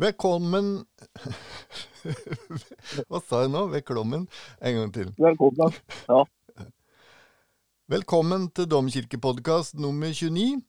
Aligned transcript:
Velkommen 0.00 0.68
Hva 3.10 3.18
sa 3.20 3.42
jeg 3.44 3.50
nå? 3.52 3.66
Velkommen? 3.74 4.22
En 4.64 4.76
gang 4.78 4.92
til. 4.94 5.10
Velkommen. 5.20 5.74
Ja. 6.08 6.22
Velkommen 7.90 8.46
til 8.56 8.68
Domkirkepodkast 8.70 9.76
nummer 9.76 10.08
29. 10.14 10.62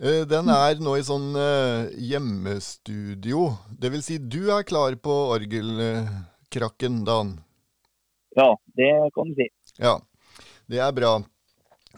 Eh, 0.00 0.22
Den 0.30 0.48
er 0.54 0.80
nå 0.80 0.94
i 0.96 1.04
sånn 1.04 1.34
eh, 1.36 1.90
hjemmestudio. 2.00 3.42
Det 3.68 3.92
vil 3.92 4.04
si, 4.06 4.16
du 4.16 4.48
er 4.56 4.64
klar 4.64 4.96
på 4.96 5.18
orgelkrakken, 5.34 7.02
Dan? 7.04 7.34
ja, 8.38 8.48
det 8.78 8.88
kan 9.12 9.28
du 9.28 9.36
si. 9.42 9.50
Ja, 9.76 9.98
det 10.72 10.80
er 10.80 10.96
bra. 10.96 11.18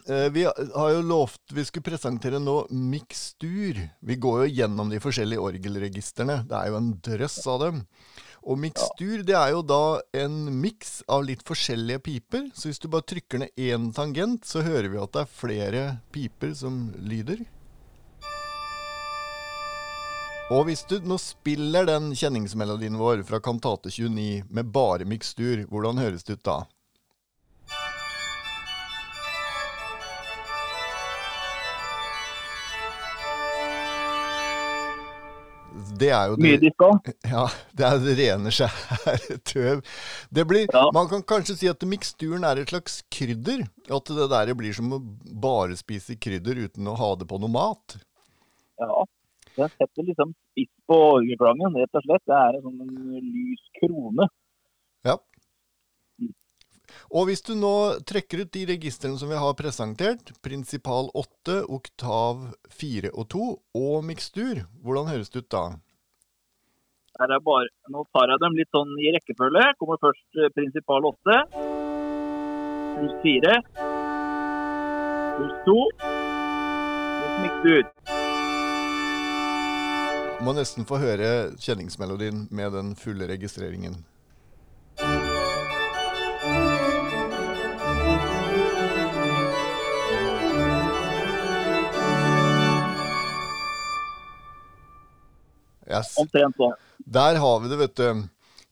Eh, 0.07 0.29
Vi 0.29 0.43
har 0.45 0.91
jo 0.91 1.01
lovt 1.01 1.53
vi 1.53 1.65
skulle 1.65 1.87
presentere 1.87 2.39
nå 2.39 2.67
mikstur. 2.69 3.79
Vi 3.99 4.15
går 4.15 4.45
jo 4.45 4.53
gjennom 4.61 4.91
de 4.93 4.99
forskjellige 5.01 5.41
orgelregistrene. 5.41 6.43
Det 6.45 6.57
er 6.59 6.69
jo 6.69 6.77
en 6.77 6.93
drøss 7.01 7.39
av 7.49 7.59
dem. 7.63 7.81
Og 8.45 8.59
mikstur 8.61 9.23
det 9.25 9.33
er 9.33 9.55
jo 9.55 9.63
da 9.65 9.99
en 10.21 10.35
miks 10.61 10.99
av 11.09 11.23
litt 11.25 11.41
forskjellige 11.47 12.03
piper. 12.05 12.51
Så 12.53 12.69
hvis 12.69 12.81
du 12.83 12.87
bare 12.93 13.07
trykker 13.09 13.41
ned 13.41 13.57
én 13.57 13.89
tangent, 13.95 14.45
så 14.45 14.61
hører 14.61 14.91
vi 14.93 15.01
at 15.01 15.15
det 15.15 15.23
er 15.23 15.37
flere 15.41 15.85
piper 16.13 16.53
som 16.53 16.91
lyder. 17.01 17.41
Og 20.53 20.67
hvis 20.67 20.83
du 20.85 20.99
nå 21.01 21.17
spiller 21.17 21.87
den 21.89 22.11
kjenningsmelodien 22.13 22.99
vår 23.01 23.23
fra 23.25 23.39
kantate 23.41 23.89
29 23.89 24.43
med 24.53 24.69
bare 24.69 25.07
mikstur, 25.09 25.65
hvordan 25.71 25.97
høres 25.97 26.21
det 26.27 26.37
ut 26.37 26.45
da? 26.45 26.59
Det 35.99 36.09
er 36.11 36.31
jo 36.31 36.37
Mye 36.41 36.57
det, 36.57 36.69
diska. 36.69 36.89
ja, 37.33 37.45
det 37.77 37.87
er 37.87 38.01
det 38.03 38.15
rene 38.19 38.53
skjære 38.53 39.37
tøv. 39.51 39.83
Det 40.29 40.47
blir, 40.49 40.67
Ja. 40.73 40.87
Man 40.95 41.09
kan 41.11 41.23
kanskje 41.23 41.57
si 41.59 41.69
at 41.71 41.85
miksturen 41.87 42.45
er 42.47 42.61
et 42.61 42.73
slags 42.73 43.01
krydder. 43.13 43.65
At 43.89 44.09
det 44.09 44.29
der 44.33 44.53
blir 44.57 44.75
som 44.75 44.93
å 44.97 45.01
bare 45.45 45.77
spise 45.79 46.17
krydder 46.19 46.65
uten 46.65 46.89
å 46.91 46.97
ha 46.99 47.11
det 47.19 47.29
på 47.29 47.39
noe 47.41 47.53
mat. 47.53 47.99
Ja. 48.81 49.05
Jeg 49.55 49.71
setter 49.77 50.03
liksom 50.03 50.33
spiss 50.51 50.71
på 50.89 50.97
orgelklangen, 51.13 51.77
rett 51.79 51.95
og 51.95 52.03
slett. 52.03 52.25
Det 52.27 52.35
er 52.35 52.57
en 52.57 52.65
sånn 52.65 53.21
lys 53.23 53.69
krone. 53.79 54.27
Ja. 55.07 55.15
Og 57.15 57.29
hvis 57.29 57.43
du 57.45 57.53
nå 57.57 57.71
trekker 58.07 58.43
ut 58.43 58.51
de 58.55 58.65
registrene 58.69 59.19
som 59.19 59.31
vi 59.31 59.39
har 59.39 59.55
presentert, 59.57 60.33
prinsipal 60.45 61.09
8, 61.13 61.61
oktav 61.77 62.47
4 62.73 63.11
og 63.13 63.29
2 63.33 63.47
og 63.81 63.97
mikstur, 64.07 64.65
hvordan 64.83 65.11
høres 65.11 65.31
det 65.31 65.45
ut 65.45 65.51
da? 65.53 65.65
Er 67.15 67.39
bare, 67.39 67.69
nå 67.87 68.01
tar 68.11 68.27
jeg 68.27 68.41
dem 68.43 68.57
litt 68.59 68.67
sånn 68.75 68.89
i 68.99 69.11
rekkefølge. 69.15 69.61
Kommer 69.79 69.95
først 70.01 70.35
eh, 70.35 70.49
prinsipal 70.51 71.05
8. 71.07 71.37
Pluss 72.97 73.13
4. 73.23 73.53
Pluss 75.37 75.53
2. 75.63 75.75
Pluss 77.37 77.69
ut. 77.71 78.11
Må 80.43 80.51
nesten 80.57 80.83
få 80.83 80.99
høre 80.99 81.29
kjenningsmelodien 81.55 82.49
med 82.51 82.75
den 82.75 82.91
fulle 82.99 83.29
registreringen. 83.31 83.95
Yes. 95.87 96.11
Omtrent 96.19 96.59
sånn. 96.59 96.75
Der 97.05 97.37
har 97.41 97.59
vi 97.61 97.69
det, 97.69 97.77
vet 97.77 97.95
du. 97.99 98.23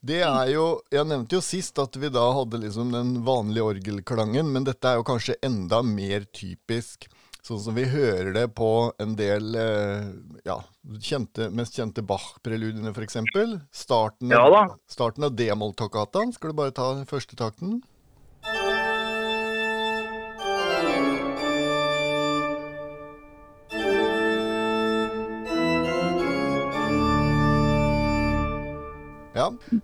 Det 0.03 0.19
er 0.25 0.49
jo 0.51 0.81
Jeg 0.91 1.07
nevnte 1.07 1.37
jo 1.37 1.43
sist 1.45 1.79
at 1.79 1.95
vi 1.95 2.09
da 2.11 2.25
hadde 2.35 2.59
liksom 2.59 2.91
den 2.91 3.21
vanlige 3.23 3.63
orgelklangen, 3.71 4.49
men 4.51 4.65
dette 4.67 4.89
er 4.89 4.99
jo 4.99 5.05
kanskje 5.07 5.37
enda 5.45 5.79
mer 5.85 6.25
typisk. 6.35 7.07
Sånn 7.43 7.59
som 7.59 7.75
vi 7.75 7.83
hører 7.91 8.31
det 8.35 8.45
på 8.55 8.67
en 9.03 9.17
del 9.19 9.55
eh, 9.59 10.05
ja, 10.47 10.57
kjente, 11.03 11.49
mest 11.51 11.75
kjente 11.75 12.03
Bach-preludiene, 12.07 12.93
f.eks. 12.95 13.19
Starten, 13.75 14.31
Ja 14.31 14.63
starten 14.87 15.27
av 15.27 15.35
D-moll-toccataen. 15.35 16.31
Skal 16.35 16.53
du 16.53 16.59
bare 16.61 16.75
ta 16.75 16.87
første 17.09 17.35
takten? 17.39 17.81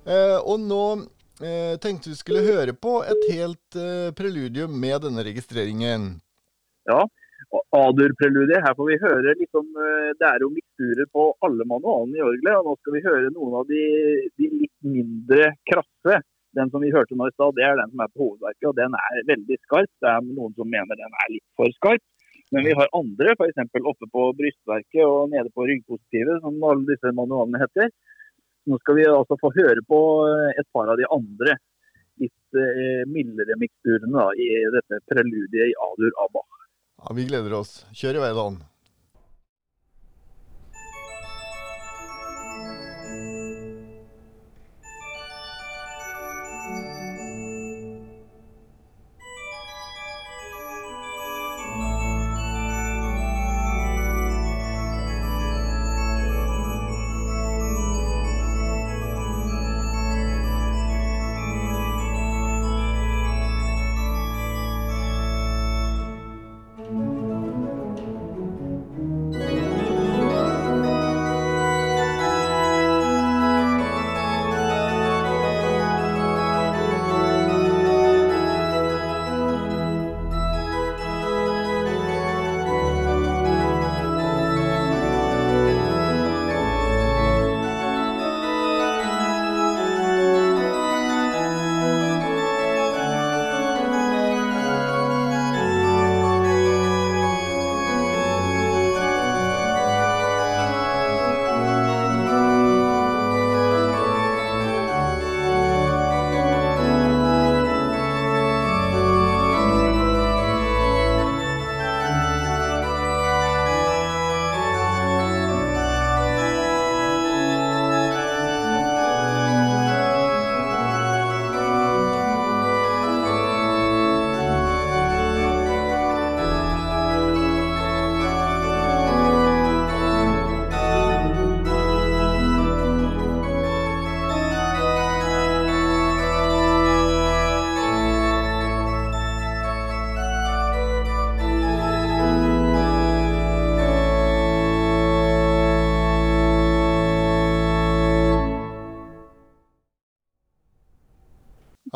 Eh, 0.05 0.37
og 0.39 0.59
nå 0.63 0.83
eh, 1.43 1.75
tenkte 1.83 2.11
vi 2.11 2.19
skulle 2.19 2.45
høre 2.47 2.75
på 2.75 2.99
et 3.07 3.29
helt 3.33 3.79
eh, 3.79 4.09
preludium 4.17 4.75
med 4.79 5.05
denne 5.07 5.25
registreringen. 5.27 6.11
Ja. 6.89 7.05
Adur-preludiet. 7.73 8.61
Her 8.65 8.75
får 8.77 8.89
vi 8.89 8.97
høre 9.01 9.35
litt 9.39 9.57
om 9.57 9.69
eh, 9.73 10.09
Det 10.19 10.27
er 10.27 10.43
jo 10.43 10.51
miksturer 10.53 11.07
på 11.13 11.29
alle 11.45 11.65
manualene 11.69 12.19
i 12.19 12.25
orgelet. 12.25 12.59
Og 12.59 12.67
nå 12.67 12.75
skal 12.81 12.97
vi 12.97 13.05
høre 13.05 13.31
noen 13.33 13.55
av 13.61 13.71
de, 13.71 13.85
de 14.37 14.51
litt 14.65 14.75
mindre 14.85 15.53
krasse. 15.69 16.21
Den 16.57 16.71
som 16.73 16.81
vi 16.81 16.93
hørte 16.93 17.17
nå 17.17 17.29
i 17.29 17.35
stad, 17.35 17.53
det 17.57 17.65
er 17.65 17.77
den 17.77 17.91
som 17.93 18.01
er 18.01 18.09
på 18.09 18.23
hovedverket, 18.23 18.69
og 18.71 18.77
den 18.79 18.95
er 18.97 19.19
veldig 19.27 19.57
skarp. 19.67 19.91
Det 20.01 20.09
er 20.09 20.23
noen 20.25 20.55
som 20.57 20.71
mener 20.71 20.97
den 20.97 21.19
er 21.23 21.33
litt 21.35 21.45
for 21.57 21.75
skarp. 21.77 22.05
Men 22.49 22.65
vi 22.65 22.73
har 22.73 22.89
andre, 22.97 23.35
f.eks. 23.35 23.59
oppe 23.77 24.07
på 24.09 24.23
brystverket 24.37 25.03
og 25.05 25.29
nede 25.33 25.51
på 25.53 25.67
ryggpositivet, 25.69 26.41
som 26.41 26.57
alle 26.65 26.87
disse 26.89 27.11
manualene 27.13 27.61
heter. 27.61 27.91
Nå 28.67 28.77
skal 28.81 28.97
vi 28.99 29.07
altså 29.07 29.37
få 29.39 29.51
høre 29.55 29.83
på 29.87 29.99
eh, 30.27 30.59
et 30.59 30.67
par 30.75 30.91
av 30.91 30.99
de 30.99 31.07
andre 31.15 31.55
litt 32.19 32.59
eh, 32.59 33.05
mildere 33.09 33.55
miksturene 33.59 34.11
da, 34.11 34.27
i 34.35 34.49
dette 34.75 34.99
preludiet 35.09 35.71
i 35.71 35.77
Adur 35.87 36.11
Abba. 36.25 36.43
Ja, 36.99 37.15
Vi 37.15 37.29
gleder 37.29 37.55
oss. 37.61 37.85
Kjør 37.95 38.19
i 38.19 38.25
vei, 38.25 38.33
Dan. 38.35 38.59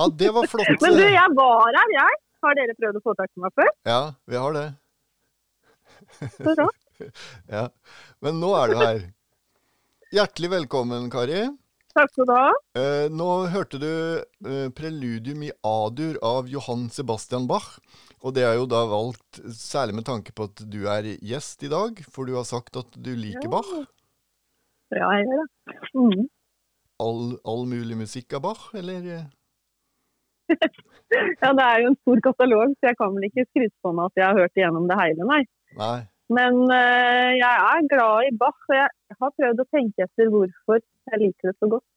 Ja, 0.04 0.10
det 0.20 0.30
var 0.36 0.48
flott. 0.48 0.82
Men 0.82 0.98
du, 1.00 1.04
jeg 1.08 1.36
var 1.38 1.68
her, 1.72 1.92
jeg. 1.96 2.16
Har 2.44 2.56
dere 2.60 2.74
prøvd 2.76 2.98
å 3.00 3.02
få 3.06 3.12
tak 3.16 3.30
i 3.32 3.42
meg 3.44 3.54
før? 3.56 3.70
Ja, 3.88 4.00
vi 4.28 4.40
har 4.42 4.56
det. 4.58 4.70
Så 6.36 6.56
bra. 6.56 6.70
Ja. 7.50 7.62
Men 8.24 8.38
nå 8.40 8.50
er 8.56 8.72
du 8.72 8.78
her. 8.78 9.00
Hjertelig 10.14 10.50
velkommen, 10.52 11.08
Kari. 11.12 11.40
Takk 11.96 12.12
skal 12.12 12.28
du 12.28 12.34
ha. 12.36 12.50
Eh, 12.80 13.06
nå 13.12 13.28
hørte 13.52 13.80
du 13.82 13.90
eh, 13.90 14.68
preludium 14.76 15.46
i 15.48 15.52
A-dur 15.68 16.20
av 16.24 16.50
Johan 16.52 16.86
Sebastian 16.94 17.48
Bach. 17.50 17.78
Og 18.22 18.36
det 18.36 18.44
er 18.48 18.58
jo 18.60 18.68
da 18.70 18.84
valgt 18.92 19.40
særlig 19.56 19.98
med 20.02 20.08
tanke 20.08 20.36
på 20.36 20.50
at 20.52 20.66
du 20.68 20.82
er 20.92 21.08
gjest 21.24 21.64
i 21.64 21.72
dag, 21.72 22.04
for 22.12 22.28
du 22.28 22.36
har 22.38 22.48
sagt 22.48 22.76
at 22.80 23.00
du 23.00 23.14
liker 23.20 23.52
Bach. 23.52 23.72
Ja, 24.92 25.08
jeg 25.16 25.32
gjør 25.32 25.48
det. 25.48 25.80
Mm. 25.96 26.28
All, 27.08 27.24
all 27.48 27.66
mulig 27.72 28.00
musikk 28.04 28.36
av 28.38 28.46
Bach, 28.50 28.68
eller? 28.80 29.32
Ja, 31.44 31.52
det 31.54 31.66
er 31.66 31.84
jo 31.84 31.92
en 31.92 32.00
stor 32.00 32.20
katalog, 32.26 32.74
så 32.78 32.90
jeg 32.90 32.98
kan 32.98 33.14
vel 33.16 33.28
ikke 33.28 33.46
skryte 33.46 33.76
på 33.86 33.92
meg 33.94 34.10
at 34.10 34.20
jeg 34.20 34.26
har 34.26 34.40
hørt 34.42 34.60
igjennom 34.60 34.88
det 34.90 34.98
hele, 34.98 35.28
nei. 35.30 35.42
Nei. 35.78 36.00
Men 36.34 36.60
uh, 36.72 37.32
jeg 37.36 37.54
er 37.70 37.90
glad 37.92 38.28
i 38.28 38.36
Bach, 38.40 38.60
og 38.70 38.76
jeg 38.78 39.18
har 39.20 39.34
prøvd 39.40 39.64
å 39.64 39.70
tenke 39.76 40.08
etter 40.08 40.32
hvorfor 40.34 40.80
jeg 40.80 41.22
liker 41.22 41.52
det 41.52 41.56
så 41.60 41.70
godt. 41.74 41.90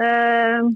Uh, 0.00 0.70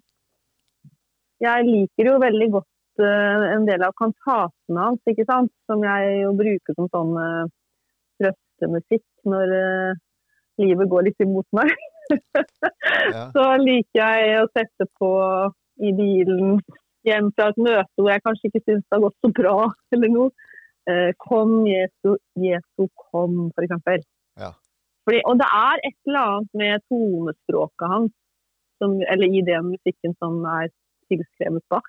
jeg 1.42 1.68
liker 1.68 2.10
jo 2.10 2.18
veldig 2.22 2.48
godt 2.56 3.04
uh, 3.04 3.46
en 3.54 3.68
del 3.68 3.84
av 3.86 3.94
kantatene 4.00 4.88
hans, 4.88 5.02
ikke 5.10 5.26
sant? 5.28 5.52
som 5.70 5.84
jeg 5.86 6.18
jo 6.24 6.34
bruker 6.38 6.76
som 6.76 6.90
sånn 6.92 7.14
eh, 7.22 7.50
trøstemusikk 8.18 9.04
når 9.28 9.52
livet 10.58 10.90
går 10.90 11.08
litt 11.10 11.24
imot 11.26 11.46
meg. 11.56 11.72
Ja. 13.08 13.26
Så 13.34 13.42
liker 13.60 13.98
jeg 14.00 14.36
å 14.40 14.46
sette 14.56 14.86
på 14.96 15.08
i 15.78 15.94
bilen 15.96 16.60
hjem 17.06 17.30
fra 17.36 17.50
et 17.52 17.60
møte 17.62 18.00
hvor 18.00 18.10
jeg 18.12 18.24
kanskje 18.24 18.50
ikke 18.50 18.64
syns 18.64 18.84
det 18.84 18.96
har 18.96 19.04
gått 19.06 19.18
så 19.24 19.32
bra, 19.40 19.56
eller 19.96 20.14
noe. 20.14 20.48
Eh, 20.88 21.10
kom, 21.20 21.60
Jesu, 21.68 22.16
Jesu, 22.40 22.88
kom, 23.10 23.50
for 23.52 23.66
eksempel. 23.66 24.04
Ja. 24.40 24.54
Fordi, 25.04 25.20
og 25.28 25.40
det 25.40 25.48
er 25.48 25.82
et 25.84 25.96
eller 26.08 26.30
annet 26.30 26.60
med 26.62 26.84
tonespråket 26.88 27.92
hans, 27.92 28.14
som, 28.80 28.94
eller 29.12 29.34
i 29.34 29.42
den 29.44 29.72
musikken 29.74 30.14
som 30.22 30.38
er 30.48 30.70
tilskrevet 31.08 31.64
Bach, 31.72 31.88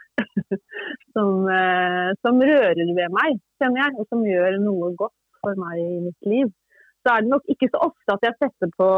som, 1.15 1.47
eh, 1.51 2.09
som 2.25 2.43
rører 2.51 2.91
ved 2.97 3.15
meg, 3.15 3.39
kjenner 3.61 3.85
jeg, 3.85 3.95
og 3.99 4.09
som 4.11 4.25
gjør 4.27 4.59
noe 4.63 4.91
godt 4.99 5.15
for 5.43 5.59
meg 5.59 5.79
i 5.83 6.01
mitt 6.09 6.31
liv. 6.33 6.51
Så 7.03 7.13
er 7.13 7.23
det 7.23 7.31
nok 7.31 7.47
ikke 7.51 7.69
så 7.71 7.85
ofte 7.87 8.15
at 8.15 8.25
jeg 8.27 8.37
setter 8.39 8.71
på 8.75 8.89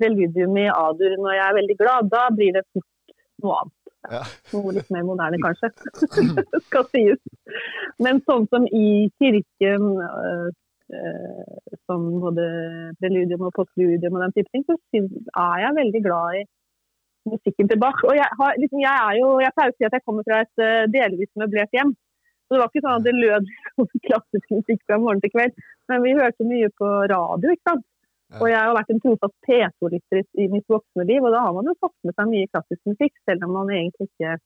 preludium 0.00 0.56
i 0.56 0.68
A-dur 0.72 1.18
når 1.20 1.36
jeg 1.36 1.44
er 1.46 1.58
veldig 1.58 1.76
glad. 1.82 2.08
Da 2.12 2.22
blir 2.32 2.56
det 2.56 2.64
fort 2.72 3.14
noe 3.44 3.58
annet. 3.60 3.79
Ja. 4.08 4.22
Noe 4.54 4.74
litt 4.76 4.88
mer 4.94 5.04
moderne, 5.08 5.40
kanskje. 5.44 5.70
skal 6.68 6.86
sies. 6.94 7.20
Men 8.00 8.22
sånn 8.28 8.48
som 8.52 8.66
i 8.66 9.10
kirken, 9.20 9.90
øh, 10.06 10.48
øh, 10.96 11.74
som 11.84 12.06
både 12.22 12.46
preludium 13.02 13.48
og 13.48 13.56
postludium 13.58 14.16
og 14.16 14.24
den 14.26 14.36
type 14.38 14.50
ting, 14.54 14.64
så 14.68 14.78
er 14.96 15.66
jeg 15.66 15.78
veldig 15.82 16.04
glad 16.06 16.40
i 16.40 16.46
musikken 17.30 17.68
til 17.68 17.80
Bach. 17.82 17.98
Og 18.08 18.16
jeg, 18.16 18.28
har, 18.40 18.56
liksom, 18.62 18.80
jeg 18.80 19.08
er 19.08 19.18
jo, 19.20 19.34
jeg 19.44 19.56
pleier 19.56 19.74
å 19.74 19.76
si 19.76 19.88
at 19.88 19.98
jeg 19.98 20.06
kommer 20.06 20.24
fra 20.28 20.40
et 20.46 20.64
øh, 20.64 20.86
delvis 20.94 21.32
møblert 21.40 21.76
hjem. 21.76 21.92
Så 22.48 22.56
det 22.56 22.62
var 22.62 22.72
ikke 22.72 22.82
sånn 22.82 22.96
at 22.98 23.06
det 23.06 23.14
lød 23.14 23.50
klassisk 24.08 24.56
musikk 24.56 24.80
fra 24.88 24.98
morgen 24.98 25.20
til 25.22 25.34
kveld. 25.36 25.66
Men 25.90 26.02
vi 26.06 26.16
hørte 26.18 26.46
mye 26.48 26.70
på 26.80 26.88
radio, 27.12 27.52
ikke 27.52 27.68
sant. 27.68 27.86
Og 28.38 28.46
jeg 28.48 28.60
har 28.62 28.74
vært 28.76 28.90
en 28.94 29.00
trofast 29.02 29.34
P2-lytter 29.46 30.20
i- 30.22 30.44
i 30.44 30.48
mitt 30.52 30.66
voksne 30.70 31.06
liv, 31.06 31.22
og 31.24 31.32
da 31.34 31.40
har 31.42 31.52
man 31.56 31.64
jo 31.66 31.74
fått 31.82 31.96
med 32.04 32.14
seg 32.14 32.28
mye 32.30 32.46
klassisk 32.54 32.82
musikk, 32.86 33.14
selv 33.26 33.42
om 33.48 33.52
man 33.58 33.72
egentlig 33.74 34.06
ikke 34.06 34.36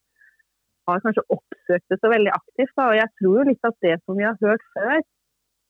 har 0.88 1.00
kanskje 1.04 1.25
oppsøkt 1.36 1.86
det 1.90 1.98
så 2.00 2.08
veldig 2.12 2.32
aktivt. 2.32 2.72
Da. 2.76 2.88
Og 2.88 2.96
jeg 2.96 3.08
tror 3.20 3.34
jo 3.38 3.48
litt 3.50 3.64
at 3.64 3.76
det 3.82 4.00
som 4.04 4.16
vi 4.16 4.25
har 4.25 4.36
hørt 4.40 4.64
før, 4.76 5.00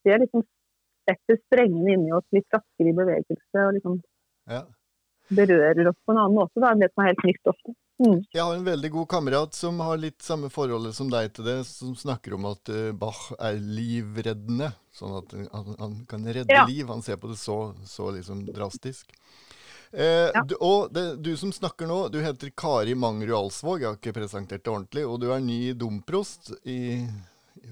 det 0.05 0.21
liksom 0.21 0.43
setter 1.09 1.37
strengene 1.47 1.93
inni 1.95 2.13
oss 2.13 2.25
litt 2.33 2.47
raskere 2.55 2.89
i 2.93 2.97
bevegelse 2.97 3.67
og 3.67 3.75
liksom 3.75 4.01
Ja. 4.49 4.63
berører 5.31 5.89
oss 5.89 5.97
på 6.07 6.13
en 6.13 6.19
annen 6.19 6.37
måte 6.37 6.61
da, 6.61 6.71
enn 6.73 6.81
det 6.81 6.91
som 6.95 7.05
er 7.05 7.09
helt 7.15 7.25
nytt 7.25 7.47
ofte. 7.47 7.75
Mm. 8.03 8.25
Jeg 8.35 8.43
har 8.43 8.55
en 8.55 8.65
veldig 8.67 8.91
god 8.91 9.09
kamerat 9.09 9.53
som 9.55 9.79
har 9.81 9.97
litt 9.97 10.19
samme 10.21 10.51
forholdet 10.51 10.95
som 10.95 11.09
deg 11.09 11.33
til 11.33 11.45
det, 11.45 11.65
som 11.65 11.95
snakker 11.95 12.35
om 12.35 12.45
at 12.47 12.69
eh, 12.69 12.93
Bach 12.93 13.31
er 13.39 13.55
livreddende. 13.55 14.73
Sånn 14.95 15.17
at 15.19 15.33
han, 15.53 15.75
han 15.79 15.95
kan 16.07 16.25
redde 16.27 16.55
Ja. 16.55 16.65
liv. 16.71 16.87
Han 16.87 17.03
ser 17.03 17.17
på 17.19 17.29
det 17.33 17.39
så, 17.41 17.75
så 17.85 18.11
liksom 18.15 18.45
drastisk. 18.55 19.11
Eh, 19.93 20.31
Ja. 20.35 20.43
du, 20.47 20.55
og 20.61 20.93
det, 20.95 21.23
du 21.23 21.33
som 21.37 21.53
snakker 21.53 21.87
nå, 21.91 22.09
du 22.15 22.21
heter 22.23 22.51
Kari 22.55 22.95
Mangerud 22.95 23.35
Alsvåg. 23.45 23.81
Jeg 23.83 23.89
har 23.91 23.99
ikke 23.99 24.15
presentert 24.21 24.63
det 24.65 24.71
ordentlig. 24.73 25.05
Og 25.07 25.21
du 25.21 25.31
er 25.35 25.41
ny 25.43 25.73
domprost 25.75 26.53
i, 26.65 27.07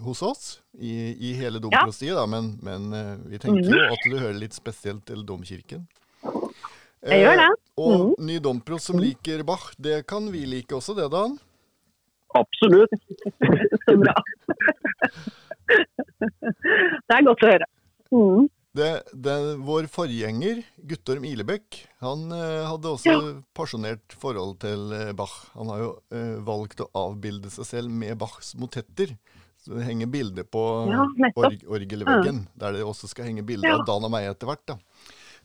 hos 0.02 0.22
oss, 0.22 0.60
i, 0.78 1.14
i 1.30 1.32
hele 1.38 1.58
domprostiet, 1.62 2.14
da. 2.18 2.26
Men, 2.26 2.56
men 2.62 2.92
eh, 2.92 3.16
vi 3.30 3.38
tenker 3.42 3.66
mm. 3.70 3.74
jo 3.78 3.88
at 3.94 4.06
du 4.10 4.18
hører 4.18 4.38
litt 4.42 4.54
spesielt 4.58 5.04
til 5.06 5.22
domkirken. 5.26 5.86
Jeg 7.02 7.18
gjør 7.24 7.36
det. 7.40 7.48
Mm. 7.50 7.82
og 7.82 7.92
Mhm. 7.92 8.26
ny 8.26 8.36
domprost 8.38 8.86
som 8.90 8.98
liker 9.00 9.42
Bach, 9.42 9.72
det 9.78 10.06
kan 10.06 10.26
vi 10.30 10.44
like 10.46 10.74
også, 10.74 10.94
det, 10.94 11.08
Dan? 11.10 11.38
Absolutt. 12.34 12.92
Så 13.86 13.96
bra. 13.98 14.14
det 17.06 17.16
er 17.16 17.24
godt 17.26 17.44
å 17.46 17.52
høre. 17.52 17.68
Mm. 18.12 18.50
Det, 18.72 18.88
det, 19.12 19.34
vår 19.60 19.84
forgjenger, 19.92 20.62
Guttorm 20.88 21.26
Ilebekk, 21.28 21.76
han 22.00 22.22
eh, 22.32 22.62
hadde 22.70 22.92
også 22.94 23.16
pasjonert 23.56 24.14
forhold 24.16 24.54
til 24.64 24.94
eh, 24.96 25.10
Bach. 25.16 25.34
Han 25.58 25.68
har 25.74 25.82
jo 25.82 25.90
eh, 26.16 26.38
valgt 26.46 26.80
å 26.80 26.88
avbilde 26.96 27.52
seg 27.52 27.68
selv 27.68 27.92
med 27.92 28.16
Bachs 28.22 28.54
motetter. 28.56 29.12
Så 29.62 29.76
det 29.76 29.84
henger 29.86 30.08
bilde 30.10 30.42
på 30.48 30.62
Ja, 30.90 31.04
org, 31.36 31.60
orgelveggen, 31.70 32.46
der 32.58 32.78
det 32.78 32.86
også 32.86 33.10
skal 33.12 33.28
henge 33.28 33.44
bilde 33.46 33.68
Ja. 33.68 33.76
av 33.76 33.84
Dan 33.86 34.08
og 34.08 34.10
meg 34.10 34.24
etter 34.30 34.48
hvert. 34.48 34.64
da. 34.66 34.78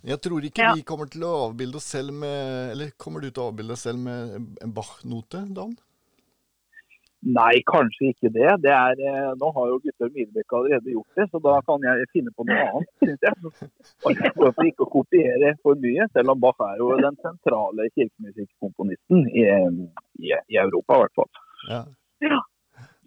Jeg 0.08 0.22
tror 0.24 0.48
ikke 0.48 0.64
Ja. 0.64 0.72
vi 0.74 0.86
kommer 0.88 1.12
til 1.12 1.26
å 1.28 1.50
avbilde 1.50 1.78
oss 1.78 1.90
selv 1.90 2.14
med 2.14 2.72
Eller 2.72 2.92
kommer 2.98 3.20
du 3.22 3.30
til 3.30 3.44
å 3.44 3.52
avbilde 3.52 3.76
deg 3.76 3.82
selv 3.82 4.00
med 4.00 4.56
en 4.64 4.74
Bach-note, 4.74 5.44
Dan? 5.54 5.76
Nei, 7.26 7.64
kanskje 7.66 8.12
ikke 8.12 8.30
det. 8.30 8.50
det 8.62 8.72
er, 8.72 9.00
eh, 9.02 9.30
nå 9.42 9.48
har 9.56 9.70
jo 9.72 9.80
Guttorm 9.82 10.12
Midbekk 10.14 10.54
allerede 10.54 10.94
gjort 10.94 11.18
det, 11.18 11.26
så 11.32 11.42
da 11.42 11.56
kan 11.66 11.88
jeg 11.88 12.10
finne 12.14 12.34
på 12.38 12.46
noe 12.46 12.66
annet, 12.68 12.92
syns 13.02 13.26
jeg. 13.26 13.70
For 14.04 14.68
ikke 14.70 14.86
å 14.86 14.92
kopiere 14.92 15.56
for 15.66 15.80
mye, 15.82 16.06
selv 16.14 16.36
om 16.36 16.44
Bach 16.44 16.62
er 16.68 16.78
jo 16.78 16.92
den 17.02 17.18
sentrale 17.26 17.90
kirkemusikkomponisten 17.96 19.26
i, 19.34 19.48
i, 19.50 20.30
i 20.30 20.62
Europa, 20.62 21.00
i 21.00 21.04
hvert 21.04 21.18
fall. 21.18 21.42
Ja. 21.72 21.82
Ja. 22.28 22.40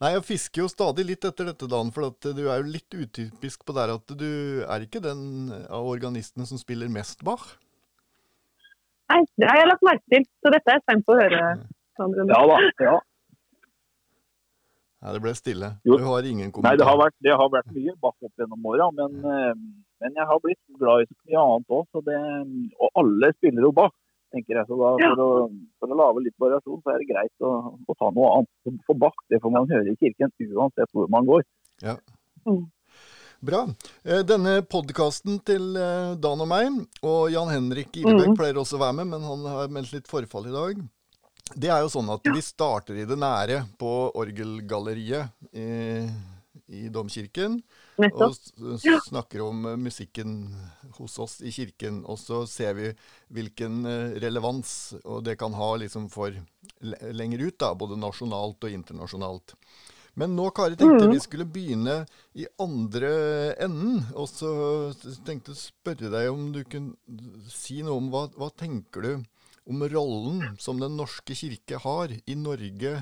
Nei, 0.00 0.14
jeg 0.16 0.26
fisker 0.26 0.64
jo 0.64 0.68
stadig 0.72 1.04
litt 1.06 1.24
etter 1.28 1.50
dette, 1.52 1.68
Dan, 1.70 1.92
for 1.94 2.10
at 2.10 2.30
du 2.34 2.46
er 2.48 2.62
jo 2.62 2.70
litt 2.72 2.90
utypisk 2.90 3.66
på 3.68 3.76
der 3.76 3.94
at 3.94 4.14
du 4.18 4.30
er 4.64 4.86
ikke 4.86 5.02
den 5.04 5.52
av 5.68 5.86
organistene 5.86 6.48
som 6.50 6.58
spiller 6.58 6.90
mest 6.90 7.22
Bach. 7.26 7.52
Nei, 9.10 9.22
det 9.38 9.46
har 9.50 9.62
jeg 9.62 9.70
lagt 9.70 9.86
merke 9.86 10.16
til, 10.16 10.26
så 10.42 10.52
dette 10.54 10.72
er 10.72 10.78
jeg 10.80 10.86
spent 10.86 11.06
på 11.06 11.14
å 11.14 11.20
høre. 11.20 11.44
Sandra. 11.98 12.26
Ja 12.30 12.42
da. 12.48 12.58
ja. 12.86 12.96
Nei, 15.00 15.12
det 15.16 15.20
ble 15.24 15.32
stille. 15.36 15.70
Jo. 15.88 15.96
Du 15.96 16.04
har 16.04 16.26
ingen 16.28 16.50
Nei, 16.64 16.74
det 16.76 16.84
har 16.84 16.98
vært, 17.00 17.16
det 17.24 17.32
har 17.32 17.48
vært 17.52 17.70
mye 17.72 17.94
bak 18.02 18.26
opp 18.26 18.42
gjennom 18.42 18.66
åra, 18.68 18.90
men, 18.92 19.16
eh, 19.24 19.54
men 20.04 20.18
jeg 20.20 20.28
har 20.28 20.42
blitt 20.44 20.60
glad 20.80 21.04
i 21.04 21.08
så 21.08 21.16
mye 21.22 21.44
annet 21.46 21.76
òg. 21.78 22.00
Og 22.84 23.00
alle 23.02 23.32
spiller 23.38 23.68
jo 23.68 23.72
bak. 23.80 23.96
tenker 24.30 24.60
jeg. 24.60 24.66
Så 24.68 24.76
da, 24.78 24.90
for, 25.00 25.22
å, 25.24 25.46
for 25.80 25.94
å 25.94 25.96
lage 25.98 26.24
litt 26.26 26.36
variasjon, 26.42 26.82
så 26.84 26.92
er 26.92 27.00
det 27.02 27.08
greit 27.08 27.46
å, 27.46 27.54
å 27.74 27.96
ta 27.98 28.10
noe 28.14 28.34
annet. 28.36 28.82
For 28.86 28.98
bak, 28.98 29.24
det 29.32 29.40
får 29.42 29.54
man 29.56 29.70
høre 29.70 29.94
i 29.94 29.98
kirken 29.98 30.30
uansett 30.50 30.92
hvor 30.94 31.10
man 31.10 31.26
går. 31.26 31.42
Bra. 33.40 33.64
Eh, 34.04 34.20
Denne 34.28 34.60
podkasten 34.68 35.40
til 35.48 35.72
eh, 35.80 36.12
Dan 36.20 36.44
og 36.44 36.50
meg, 36.50 36.82
og 37.00 37.30
Jan 37.32 37.48
Henrik 37.48 37.96
Ilebekk 37.96 38.34
mm. 38.34 38.38
pleier 38.38 38.60
også 38.60 38.76
å 38.76 38.84
være 38.84 38.98
med, 39.00 39.14
men 39.14 39.24
han 39.24 39.46
har 39.48 39.72
meldt 39.72 39.94
litt 39.96 40.10
forfall 40.10 40.50
i 40.50 40.52
dag. 40.54 40.82
Det 41.54 41.70
er 41.70 41.82
jo 41.82 41.90
sånn 41.90 42.10
at 42.12 42.26
vi 42.30 42.42
starter 42.44 42.98
i 43.00 43.06
det 43.08 43.18
nære 43.18 43.64
på 43.80 43.90
orgelgalleriet 44.20 45.50
i, 45.56 46.06
i 46.70 46.88
domkirken. 46.92 47.58
Og 48.00 48.06
Nettopp. 48.06 49.04
snakker 49.08 49.42
om 49.44 49.66
eh, 49.68 49.76
musikken 49.76 50.38
hos 50.96 51.18
oss 51.20 51.40
i 51.44 51.52
kirken. 51.52 52.02
Og 52.08 52.20
så 52.22 52.44
ser 52.48 52.76
vi 52.78 52.92
hvilken 53.34 53.84
eh, 53.84 54.18
relevans 54.22 54.94
og 55.02 55.24
det 55.26 55.36
kan 55.40 55.56
ha 55.58 55.74
liksom 55.82 56.08
for 56.12 56.34
lenger 56.80 57.42
ut, 57.44 57.58
da, 57.60 57.74
både 57.76 57.98
nasjonalt 58.00 58.64
og 58.64 58.76
internasjonalt. 58.76 59.56
Men 60.18 60.32
nå, 60.34 60.48
Kari, 60.54 60.74
tenkte 60.78 61.04
jeg 61.04 61.14
vi 61.14 61.22
skulle 61.22 61.46
begynne 61.48 62.00
i 62.34 62.46
andre 62.60 63.10
enden. 63.62 64.00
Og 64.18 64.26
så 64.30 64.50
tenkte 65.26 65.52
jeg 65.52 65.58
å 65.58 65.60
spørre 65.60 66.10
deg 66.12 66.30
om 66.32 66.48
du 66.54 66.62
kunne 66.64 67.50
si 67.52 67.80
noe 67.86 68.00
om 68.00 68.10
hva, 68.12 68.26
hva 68.38 68.50
tenker 68.50 69.06
du 69.06 69.12
om 69.68 69.84
rollen 69.92 70.56
som 70.58 70.80
Den 70.80 70.96
norske 70.96 71.36
kirke 71.36 71.80
har 71.82 72.14
i 72.14 72.36
Norge 72.38 72.94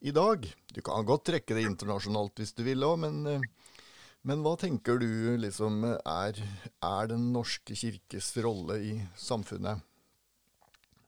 i 0.00 0.14
dag? 0.14 0.46
Du 0.74 0.80
kan 0.84 1.06
godt 1.06 1.26
trekke 1.30 1.56
det 1.56 1.66
internasjonalt 1.66 2.38
hvis 2.38 2.54
du 2.54 2.62
vil 2.66 2.86
òg, 2.86 3.00
men 3.02 3.24
eh, 3.26 3.48
men 4.26 4.42
hva 4.42 4.56
tenker 4.58 4.98
du 5.00 5.08
liksom 5.40 5.84
er, 5.86 6.40
er 6.84 7.10
Den 7.10 7.30
norske 7.32 7.76
kirkes 7.78 8.32
rolle 8.44 8.80
i 8.82 8.94
samfunnet? 9.16 9.84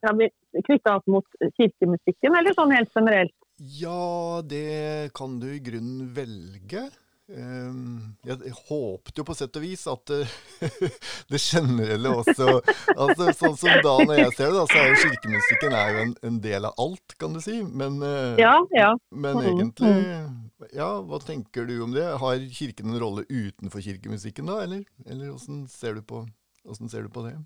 Ja, 0.01 0.15
knytta 0.15 0.95
opp 0.97 1.09
mot 1.13 1.27
kirkemusikken, 1.59 2.37
eller 2.39 2.57
sånn 2.57 2.73
helt 2.73 2.95
generelt? 2.97 3.35
Ja, 3.61 4.41
det 4.41 5.11
kan 5.13 5.37
du 5.43 5.51
i 5.53 5.61
grunnen 5.61 6.09
velge. 6.17 6.87
Ehm, 7.31 8.17
jeg 8.27 8.53
håpet 8.67 9.21
jo 9.21 9.25
på 9.27 9.35
sett 9.39 9.55
og 9.55 9.63
vis 9.63 9.85
at 9.91 10.11
eh, 10.17 10.33
det 11.31 11.39
generelle 11.39 12.11
også 12.11 12.57
altså 12.97 13.29
Sånn 13.39 13.55
som 13.61 13.77
da 13.85 13.93
når 14.03 14.19
jeg 14.19 14.33
ser 14.35 14.51
det, 14.51 14.57
da, 14.57 14.65
så 14.67 14.81
er 14.81 14.89
jo 14.91 14.97
kirkemusikken 15.05 15.77
er 15.79 15.93
jo 15.95 16.01
en, 16.07 16.15
en 16.27 16.41
del 16.43 16.67
av 16.67 16.83
alt, 16.83 17.15
kan 17.21 17.37
du 17.37 17.39
si. 17.45 17.61
Men, 17.63 18.01
eh, 18.03 18.41
Ja, 18.43 18.57
ja. 18.75 18.91
men 19.15 19.39
Mhm, 19.39 19.47
egentlig 19.53 20.75
Ja, 20.75 20.91
hva 21.07 21.21
tenker 21.23 21.69
du 21.71 21.77
om 21.85 21.95
det? 21.95 22.09
Har 22.19 22.43
kirken 22.51 22.91
en 22.91 23.01
rolle 23.03 23.25
utenfor 23.31 23.85
kirkemusikken 23.85 24.51
da, 24.51 24.59
eller? 24.67 24.83
Eller 25.07 25.31
åssen 25.31 25.63
ser, 25.71 26.03
ser 26.03 27.07
du 27.07 27.13
på 27.15 27.25
det? 27.29 27.37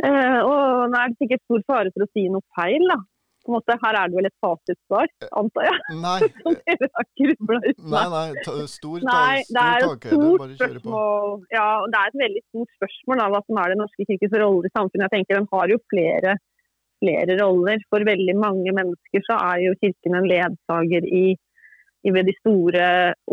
Eh, 0.00 0.40
og 0.40 0.88
nå 0.88 0.96
er 0.96 1.12
det 1.12 1.20
sikkert 1.20 1.44
stor 1.44 1.64
fare 1.68 1.92
for 1.92 2.06
å 2.06 2.12
si 2.16 2.24
noe 2.32 2.44
feil, 2.56 2.88
da. 2.88 2.96
På 3.40 3.52
en 3.52 3.56
måte, 3.56 3.76
her 3.80 3.96
er 3.96 4.10
det 4.10 4.18
vel 4.18 4.28
et 4.28 4.36
fasitsvar, 4.44 5.10
antar 5.40 5.66
jeg. 5.66 5.96
Nei, 6.02 6.18
Som 6.44 6.56
dere 6.68 6.88
har 6.96 7.06
grubla 7.20 7.60
ut 7.64 7.78
nei, 7.94 8.04
nei 8.12 8.24
ta, 8.44 8.56
stor, 8.68 8.96
ta, 9.00 9.14
Nei, 9.14 9.42
det 9.48 9.64
er 9.64 9.84
et 9.86 10.06
stort 10.10 10.56
spørsmål. 10.58 11.36
Ja, 11.54 11.66
det 11.88 12.00
er 12.00 12.12
et 12.12 12.20
veldig 12.24 12.42
stort 12.44 12.74
spørsmål 12.76 13.22
da, 13.22 13.28
hva 13.32 13.42
som 13.46 13.60
er 13.62 13.72
Den 13.72 13.80
norske 13.84 14.08
kirkes 14.10 14.36
rolle 14.42 14.68
i 14.68 14.74
samfunnet. 14.74 15.06
Jeg 15.06 15.14
tenker 15.14 15.40
Den 15.40 15.48
har 15.54 15.72
jo 15.72 15.78
flere, 15.92 16.34
flere 17.00 17.38
roller. 17.40 17.86
For 17.88 18.08
veldig 18.10 18.36
mange 18.40 18.76
mennesker 18.76 19.24
så 19.28 19.38
er 19.52 19.64
jo 19.64 19.78
Kirken 19.80 20.18
en 20.20 20.28
ledsager 20.28 21.08
i, 21.08 21.24
i 22.04 22.12
ved 22.12 22.28
de 22.28 22.36
store 22.42 22.84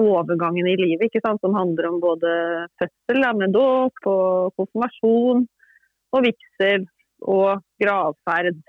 overgangene 0.07 0.71
i 0.71 0.79
livet, 0.85 1.09
ikke 1.09 1.23
sant? 1.25 1.43
som 1.43 1.55
handler 1.57 1.91
om 1.91 1.99
både 2.03 2.31
fødsel 2.79 3.27
med 3.43 3.55
dåp 3.59 4.07
og 4.07 4.55
konfirmasjon 4.55 5.43
og 6.15 6.23
vigsel 6.23 6.87
og 7.27 7.63
gravferd. 7.81 8.63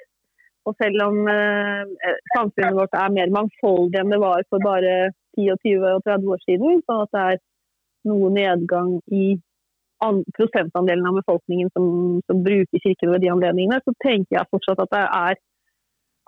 Og 0.67 0.75
selv 0.83 1.05
om 1.07 1.21
eh, 1.31 2.15
samfunnet 2.35 2.77
vårt 2.77 2.97
er 2.99 3.15
mer 3.15 3.31
mangfoldig 3.35 4.01
enn 4.01 4.13
det 4.13 4.21
var 4.23 4.43
for 4.51 4.65
bare 4.65 5.13
10 5.39 5.53
og 5.55 5.63
20 5.65 5.87
og 5.93 6.03
30 6.09 6.33
år 6.35 6.43
siden, 6.47 6.83
sånn 6.85 7.05
at 7.05 7.15
det 7.15 7.27
er 7.33 7.41
noe 8.09 8.33
nedgang 8.35 8.97
i 9.15 9.39
an 10.05 10.21
prosentandelen 10.37 11.07
av 11.11 11.19
befolkningen 11.19 11.71
som, 11.75 11.87
som 12.27 12.43
bruker 12.45 12.83
kirken 12.85 13.15
ved 13.15 13.25
de 13.25 13.33
anledningene, 13.33 13.81
så 13.83 13.95
tenker 14.05 14.37
jeg 14.37 14.51
fortsatt 14.53 14.83
at 14.85 14.93
det 14.95 15.05
er, 15.07 15.41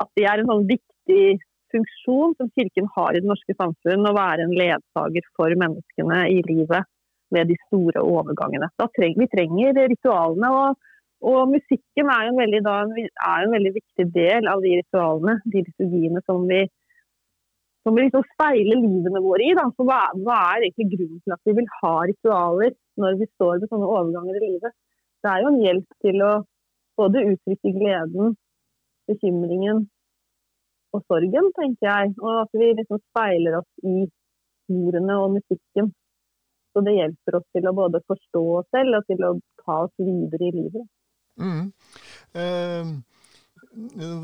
at 0.02 0.10
det 0.18 0.26
er 0.26 0.42
en 0.42 0.50
sånn 0.50 0.66
viktig 0.70 1.26
funksjon 1.70 2.34
som 2.38 2.50
kirken 2.58 2.88
har 2.96 3.14
i 3.14 3.22
det 3.22 3.30
norske 3.30 3.54
samfunn, 3.54 4.08
å 4.08 4.16
være 4.16 4.46
en 4.46 4.56
ledsager 4.58 5.28
for 5.38 5.54
menneskene 5.62 6.24
i 6.34 6.40
livet 6.48 6.88
ved 7.30 7.46
de 7.46 7.56
store 7.68 8.02
overgangene. 8.02 8.66
Treng, 8.96 9.14
vi 9.18 9.28
trenger 9.30 9.78
ritualene. 9.92 10.50
og 10.50 10.88
og 11.20 11.50
musikken 11.52 12.08
er 12.08 12.26
jo 12.26 12.32
en 12.32 12.40
veldig, 12.40 12.60
da, 12.64 12.76
en 13.44 13.54
veldig 13.54 13.72
viktig 13.74 14.06
del 14.14 14.46
av 14.48 14.62
de 14.64 14.76
ritualene, 14.78 15.36
de 15.52 15.64
liturgiene 15.66 16.22
som 16.24 16.46
vi, 16.48 16.62
som 17.84 17.96
vi 17.96 18.06
liksom 18.06 18.24
speiler 18.32 18.80
livene 18.80 19.20
våre 19.24 19.44
i. 19.44 19.56
Da. 19.58 19.66
Så 19.76 19.84
hva, 19.88 20.00
hva 20.24 20.38
er 20.54 20.64
egentlig 20.64 20.94
grunnen 20.94 21.20
til 21.20 21.34
at 21.36 21.48
vi 21.48 21.56
vil 21.58 21.68
ha 21.80 21.94
ritualer 22.08 22.76
når 23.00 23.18
vi 23.20 23.28
står 23.34 23.60
ved 23.60 23.72
sånne 23.72 23.90
overganger 23.98 24.38
i 24.38 24.44
livet? 24.46 24.76
Det 25.20 25.32
er 25.32 25.42
jo 25.44 25.50
en 25.52 25.60
hjelp 25.60 25.98
til 26.06 26.24
å 26.24 26.30
både 27.00 27.24
uttrykke 27.34 27.72
gleden, 27.76 28.36
bekymringen 29.10 29.82
og 30.96 31.04
sorgen, 31.04 31.50
tenker 31.58 31.88
jeg. 31.90 32.14
Og 32.24 32.46
at 32.46 32.56
vi 32.56 32.70
liksom 32.78 33.02
speiler 33.10 33.58
oss 33.60 33.84
i 33.84 34.06
ordene 34.72 35.18
og 35.20 35.36
musikken. 35.36 35.92
Så 36.72 36.80
det 36.86 36.96
hjelper 36.96 37.36
oss 37.40 37.46
til 37.52 37.68
å 37.68 37.74
både 37.76 38.00
forstå 38.08 38.42
oss 38.62 38.72
selv 38.72 39.00
og 39.00 39.06
til 39.10 39.26
å 39.26 39.34
ta 39.60 39.82
oss 39.84 39.94
videre 40.00 40.48
i 40.48 40.54
livet. 40.56 40.88
Mm. 41.38 41.72
Eh, 42.32 42.86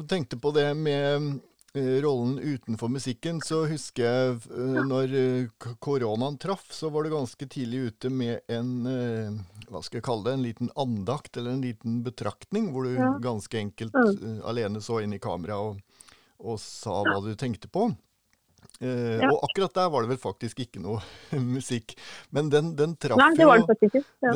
tenkte 0.08 0.36
på 0.42 0.50
det 0.56 0.74
med 0.76 1.38
eh, 1.74 2.00
rollen 2.02 2.38
utenfor 2.38 2.88
musikken, 2.90 3.40
så 3.44 3.62
husker 3.70 4.04
jeg 4.04 4.38
eh, 4.50 4.80
når 4.88 5.14
eh, 5.20 5.68
koronaen 5.84 6.38
traff, 6.42 6.66
så 6.74 6.90
var 6.90 7.04
du 7.06 7.12
ganske 7.14 7.46
tidlig 7.52 7.84
ute 7.92 8.10
med 8.10 8.40
en 8.48 8.72
hva 9.66 9.80
skal 9.82 9.98
jeg 9.98 10.06
kalle 10.06 10.24
det, 10.28 10.34
en 10.38 10.44
liten 10.46 10.68
andakt 10.78 11.36
eller 11.36 11.56
en 11.56 11.62
liten 11.64 12.00
betraktning, 12.06 12.68
hvor 12.74 12.86
du 12.86 12.96
ganske 13.24 13.58
enkelt 13.58 13.94
Mm. 13.96 14.40
alene 14.46 14.80
så 14.80 15.00
inn 15.02 15.12
i 15.16 15.18
kamera 15.22 15.56
og, 15.58 15.80
og 16.38 16.58
sa 16.62 17.00
hva 17.02 17.18
du 17.24 17.32
tenkte 17.34 17.68
på. 17.68 17.88
Eh, 18.80 19.18
Ja. 19.22 19.30
Og 19.32 19.40
akkurat 19.48 19.74
der 19.74 19.88
var 19.90 20.02
det 20.04 20.10
vel 20.14 20.20
faktisk 20.22 20.60
ikke 20.62 20.80
noe 20.84 21.00
musikk. 21.56 21.96
Men 22.30 22.50
den, 22.52 22.74
den 22.76 22.94
traff 22.96 23.18
Nei, 23.18 23.32
jo 23.40 23.50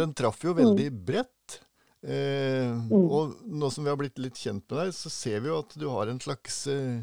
den 0.00 0.14
traff 0.18 0.42
jo 0.44 0.54
veldig 0.56 0.88
bredt. 1.06 1.30
Eh, 2.02 2.70
Mm. 2.90 3.04
Og 3.12 3.34
nå 3.46 3.68
som 3.70 3.84
vi 3.84 3.90
har 3.90 3.98
blitt 4.00 4.18
litt 4.18 4.38
kjent 4.40 4.64
med 4.70 4.78
deg, 4.86 4.92
så 4.96 5.10
ser 5.12 5.40
vi 5.44 5.50
jo 5.50 5.58
at 5.60 5.74
du 5.78 5.84
har 5.92 6.08
en 6.08 6.20
slags 6.22 6.66
eh, 6.72 7.02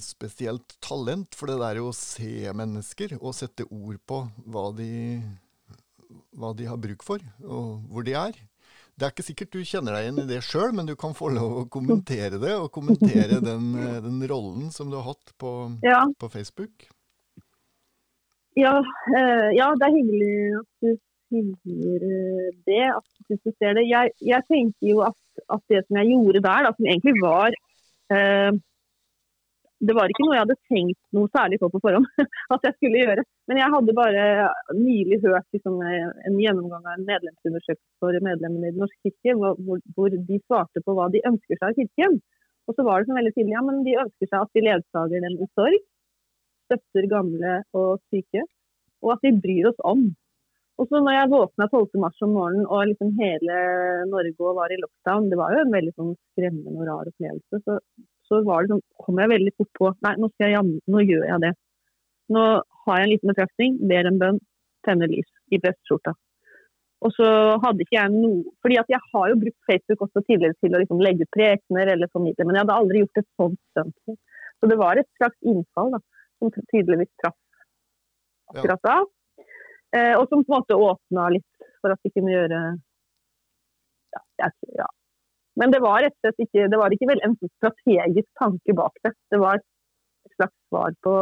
spesielt 0.00 0.76
talent 0.84 1.34
for 1.34 1.48
det 1.50 1.56
der 1.60 1.80
å 1.82 1.92
se 1.96 2.50
mennesker 2.52 3.16
og 3.20 3.34
sette 3.36 3.64
ord 3.70 3.96
på 4.06 4.20
hva 4.46 4.66
de, 4.76 5.20
hva 6.36 6.52
de 6.56 6.68
har 6.68 6.76
bruk 6.80 7.02
for, 7.06 7.24
og 7.44 7.80
hvor 7.90 8.04
de 8.06 8.12
er. 8.16 8.36
Det 8.94 9.08
er 9.08 9.10
ikke 9.14 9.26
sikkert 9.26 9.50
du 9.56 9.64
kjenner 9.66 9.96
deg 9.96 10.04
igjen 10.06 10.20
i 10.22 10.28
det 10.28 10.42
sjøl, 10.46 10.70
men 10.76 10.86
du 10.86 10.94
kan 11.00 11.16
få 11.18 11.32
lov 11.34 11.56
å 11.64 11.68
kommentere 11.72 12.38
det, 12.38 12.52
og 12.54 12.70
kommentere 12.76 13.40
den, 13.48 13.72
eh, 13.80 13.98
den 14.04 14.20
rollen 14.30 14.68
som 14.70 14.92
du 14.92 15.00
har 15.00 15.08
hatt 15.14 15.32
på, 15.40 15.54
Ja, 15.82 16.04
på 16.20 16.28
Facebook. 16.30 16.86
ja, 18.54 18.76
eh, 19.16 19.48
ja, 19.56 19.72
det 19.74 19.88
er 19.88 19.96
hyggelig 19.96 20.36
at 20.60 20.68
du 20.84 20.92
sier 21.62 22.04
eh, 22.08 22.50
det. 22.68 22.84
At 22.90 23.32
du 23.44 23.50
ser 23.58 23.74
det. 23.78 23.84
Jeg, 23.88 24.12
jeg 24.24 24.46
tenker 24.50 24.90
jo 24.90 25.02
at, 25.06 25.18
at 25.56 25.62
det 25.72 25.82
som 25.86 25.98
jeg 26.00 26.12
gjorde 26.12 26.42
der, 26.44 26.66
da, 26.68 26.72
som 26.76 26.88
egentlig 26.88 27.14
var 27.22 27.56
eh, 28.14 28.52
Det 29.84 29.94
var 29.98 30.08
ikke 30.12 30.24
noe 30.24 30.36
jeg 30.36 30.44
hadde 30.44 30.56
tenkt 30.70 31.00
noe 31.16 31.28
særlig 31.34 31.58
på 31.60 31.68
på 31.74 31.80
forhånd 31.84 32.06
at 32.54 32.68
jeg 32.68 32.76
skulle 32.76 33.02
gjøre. 33.02 33.24
Men 33.50 33.60
jeg 33.60 33.72
hadde 33.74 33.96
bare 33.98 34.26
nylig 34.78 35.18
hørt 35.26 35.48
liksom, 35.56 35.80
en 35.84 36.38
gjennomgang 36.40 36.86
av 36.86 36.94
en 36.94 37.08
medlemsundersøkelse 37.10 37.98
for 38.00 38.16
medlemmene 38.28 38.70
i 38.70 38.72
Den 38.76 38.80
norske 38.86 39.10
kirke, 39.10 39.34
hvor, 39.40 39.82
hvor- 39.96 40.16
de 40.30 40.38
svarte 40.46 40.80
på 40.86 40.94
hva 40.96 41.10
de 41.12 41.20
ønsker 41.28 41.58
seg 41.58 41.68
av 41.72 41.76
kirken. 41.80 42.20
Og 42.64 42.78
så 42.78 42.84
var 42.86 43.02
det 43.02 43.10
sånn 43.10 43.18
veldig 43.20 43.34
tydelig 43.36 43.52
ja, 43.58 43.64
men 43.66 43.82
de 43.84 43.98
ønsker 44.00 44.30
seg 44.30 44.40
at 44.46 44.56
vi 44.56 44.62
ledsager 44.64 45.20
dem 45.26 45.34
i 45.36 45.48
sorg, 45.52 45.82
støtter 46.70 47.08
gamle 47.10 47.56
og 47.76 47.98
syke, 48.08 48.46
og 49.04 49.10
at 49.18 49.26
vi 49.26 49.34
bryr 49.44 49.68
oss 49.68 49.82
om. 49.84 50.06
Og 50.80 50.88
så 50.90 50.98
når 50.98 51.14
jeg 51.14 51.30
våkna 51.30 51.68
12. 51.70 52.00
mars 52.02 52.24
om 52.26 52.32
morgenen 52.34 52.64
og 52.66 52.88
liksom 52.90 53.12
hele 53.20 53.58
Norge 54.10 54.54
var 54.56 54.72
i 54.74 54.80
lockdown, 54.80 55.28
det 55.30 55.38
var 55.38 55.54
jo 55.54 55.60
en 55.62 55.74
veldig 55.74 55.92
sånn 55.94 56.16
skremmende 56.32 56.80
og 56.80 56.88
rar 56.88 57.10
opplevelse, 57.12 57.60
så, 57.62 57.78
så 58.26 58.40
var 58.48 58.64
det 58.64 58.74
sånn, 58.74 58.82
kom 59.04 59.20
jeg 59.22 59.32
veldig 59.36 59.54
fort 59.60 59.70
på 59.78 59.92
Nei, 60.06 60.16
nå, 60.18 60.30
skal 60.34 60.50
jeg, 60.50 60.74
nå 60.90 61.04
gjør 61.04 61.28
jeg 61.30 61.44
det. 61.46 61.52
Nå 62.34 62.44
har 62.86 63.00
jeg 63.00 63.06
en 63.06 63.12
liten 63.12 63.30
betraktning, 63.30 63.78
ber 63.92 64.10
en 64.10 64.20
bønn, 64.20 64.42
tenner 64.84 65.10
lys 65.12 65.30
i 65.54 65.60
brestskjorta. 65.62 66.16
Og 67.04 67.12
så 67.12 67.26
hadde 67.60 67.84
ikke 67.84 67.98
jeg 67.98 68.12
noe 68.14 68.52
Fordi 68.64 68.78
at 68.80 68.88
jeg 68.88 69.00
har 69.12 69.26
jo 69.28 69.40
brukt 69.40 69.66
Facebook 69.68 70.04
også 70.06 70.22
tidligere 70.24 70.56
til 70.62 70.72
å 70.72 70.80
liksom 70.80 71.02
legge 71.04 71.26
ut 71.26 71.36
prekener 71.36 71.90
eller 71.94 72.10
formidle, 72.12 72.46
men 72.48 72.56
jeg 72.56 72.64
hadde 72.64 72.78
aldri 72.80 73.02
gjort 73.04 73.20
et 73.20 73.30
sånt 73.38 73.60
stunt. 73.72 74.18
Så 74.58 74.70
det 74.70 74.78
var 74.80 74.98
et 74.98 75.10
slags 75.18 75.36
innfall 75.44 75.92
da, 75.94 76.00
som 76.40 76.52
tydeligvis 76.72 77.12
traff 77.20 77.36
akkurat 78.54 78.82
da. 78.84 79.02
Eh, 79.94 80.14
og 80.18 80.26
som 80.28 80.42
på 80.42 80.50
en 80.50 80.58
måte 80.58 80.78
åpna 80.88 81.28
litt 81.36 81.68
for 81.82 81.94
at 81.94 82.00
vi 82.02 82.10
kunne 82.14 82.32
gjøre 82.32 82.60
ja, 84.14 84.20
jeg, 84.42 84.74
ja. 84.80 84.88
Men 85.60 85.70
det 85.70 85.80
var 85.84 86.02
rett 86.02 86.14
og 86.16 86.26
slett 86.26 86.46
ikke, 86.48 86.66
det 86.70 86.80
var 86.80 86.94
ikke 86.94 87.08
vel 87.12 87.22
en 87.22 87.36
strategisk 87.38 88.28
tanke 88.40 88.74
bak 88.74 88.96
det. 89.06 89.12
Det 89.30 89.38
var 89.38 89.60
et 89.60 90.34
slags 90.34 90.54
svar 90.66 90.94
på, 91.06 91.14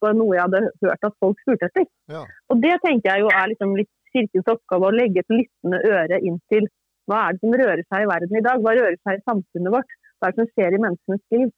på 0.00 0.12
noe 0.18 0.34
jeg 0.34 0.46
hadde 0.48 0.62
hørt 0.82 1.08
at 1.08 1.18
folk 1.22 1.42
spurte 1.44 1.68
etter. 1.68 1.86
Ja. 2.10 2.24
Og 2.50 2.62
det 2.64 2.74
tenker 2.82 3.12
jeg 3.12 3.22
jo 3.22 3.30
er 3.30 3.50
liksom 3.52 3.76
litt 3.78 3.92
kirkens 4.12 4.50
oppgave, 4.50 4.88
å 4.88 4.96
legge 4.96 5.22
et 5.22 5.32
lyttende 5.32 5.78
øre 5.88 6.18
inn 6.26 6.40
til 6.52 6.66
hva 7.10 7.26
er 7.26 7.34
det 7.34 7.42
som 7.42 7.54
rører 7.58 7.82
seg 7.86 8.04
i 8.04 8.10
verden 8.10 8.38
i 8.38 8.44
dag? 8.46 8.60
Hva 8.62 8.74
rører 8.78 8.98
seg 9.02 9.18
i 9.18 9.24
samfunnet 9.26 9.74
vårt? 9.74 9.96
Hva 10.18 10.28
er 10.28 10.34
det 10.34 10.42
som 10.42 10.50
skjer 10.52 10.74
i 10.74 10.82
menneskenes 10.82 11.22
liv? 11.34 11.48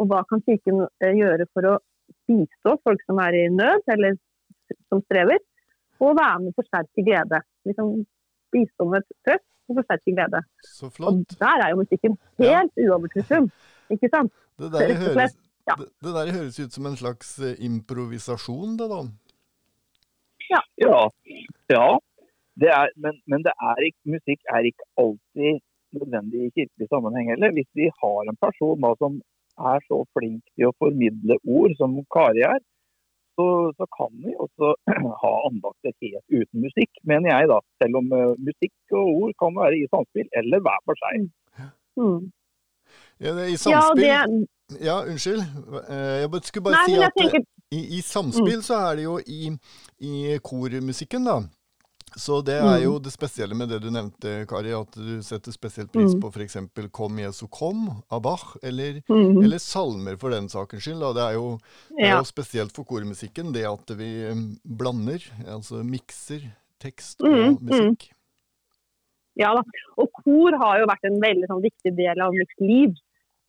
Og 0.00 0.08
hva 0.10 0.22
kan 0.28 0.40
kirken 0.46 0.84
eh, 0.84 1.16
gjøre 1.16 1.48
for 1.52 1.68
å 1.70 1.74
bistå 2.28 2.76
folk 2.84 3.02
som 3.08 3.20
er 3.24 3.36
i 3.36 3.42
nød, 3.52 3.84
eller 3.94 4.16
som 4.88 5.02
strever? 5.04 5.40
Og 6.02 6.14
være 6.18 6.40
med 6.42 6.52
å 6.52 6.58
forsterke 6.58 7.04
glede. 7.06 7.40
Liksom 7.68 7.90
bistå 8.54 8.86
med 8.90 9.06
trøst 9.26 9.46
og 9.70 9.80
forsterke 9.80 10.14
glede. 10.14 10.40
Så 10.66 10.90
flott. 10.92 11.10
Og 11.10 11.40
der 11.40 11.64
er 11.64 11.72
jo 11.72 11.80
musikken 11.82 12.16
helt 12.42 12.84
uovertruffen. 12.84 13.50
Ikke 13.94 14.10
sant? 14.12 14.32
Det 14.60 14.70
der, 14.72 14.94
høres, 15.00 15.36
ja. 15.68 15.76
det, 15.80 15.88
det 16.04 16.14
der 16.16 16.32
høres 16.36 16.58
ut 16.62 16.76
som 16.76 16.86
en 16.86 16.98
slags 16.98 17.36
eh, 17.42 17.56
improvisasjon, 17.66 18.76
det 18.78 18.90
da. 18.92 19.00
Ja. 20.52 20.60
ja 21.72 21.88
det 22.60 22.70
er, 22.70 22.90
men 23.02 23.16
men 23.30 23.42
det 23.46 23.54
er 23.70 23.86
ikke, 23.88 24.02
musikk 24.14 24.40
er 24.54 24.68
ikke 24.68 24.86
alltid 25.02 25.62
nødvendig 25.96 26.40
i 26.44 26.52
kirkelig 26.58 26.88
sammenheng 26.90 27.30
heller. 27.32 27.54
Hvis 27.56 27.70
vi 27.80 27.88
har 28.02 28.30
en 28.30 28.38
person 28.46 28.84
da, 28.84 28.92
som 29.02 29.18
er 29.72 29.82
så 29.88 29.98
flink 30.16 30.42
til 30.54 30.70
å 30.70 30.76
formidle 30.82 31.38
ord 31.56 31.74
som 31.80 31.96
Kari 32.14 32.44
er, 32.46 32.60
så, 33.38 33.46
så 33.78 33.84
kan 33.96 34.10
vi 34.24 34.32
også 34.44 34.70
ha 35.22 35.32
andakter 35.48 35.92
helt 36.04 36.26
uten 36.38 36.64
musikk, 36.66 36.92
mener 37.10 37.28
jeg 37.34 37.50
da. 37.52 37.58
Selv 37.82 38.00
om 38.00 38.12
eh, 38.18 38.32
musikk 38.48 38.96
og 39.00 39.04
ord 39.18 39.34
kan 39.42 39.56
være 39.60 39.78
i 39.82 39.88
samspill 39.92 40.28
eller 40.40 40.62
hver 40.64 40.80
for 40.88 41.00
seg. 41.02 41.28
Mm. 42.00 42.20
Ja, 43.22 43.30
det, 43.36 43.42
er 43.46 43.50
I 43.50 43.56
Ja, 43.56 43.62
samspill, 43.64 44.04
det, 44.04 44.84
Ja, 44.84 44.96
unnskyld. 45.10 45.42
Eh, 45.88 46.16
jeg 46.22 46.44
skulle 46.48 46.64
bare 46.68 46.78
Nei, 46.80 46.86
si 46.88 46.96
at 46.98 47.10
eh, 47.10 47.18
tenker- 47.22 47.50
i, 47.74 47.80
i 47.98 48.00
samspill 48.06 48.62
så 48.62 48.80
er 48.88 48.98
det 49.00 49.04
jo 49.06 49.18
i, 49.26 49.50
i 49.98 50.14
kormusikken, 50.44 51.26
da. 51.26 51.36
Så 52.16 52.38
det 52.46 52.56
er 52.62 52.78
jo 52.84 52.96
det 53.02 53.10
spesielle 53.10 53.56
med 53.58 53.72
det 53.72 53.80
du 53.82 53.88
nevnte, 53.92 54.44
Kari, 54.50 54.70
at 54.76 54.94
du 54.94 55.18
setter 55.24 55.54
spesielt 55.54 55.90
pris 55.94 56.14
på 56.20 56.30
f.eks. 56.30 56.58
Kom 56.94 57.18
Jesu 57.18 57.46
kom 57.50 57.88
av 58.12 58.22
Bach, 58.22 58.54
eller, 58.62 59.00
mm. 59.08 59.40
eller 59.42 59.62
salmer 59.62 60.18
for 60.20 60.34
den 60.34 60.46
sakens 60.52 60.86
skyld. 60.86 61.02
Det 61.16 61.24
er, 61.24 61.38
jo, 61.38 61.56
det 61.96 62.06
er 62.06 62.18
jo 62.20 62.28
spesielt 62.28 62.74
for 62.76 62.86
kormusikken 62.88 63.50
det 63.54 63.66
at 63.66 63.94
vi 63.98 64.10
mm, 64.30 64.44
blander, 64.78 65.26
altså 65.56 65.82
mikser 65.82 66.46
tekst 66.82 67.24
og 67.24 67.34
Mhm, 67.34 67.58
musikk. 67.66 68.10
Ja 69.40 69.50
da. 69.56 69.64
Og 69.98 70.12
kor 70.22 70.54
har 70.62 70.78
jo 70.78 70.86
vært 70.86 71.08
en 71.08 71.18
veldig 71.22 71.50
sånn, 71.50 71.64
viktig 71.64 71.92
del 71.98 72.22
av 72.22 72.34
mitt 72.36 72.54
liv. 72.62 72.94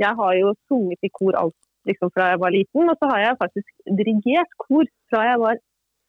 Jeg 0.01 0.17
har 0.17 0.33
jo 0.39 0.55
sunget 0.65 1.05
i 1.05 1.13
kor 1.13 1.37
alt 1.37 1.57
liksom, 1.85 2.09
fra 2.15 2.31
jeg 2.33 2.41
var 2.41 2.53
liten, 2.55 2.89
og 2.89 2.97
så 2.97 3.09
har 3.13 3.21
jeg 3.21 3.41
faktisk 3.41 3.89
dirigert 3.99 4.57
kor 4.57 4.89
fra 5.11 5.25
jeg 5.29 5.41
var 5.43 5.59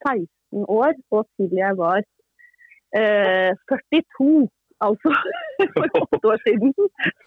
16 0.09 0.65
år 0.73 0.95
og 1.13 1.27
til 1.37 1.53
jeg 1.53 1.77
var 1.77 2.05
eh, 2.95 3.53
42. 3.71 4.49
Altså 4.87 5.09
for 5.75 5.87
åtte 6.05 6.25
år 6.33 6.41
siden. 6.47 6.75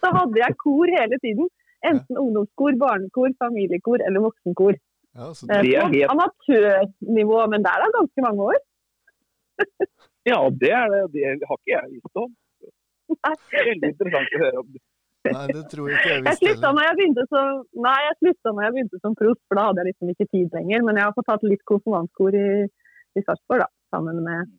Så 0.00 0.12
hadde 0.18 0.38
jeg 0.44 0.56
kor 0.64 0.86
hele 0.98 1.18
tiden. 1.24 1.48
Enten 1.90 2.18
ungdomskor, 2.20 2.76
barnekor, 2.78 3.28
familiekor 3.42 3.98
eller 4.06 4.20
voksenkor. 4.28 4.74
Ja, 5.16 5.32
så 5.34 5.46
Eh, 5.50 5.62
Det 5.64 5.74
er 5.76 5.88
helt- 5.90 6.10
amatørnivå, 6.12 7.38
men 7.52 7.64
det 7.64 7.70
er 7.74 7.80
da 7.82 7.88
ganske 7.98 8.20
mange 8.26 8.40
år. 8.52 8.58
Ja, 10.30 10.38
det 10.62 10.70
er 10.80 10.86
det. 10.92 11.00
Det 11.40 11.48
har 11.48 11.56
ikke 11.58 11.74
jeg 11.74 11.90
visst 11.96 12.16
om. 12.22 12.30
Veldig 13.10 13.88
interessant 13.90 14.36
å 14.36 14.40
høre 14.44 14.58
om. 14.62 14.68
Nei, 15.30 15.46
det 15.52 15.62
tror 15.72 15.88
jeg 15.90 15.98
ikke 15.98 16.08
jeg 16.10 16.16
Jeg 16.16 16.24
visste 16.30 16.46
slutta 16.46 16.68
når 16.76 16.84
jeg 16.88 16.94
begynte 16.98 17.24
som 17.28 17.48
Nei, 17.84 17.96
jeg 18.06 18.14
slutta 18.20 18.52
når 18.56 18.62
jeg 18.64 18.72
begynte 18.76 19.00
som 19.02 19.16
prost, 19.18 19.40
for 19.48 19.58
da 19.58 19.64
hadde 19.66 19.82
jeg 19.82 19.88
liksom 19.90 20.12
ikke 20.14 20.26
tid 20.32 20.54
lenger. 20.56 20.84
Men 20.86 20.96
jeg 21.00 21.04
har 21.08 21.16
fått 21.18 21.28
tatt 21.32 21.42
litt 21.44 21.64
konfirmantkor 21.68 22.36
i, 22.38 22.46
i 23.18 23.24
Sarpsborg, 23.26 23.64
da. 23.64 23.68
Sammen 23.92 24.22
med, 24.24 24.52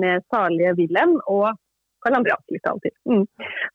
med 0.00 0.24
salige 0.32 0.74
Wilhelm 0.78 1.18
og 1.30 1.52
Karl 2.04 2.18
Andreas 2.18 2.52
litt 2.52 2.66
av 2.68 2.78
og 2.78 2.84
til. 2.84 2.94
Mm. 3.08 3.24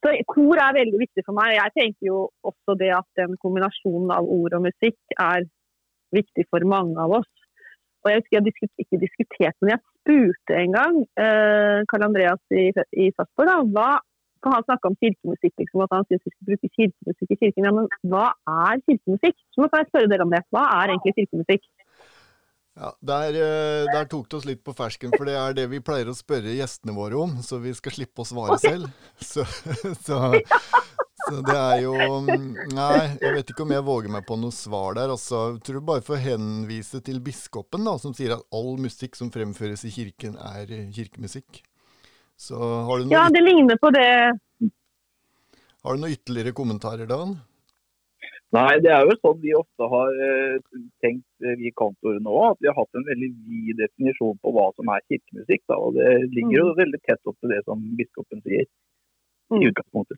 Så 0.06 0.14
kor 0.30 0.62
er 0.62 0.78
veldig 0.78 1.00
viktig 1.02 1.26
for 1.26 1.38
meg. 1.38 1.56
Jeg 1.58 1.76
tenker 1.78 2.10
jo 2.12 2.20
også 2.46 2.76
det 2.78 2.92
at 2.94 3.08
den 3.18 3.34
kombinasjonen 3.42 4.14
av 4.14 4.30
ord 4.30 4.58
og 4.58 4.68
musikk 4.68 5.18
er 5.18 5.48
viktig 6.16 6.46
for 6.50 6.66
mange 6.70 6.98
av 7.02 7.16
oss. 7.22 7.32
Og 8.04 8.12
jeg 8.12 8.22
husker 8.22 8.38
jeg 8.38 8.46
diskut, 8.46 8.72
ikke 8.80 9.02
diskuterte, 9.02 9.58
men 9.60 9.74
jeg 9.74 9.82
spurte 9.84 10.56
en 10.56 10.76
gang 10.78 11.02
eh, 11.20 11.82
Karl 11.90 12.06
Andreas 12.06 12.56
i, 12.56 12.70
i 12.96 13.10
Sarpsborg 13.18 13.74
hva 13.74 13.90
for 14.40 14.56
han 14.56 14.64
snakka 14.64 14.88
om 14.88 14.96
kirkemusikk, 15.04 15.54
liksom, 15.60 15.82
at 15.84 15.92
han 15.92 16.06
syntes 16.08 16.24
vi 16.24 16.32
skulle 16.32 16.54
bruke 16.54 16.70
kirkemusikk 16.78 17.34
i 17.34 17.38
kirken. 17.42 17.66
Ja, 17.68 17.74
men 17.76 17.90
hva 18.12 18.26
er 18.48 18.80
kirkemusikk? 18.86 19.36
Så 19.52 19.60
må 19.60 19.68
jeg 19.68 19.90
spørre 19.90 20.12
dere 20.12 20.24
om 20.24 20.32
det. 20.32 20.40
Hva 20.56 20.64
er 20.78 20.94
egentlig 20.94 21.16
kirkemusikk? 21.18 21.66
Ja, 22.79 22.93
der, 23.03 23.36
eh, 23.36 23.86
der 23.91 24.05
tok 24.07 24.29
det 24.31 24.38
oss 24.38 24.45
litt 24.48 24.62
på 24.63 24.71
fersken, 24.75 25.12
for 25.17 25.27
det 25.27 25.36
er 25.36 25.55
det 25.57 25.65
vi 25.67 25.81
pleier 25.83 26.07
å 26.07 26.15
spørre 26.15 26.53
gjestene 26.55 26.95
våre 26.95 27.17
om, 27.19 27.33
så 27.43 27.59
vi 27.59 27.74
skal 27.75 27.91
slippe 27.98 28.24
å 28.24 28.27
svare 28.27 28.55
selv. 28.62 28.88
Så, 29.19 29.43
så, 30.05 30.19
så 31.25 31.41
det 31.43 31.57
er 31.57 31.81
jo 31.83 31.98
mm, 32.24 32.45
Nei, 32.77 33.01
jeg 33.19 33.33
vet 33.36 33.51
ikke 33.51 33.65
om 33.65 33.74
jeg 33.75 33.88
våger 33.89 34.13
meg 34.15 34.24
på 34.29 34.39
noe 34.39 34.55
svar 34.55 34.95
der. 34.95 35.12
Altså, 35.12 35.41
jeg 35.57 35.65
tror 35.67 35.83
bare 35.91 36.05
får 36.07 36.24
henvise 36.24 37.03
til 37.03 37.19
biskopen, 37.25 37.83
da, 37.83 37.98
som 38.00 38.15
sier 38.15 38.38
at 38.38 38.48
all 38.55 38.77
musikk 38.79 39.19
som 39.19 39.33
fremføres 39.33 39.83
i 39.83 39.91
kirken, 39.93 40.39
er 40.39 40.71
eh, 40.71 40.88
kirkemusikk. 40.95 41.59
Så 42.39 42.55
har 42.55 43.03
du 43.03 43.12
Ja, 43.12 43.27
det 43.27 43.43
ligner 43.43 43.75
på 43.81 43.91
det 43.91 44.07
har 45.83 45.95
du 45.95 46.01
noen 46.03 46.12
ytterligere 46.12 46.51
kommentarer, 46.51 47.07
Dan? 47.07 47.38
Nei, 48.51 48.79
det 48.82 48.89
er 48.89 49.03
jo 49.06 49.13
sånn 49.22 49.41
vi 49.44 49.51
ofte 49.53 49.88
har 49.91 50.09
eh, 50.25 50.55
tenkt, 51.05 51.27
eh, 51.46 51.53
vi 51.59 51.70
kantorer 51.77 52.18
nå, 52.25 52.33
at 52.50 52.57
vi 52.64 52.70
har 52.72 52.77
hatt 52.79 52.98
en 52.98 53.05
veldig 53.05 53.29
vid 53.46 53.77
definisjon 53.77 54.40
på 54.42 54.53
hva 54.55 54.72
som 54.74 54.90
er 54.90 55.03
kirkemusikk. 55.05 55.62
Da, 55.70 55.77
og 55.77 55.94
Det 56.00 56.07
ligger 56.33 56.57
jo 56.64 56.74
veldig 56.79 57.01
tett 57.05 57.22
opp 57.29 57.38
til 57.44 57.53
det 57.53 57.62
som 57.68 57.83
biskopen 58.00 58.42
sier 58.42 58.66
Mm. 59.50 59.62
i 59.64 59.70
utgangspunktet. 59.72 60.18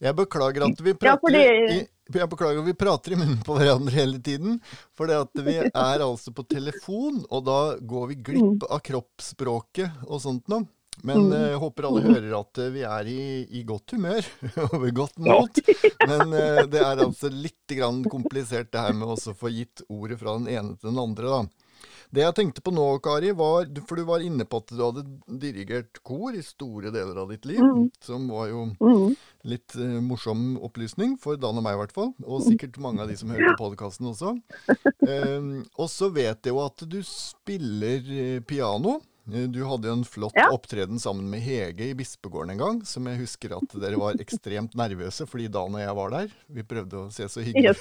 Jeg 0.00 0.14
beklager 0.16 0.62
at 0.64 0.78
vi 0.80 0.90
Ja, 0.90 0.96
prater, 1.16 1.20
fordi- 1.20 1.72
i, 1.74 1.88
jeg 2.18 2.28
beklager 2.30 2.60
at 2.60 2.66
vi 2.68 2.72
prater 2.72 3.12
i 3.12 3.16
munnen 3.16 3.42
på 3.44 3.56
hverandre 3.58 3.92
hele 3.92 4.18
tiden. 4.24 4.60
For 4.94 5.06
det 5.06 5.16
at 5.16 5.34
vi 5.44 5.56
er 5.58 5.98
altså 6.04 6.32
på 6.32 6.46
telefon, 6.48 7.24
og 7.30 7.44
da 7.44 7.76
går 7.80 8.08
vi 8.08 8.14
glipp 8.28 8.62
av 8.70 8.80
kroppsspråket 8.80 10.04
og 10.08 10.20
sånt 10.20 10.48
noe. 10.48 10.64
Men 11.06 11.32
eh, 11.32 11.46
jeg 11.52 11.60
håper 11.62 11.88
alle 11.88 12.02
hører 12.06 12.32
at 12.40 12.60
eh, 12.62 12.72
vi 12.74 12.82
er 12.88 13.10
i, 13.10 13.20
i 13.60 13.62
godt 13.68 13.94
humør 13.96 14.26
og 14.66 14.74
ved 14.82 14.96
godt 14.96 15.22
mot. 15.22 15.62
Men 16.10 16.34
uh, 16.34 16.64
det 16.70 16.82
er 16.82 17.04
altså 17.04 17.30
litt 17.32 17.76
grann 17.76 18.02
komplisert 18.08 18.72
det 18.72 18.82
her 18.82 18.96
med 18.96 19.14
å 19.14 19.34
få 19.36 19.52
gitt 19.52 19.84
ordet 19.88 20.18
fra 20.20 20.38
den 20.40 20.50
ene 20.50 20.76
til 20.76 20.90
den 20.90 21.02
andre, 21.02 21.38
da. 21.38 21.68
Det 22.08 22.22
jeg 22.22 22.34
tenkte 22.38 22.62
på 22.64 22.72
nå, 22.72 22.84
Kari, 23.04 23.34
var 23.36 23.66
For 23.84 24.00
du 24.00 24.06
var 24.08 24.24
inne 24.24 24.46
på 24.48 24.62
at 24.62 24.72
du 24.72 24.80
hadde 24.80 25.04
dirigert 25.40 26.00
kor 26.06 26.36
i 26.36 26.42
store 26.44 26.92
deler 26.94 27.20
av 27.20 27.32
ditt 27.34 27.44
liv. 27.48 27.60
Som 28.04 28.30
var 28.32 28.48
jo 28.48 28.64
mm. 28.80 29.12
litt 29.50 29.76
eh, 29.76 29.98
morsom 30.04 30.54
opplysning, 30.64 31.18
for 31.20 31.40
Dan 31.40 31.60
og 31.60 31.66
meg 31.66 31.76
i 31.76 31.82
hvert 31.82 31.94
fall. 31.96 32.14
Og 32.24 32.46
sikkert 32.46 32.80
mange 32.82 33.04
av 33.04 33.12
de 33.12 33.18
som 33.20 33.32
hører 33.32 33.52
på 33.52 33.66
podkasten 33.66 34.12
også. 34.14 34.36
Eh, 35.08 35.44
og 35.80 35.86
så 35.88 36.10
vet 36.12 36.44
jeg 36.44 36.52
jo 36.52 36.58
at 36.60 36.82
du 36.90 36.98
spiller 37.06 38.10
eh, 38.12 38.40
piano. 38.44 38.98
Eh, 39.32 39.46
Du 39.48 39.60
hadde 39.68 39.88
jo 39.88 39.92
en 39.92 40.04
flott 40.04 40.32
Ja. 40.36 40.48
opptreden 40.54 40.98
sammen 41.00 41.28
med 41.30 41.40
Hege 41.44 41.90
i 41.90 41.94
Bispegården 41.94 42.50
en 42.54 42.58
gang, 42.58 42.78
som 42.86 43.04
jeg 43.06 43.18
husker 43.20 43.56
at 43.56 43.68
dere 43.80 43.98
var 44.00 44.14
ekstremt 44.20 44.74
nervøse 44.74 45.26
fordi 45.28 45.48
da 45.52 45.66
når 45.68 45.80
jeg 45.84 45.96
var 45.96 46.10
der. 46.10 46.28
Vi 46.48 46.62
prøvde 46.62 46.96
å 47.06 47.12
se 47.12 47.28
så 47.28 47.44
hyggelig, 47.44 47.74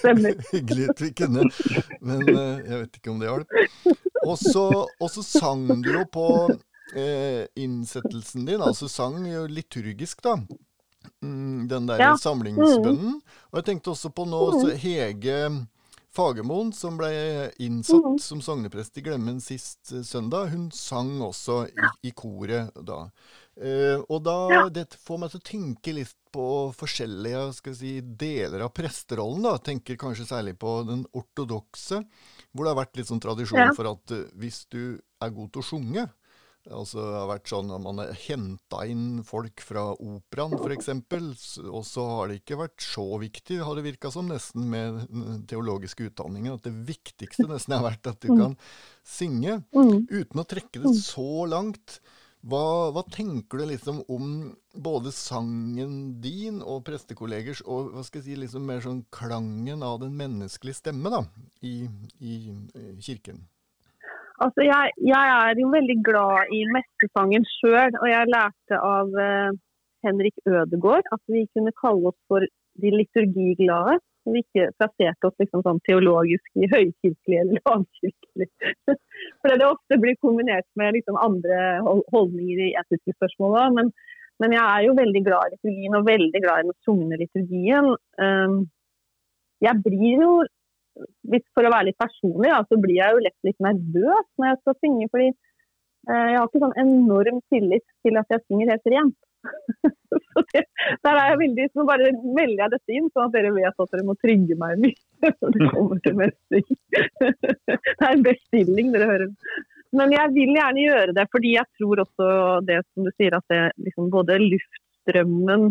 hyggelig 0.54 0.90
ut 0.90 1.02
vi 1.02 1.12
kunne, 1.14 1.48
men 2.02 2.28
eh, 2.28 2.64
jeg 2.68 2.82
vet 2.84 3.00
ikke 3.00 3.12
om 3.12 3.20
det 3.20 3.30
hjalp. 3.30 3.48
Og 4.28 4.38
så, 4.42 4.66
og 5.00 5.10
så 5.14 5.24
sang 5.24 5.68
du 5.84 5.92
jo 5.94 6.04
på 6.12 6.28
eh, 6.96 7.46
innsettelsen 7.56 8.46
din, 8.48 8.62
altså 8.62 8.90
sang 8.92 9.24
jo 9.28 9.46
liturgisk, 9.48 10.22
da. 10.26 10.36
Mm, 11.24 11.68
den 11.72 11.88
der 11.88 12.00
Ja. 12.02 12.16
samlingsbønnen. 12.20 13.22
Og 13.52 13.62
jeg 13.62 13.66
tenkte 13.70 13.94
også 13.94 14.12
på 14.14 14.26
nå 14.28 14.42
så 14.60 14.76
Hege 14.76 15.38
Fagermoen, 16.18 16.72
som 16.74 16.98
ble 16.98 17.12
innsatt 17.62 18.22
som 18.26 18.40
sogneprest 18.42 18.98
i 18.98 19.04
Glemmen 19.06 19.38
sist 19.44 19.92
eh, 19.94 20.02
søndag, 20.08 20.50
hun 20.50 20.72
sang 20.74 21.12
også 21.22 21.68
i, 21.70 22.10
i 22.10 22.14
koret 22.18 22.74
da. 22.88 23.04
Eh, 23.58 24.02
og 24.10 24.24
da, 24.26 24.36
Ja. 24.54 24.64
det 24.70 24.88
får 24.98 25.20
meg 25.22 25.32
til 25.34 25.40
å 25.42 25.48
tenke 25.52 25.94
litt 25.94 26.16
på 26.34 26.48
forskjellige 26.78 27.74
si, 27.78 27.94
deler 28.02 28.66
av 28.66 28.74
presterollen. 28.74 29.46
da. 29.46 29.56
Tenker 29.58 29.98
kanskje 29.98 30.28
særlig 30.30 30.58
på 30.60 30.80
den 30.90 31.06
ortodokse, 31.14 32.04
hvor 32.54 32.66
det 32.66 32.74
har 32.74 32.82
vært 32.86 32.98
litt 32.98 33.08
sånn 33.10 33.22
tradisjon 33.24 33.62
Ja. 33.68 33.72
for 33.78 33.90
at 33.94 34.12
eh, 34.12 34.26
hvis 34.38 34.66
du 34.70 35.00
er 35.22 35.30
god 35.34 35.52
til 35.54 35.62
å 35.62 35.66
sjunge, 35.70 36.10
Altså 36.74 37.00
Det 37.00 37.16
har 37.16 37.30
vært 37.30 37.52
sånn 37.52 37.72
at 37.72 37.84
man 37.84 38.02
har 38.02 38.12
henta 38.26 38.82
inn 38.90 39.24
folk 39.28 39.64
fra 39.64 39.86
operaen 39.94 40.58
f.eks., 40.58 40.90
og 41.64 41.82
så 41.88 42.06
har 42.12 42.30
det 42.30 42.42
ikke 42.42 42.60
vært 42.60 42.84
så 42.84 43.06
viktig, 43.22 43.62
har 43.64 43.78
det 43.78 43.86
virka 43.86 44.12
som, 44.14 44.28
nesten 44.32 44.68
med 44.72 45.02
den 45.08 45.42
teologiske 45.50 46.10
utdanningen. 46.10 46.58
At 46.58 46.68
det 46.68 46.76
viktigste 46.90 47.48
nesten 47.50 47.78
har 47.78 47.86
vært 47.88 48.12
at 48.12 48.22
du 48.24 48.34
kan 48.34 48.58
synge. 49.08 49.62
Mm. 49.76 50.08
Uten 50.12 50.44
å 50.44 50.48
trekke 50.48 50.84
det 50.84 50.96
så 51.00 51.48
langt. 51.50 52.00
Hva, 52.48 52.94
hva 52.96 53.02
tenker 53.12 53.60
du 53.60 53.66
liksom 53.72 54.04
om 54.14 54.28
både 54.78 55.12
sangen 55.16 56.20
din 56.24 56.62
og 56.62 56.86
prestekollegers, 56.88 57.64
og 57.66 57.92
hva 57.96 58.06
skal 58.06 58.22
jeg 58.22 58.28
si, 58.28 58.40
liksom 58.44 58.68
mer 58.70 58.84
sånn 58.84 59.02
klangen 59.12 59.84
av 59.84 60.00
den 60.04 60.16
menneskelige 60.20 60.80
stemme 60.80 61.12
da, 61.12 61.24
i, 61.66 61.82
i, 62.22 62.38
i 62.54 63.04
kirken? 63.04 63.42
Altså, 64.46 64.62
jeg, 64.62 64.92
jeg 65.14 65.30
er 65.36 65.62
jo 65.62 65.70
veldig 65.74 65.98
glad 66.06 66.52
i 66.54 66.60
messesangen 66.76 67.46
sjøl, 67.58 67.96
og 68.02 68.08
jeg 68.12 68.30
lærte 68.34 68.82
av 68.86 69.16
uh, 69.18 69.50
Henrik 70.06 70.38
Ødegaard 70.46 71.10
at 71.16 71.24
vi 71.34 71.48
kunne 71.56 71.74
kalle 71.82 72.12
oss 72.12 72.20
for 72.30 72.46
de 72.82 72.92
liturgiglade. 73.00 73.98
Så 74.24 74.34
Vi 74.36 74.44
ikke 74.44 74.68
plasserte 74.78 75.30
oss 75.30 75.38
liksom 75.42 75.64
sånn 75.66 75.82
teologisk 75.88 76.62
i 76.62 76.70
høykirkelig 76.70 77.40
eller 77.42 77.62
lavkirkelig. 77.64 78.50
For 79.42 79.56
det 79.56 79.70
ofte 79.70 80.00
blir 80.04 80.18
kombinert 80.20 80.68
med 80.80 80.98
liksom 80.98 81.18
andre 81.22 81.60
holdninger 82.12 82.66
i 82.66 82.74
etiske 82.82 83.16
spørsmål 83.16 83.56
òg. 83.62 83.78
Men, 83.78 83.92
men 84.44 84.56
jeg 84.58 84.66
er 84.66 84.84
jo 84.86 84.98
veldig 85.00 85.22
glad 85.30 85.48
i 85.48 85.56
liturgien, 85.56 85.96
og 85.96 86.10
veldig 86.10 86.42
glad 86.44 86.60
i 86.60 86.68
den 86.68 86.78
sungne 86.86 87.22
liturgien. 87.24 87.90
Um, 88.20 88.60
jeg 89.64 89.82
blir 89.88 90.26
jo 90.26 90.34
hvis, 91.32 91.46
for 91.56 91.68
å 91.68 91.74
være 91.74 91.90
litt 91.90 92.00
personlig, 92.02 92.50
da, 92.50 92.64
så 92.68 92.80
blir 92.82 92.98
jeg 93.00 93.16
jo 93.16 93.24
lett 93.26 93.48
litt 93.48 93.64
nervøs 93.64 94.26
når 94.40 94.50
jeg 94.50 94.60
skal 94.62 94.78
synge. 94.82 95.08
fordi 95.14 95.30
eh, 95.30 96.28
jeg 96.32 96.40
har 96.40 96.50
ikke 96.50 96.64
sånn 96.66 96.82
enorm 96.84 97.40
tillit 97.54 97.88
til 98.06 98.20
at 98.22 98.36
jeg 98.36 98.46
synger 98.46 98.74
helt 98.74 98.92
rent. 98.96 99.18
så 100.34 100.44
der 101.06 101.14
er 101.14 101.32
jeg 101.32 101.40
veldig, 101.44 101.70
så 101.72 101.86
bare 101.88 102.12
melder 102.24 102.64
jeg 102.64 102.74
dette 102.74 102.98
inn, 102.98 103.10
sånn 103.14 103.28
at 103.30 103.36
dere 103.38 103.54
vet 103.56 103.84
at 103.86 103.94
dere 103.94 104.08
må 104.08 104.18
trygge 104.20 104.58
meg 104.60 104.82
mye 104.82 104.96
det 106.04 106.62
det 107.78 108.04
er 108.04 108.12
en 108.12 108.26
bestilling 108.26 108.94
dere 108.94 109.10
hører. 109.12 109.34
Men 109.96 110.12
jeg 110.12 110.34
vil 110.36 110.52
gjerne 110.58 110.84
gjøre 110.84 111.16
det, 111.16 111.26
fordi 111.32 111.54
jeg 111.56 111.80
tror 111.80 112.04
også 112.04 112.30
det 112.68 112.82
som 112.92 113.08
du 113.08 113.12
sier, 113.16 113.38
at 113.38 113.46
det 113.54 113.62
liksom 113.86 114.10
både 114.14 114.40
luftstrømmen 114.44 115.70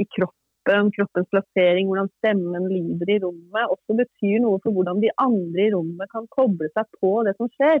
i 0.00 0.06
kroppen 0.08 0.41
kroppen, 0.62 0.90
kroppens 0.92 1.28
plassering, 1.30 1.88
hvordan 1.88 2.08
stemmen 2.18 2.68
lyder 2.68 3.10
i 3.10 3.18
rommet, 3.22 3.70
også 3.70 3.96
betyr 3.96 4.40
noe 4.42 4.60
for 4.62 4.72
hvordan 4.72 5.00
de 5.02 5.10
andre 5.18 5.66
i 5.66 5.72
rommet 5.74 6.10
kan 6.10 6.26
koble 6.30 6.68
seg 6.74 6.86
på 7.00 7.22
det 7.26 7.34
som 7.36 7.48
skjer. 7.56 7.80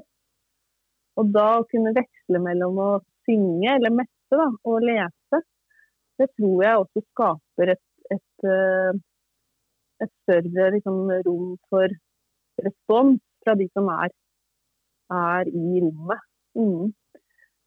Og 1.16 1.32
da 1.32 1.60
å 1.60 1.66
kunne 1.70 1.92
veksle 1.94 2.40
mellom 2.40 2.78
å 2.78 2.90
synge 3.26 3.74
eller 3.76 3.92
messe 3.94 4.38
da, 4.38 4.48
og 4.64 4.82
lese, 4.82 5.42
det 6.18 6.28
tror 6.36 6.62
jeg 6.64 6.80
også 6.80 7.02
skaper 7.12 7.74
et, 7.74 7.84
et, 8.10 8.46
eh, 8.48 8.92
et 10.02 10.12
større 10.24 10.70
liksom, 10.76 11.10
rom 11.26 11.56
for 11.68 11.88
respons 12.62 13.20
fra 13.44 13.54
de 13.58 13.68
som 13.72 13.88
er, 13.92 14.10
er 15.12 15.48
i 15.48 15.82
rommet. 15.82 16.28
Mm. 16.56 16.92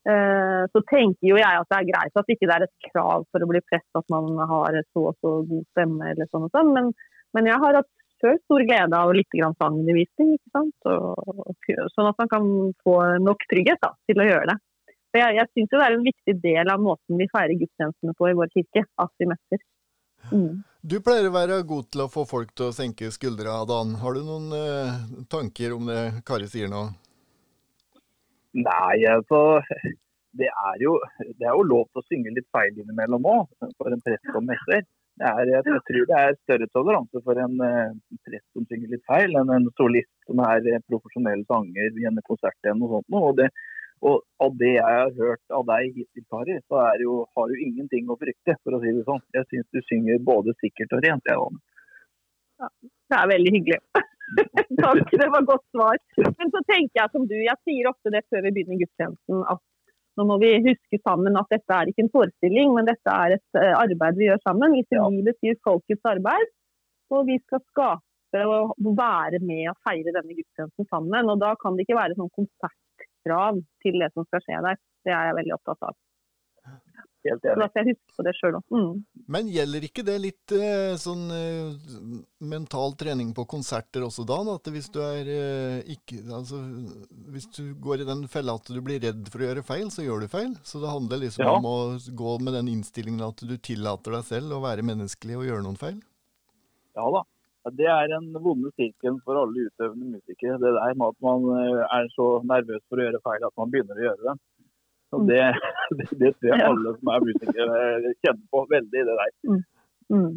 Eh, 0.06 0.64
så 0.70 0.82
tenker 0.86 1.26
jo 1.26 1.38
jeg 1.40 1.60
at 1.60 1.70
det 1.72 1.78
er 1.80 1.88
greit 1.90 2.20
at 2.20 2.28
det 2.28 2.36
ikke 2.38 2.50
er 2.54 2.66
et 2.68 2.90
krav 2.92 3.24
for 3.34 3.42
å 3.42 3.50
bli 3.50 3.62
prest 3.66 3.98
at 3.98 4.06
man 4.14 4.36
har 4.38 4.78
så 4.94 5.08
og 5.10 5.16
så 5.18 5.32
god 5.50 5.64
stemme, 5.74 6.12
eller 6.12 6.30
sånn 6.30 6.46
og 6.46 6.54
sånn. 6.54 6.70
Men, 6.76 6.92
men 7.34 7.50
jeg 7.50 7.58
har 7.64 7.80
hatt 7.80 7.90
før 8.22 8.38
stor 8.44 8.66
glede 8.70 9.00
av 9.00 9.14
litt 9.18 9.34
sangundervisning. 9.34 10.36
ikke 10.38 10.54
sant? 10.54 10.88
Sånn 11.96 12.10
at 12.12 12.22
man 12.22 12.32
kan 12.32 12.48
få 12.86 12.96
nok 13.24 13.48
trygghet 13.52 13.82
da, 13.82 13.92
til 14.10 14.22
å 14.22 14.30
gjøre 14.30 14.50
det. 14.54 14.58
For 15.10 15.24
jeg 15.24 15.40
jeg 15.40 15.52
syns 15.54 15.72
det 15.72 15.82
er 15.82 15.96
en 15.96 16.06
viktig 16.06 16.36
del 16.44 16.72
av 16.72 16.82
måten 16.84 17.20
vi 17.20 17.30
feirer 17.32 17.58
gudstjenestene 17.60 18.16
på 18.20 18.30
i 18.30 18.38
vår 18.38 18.52
kirke, 18.54 18.86
at 19.00 19.12
vi 19.20 19.30
møter. 19.32 19.62
Mm. 20.32 20.64
Du 20.86 21.00
pleier 21.06 21.30
å 21.30 21.34
være 21.34 21.62
god 21.66 21.90
til 21.94 22.04
å 22.06 22.12
få 22.12 22.26
folk 22.30 22.54
til 22.58 22.70
å 22.70 22.76
senke 22.76 23.12
skuldra, 23.14 23.58
Dan. 23.70 23.96
Har 24.02 24.18
du 24.18 24.26
noen 24.26 24.54
eh, 24.58 24.98
tanker 25.32 25.74
om 25.76 25.90
det 25.90 26.02
Kari 26.28 26.50
sier 26.50 26.70
nå? 26.72 26.88
Nei, 28.56 29.04
altså 29.12 29.40
det 30.40 30.50
er, 30.52 30.76
jo, 30.84 30.94
det 31.40 31.48
er 31.48 31.56
jo 31.56 31.64
lov 31.68 31.88
til 31.90 32.02
å 32.02 32.06
synge 32.10 32.34
litt 32.36 32.48
feil 32.56 32.76
innimellom 32.76 33.28
òg, 33.32 33.50
for 33.80 33.92
en 33.92 34.04
prest 34.04 34.32
som 34.34 34.48
messer. 34.48 34.84
Er, 35.24 35.48
jeg, 35.48 35.64
tror 35.88 36.08
det 36.10 36.16
er 36.20 36.34
større 36.42 36.68
toleranse 36.76 37.22
for 37.24 37.40
en 37.40 37.54
uh, 37.64 37.94
prest 38.28 38.44
som 38.52 38.66
synger 38.68 38.92
litt 38.92 39.06
feil, 39.08 39.32
enn 39.40 39.54
en 39.56 39.70
solist 39.80 40.12
som 40.28 40.42
er 40.44 40.66
uh, 40.74 40.82
profesjonell 40.92 41.46
sanger 41.48 42.02
i 42.02 42.08
en 42.10 42.20
konsert 42.28 42.58
eller 42.66 42.82
noe 42.82 42.98
sånt. 42.98 43.16
Og, 43.22 43.30
det, 43.40 43.48
og 44.04 44.26
av 44.44 44.58
det 44.60 44.74
jeg 44.74 44.98
har 45.00 45.14
hørt 45.22 45.56
av 45.56 45.64
deg 45.72 46.02
hittil, 46.02 46.26
Kari, 46.32 46.58
så 46.68 46.84
jo, 47.00 47.22
har 47.38 47.48
du 47.52 47.64
ingenting 47.64 48.12
å 48.12 48.20
frykte, 48.20 48.58
for 48.64 48.76
å 48.76 48.82
si 48.84 48.92
det 48.98 49.06
sånn. 49.08 49.24
Jeg 49.38 49.48
syns 49.54 49.72
du 49.72 49.80
synger 49.88 50.20
både 50.32 50.56
sikkert 50.60 50.98
og 51.00 51.08
rent. 51.08 51.32
Jeg, 51.32 51.64
ja, 52.60 52.72
det 53.12 53.22
er 53.22 53.32
veldig 53.38 53.56
hyggelig. 53.56 53.82
Takk, 54.82 55.12
det 55.12 55.30
var 55.34 55.46
godt 55.48 55.66
svar. 55.76 56.00
Men 56.18 56.52
så 56.54 56.62
tenker 56.70 57.02
jeg 57.02 57.14
som 57.14 57.28
du, 57.30 57.36
jeg 57.38 57.62
sier 57.68 57.90
ofte 57.92 58.14
det 58.14 58.26
før 58.32 58.46
vi 58.48 58.54
begynner 58.58 58.82
gudstjenesten, 58.82 59.44
at 59.54 59.64
nå 60.16 60.26
må 60.30 60.38
vi 60.40 60.52
huske 60.64 61.00
sammen 61.04 61.36
at 61.40 61.50
dette 61.52 61.76
er 61.76 61.92
ikke 61.92 62.06
en 62.06 62.14
forestilling, 62.14 62.72
men 62.78 62.88
dette 62.88 63.12
er 63.12 63.36
et 63.36 63.60
eh, 63.60 63.74
arbeid 63.76 64.20
vi 64.20 64.30
gjør 64.30 64.40
sammen. 64.46 64.76
Liturgi 64.78 65.24
betyr 65.28 65.58
folkets 65.68 66.08
arbeid. 66.08 66.54
Og 67.14 67.28
vi 67.28 67.36
skal 67.44 67.62
skape 67.68 68.44
og 68.50 68.72
være 68.98 69.42
med 69.44 69.70
og 69.72 69.78
feire 69.86 70.16
denne 70.16 70.38
gudstjenesten 70.38 70.88
sammen. 70.88 71.30
Og 71.32 71.44
da 71.44 71.54
kan 71.60 71.76
det 71.76 71.86
ikke 71.86 72.00
være 72.00 72.18
sånn 72.18 72.32
konsertkrav 72.40 73.60
til 73.84 74.00
det 74.02 74.10
som 74.16 74.28
skal 74.30 74.44
skje 74.48 74.64
der. 74.70 74.80
Det 75.06 75.14
er 75.14 75.30
jeg 75.30 75.38
veldig 75.42 75.56
opptatt 75.60 75.90
av. 75.92 76.00
Helt 77.26 77.46
enig. 77.50 77.66
Så 77.72 77.80
jeg 77.80 77.88
husker 77.90 78.18
på 78.18 78.26
det 78.26 78.34
sjøl 78.38 78.58
òg. 78.60 78.66
Mm. 78.76 79.24
Men 79.34 79.50
gjelder 79.50 79.86
ikke 79.88 80.04
det 80.06 80.16
litt 80.22 80.54
eh, 80.54 80.94
sånn 81.02 81.24
eh, 81.34 81.94
mental 82.46 82.94
trening 83.00 83.32
på 83.38 83.48
konserter 83.50 84.06
også, 84.06 84.28
da? 84.30 84.38
At 84.54 84.70
hvis 84.74 84.92
du 84.94 85.00
er 85.02 85.32
eh, 85.34 85.94
ikke 85.96 86.22
Altså 86.36 86.60
hvis 87.34 87.48
du 87.58 87.74
går 87.82 88.04
i 88.04 88.08
den 88.08 88.26
fella 88.32 88.58
at 88.60 88.70
du 88.70 88.80
blir 88.86 89.02
redd 89.02 89.26
for 89.32 89.42
å 89.42 89.50
gjøre 89.50 89.66
feil, 89.66 89.90
så 89.94 90.06
gjør 90.06 90.26
du 90.26 90.32
feil. 90.32 90.54
Så 90.68 90.82
det 90.84 90.92
handler 90.92 91.24
liksom 91.26 91.48
ja. 91.48 91.56
om 91.58 91.70
å 91.70 91.78
gå 91.98 92.38
med 92.46 92.60
den 92.60 92.74
innstillingen 92.76 93.26
at 93.26 93.42
du 93.42 93.56
tillater 93.58 94.20
deg 94.20 94.28
selv 94.30 94.58
å 94.58 94.64
være 94.66 94.86
menneskelig 94.86 95.40
og 95.40 95.48
gjøre 95.50 95.66
noen 95.66 95.82
feil? 95.82 95.98
Ja 96.96 97.10
da. 97.12 97.26
Det 97.74 97.88
er 97.90 98.12
en 98.14 98.28
vonde 98.38 98.70
sirkel 98.78 99.16
for 99.26 99.42
alle 99.42 99.66
utøvende 99.66 100.20
musikere. 100.20 100.60
Det 100.62 100.76
der 100.76 100.98
med 101.00 101.16
at 101.16 101.24
man 101.26 101.48
er 101.90 102.12
så 102.14 102.36
nervøs 102.46 102.84
for 102.86 103.02
å 103.02 103.08
gjøre 103.08 103.24
feil 103.26 103.48
at 103.48 103.56
man 103.58 103.72
begynner 103.74 103.98
å 103.98 104.06
gjøre 104.12 104.28
det. 104.28 104.36
Så 105.16 105.22
det, 105.30 105.44
det, 105.98 106.10
det 106.20 106.34
tror 106.36 106.52
jeg 106.52 106.68
alle 106.72 106.98
som 106.98 107.14
er 107.14 107.30
musikere 107.30 107.80
kjenner 108.26 108.44
på 108.52 108.66
veldig, 108.74 109.06
det 109.08 109.16
der. 109.22 109.32
Mm. 109.48 109.64
Mm. 110.16 110.34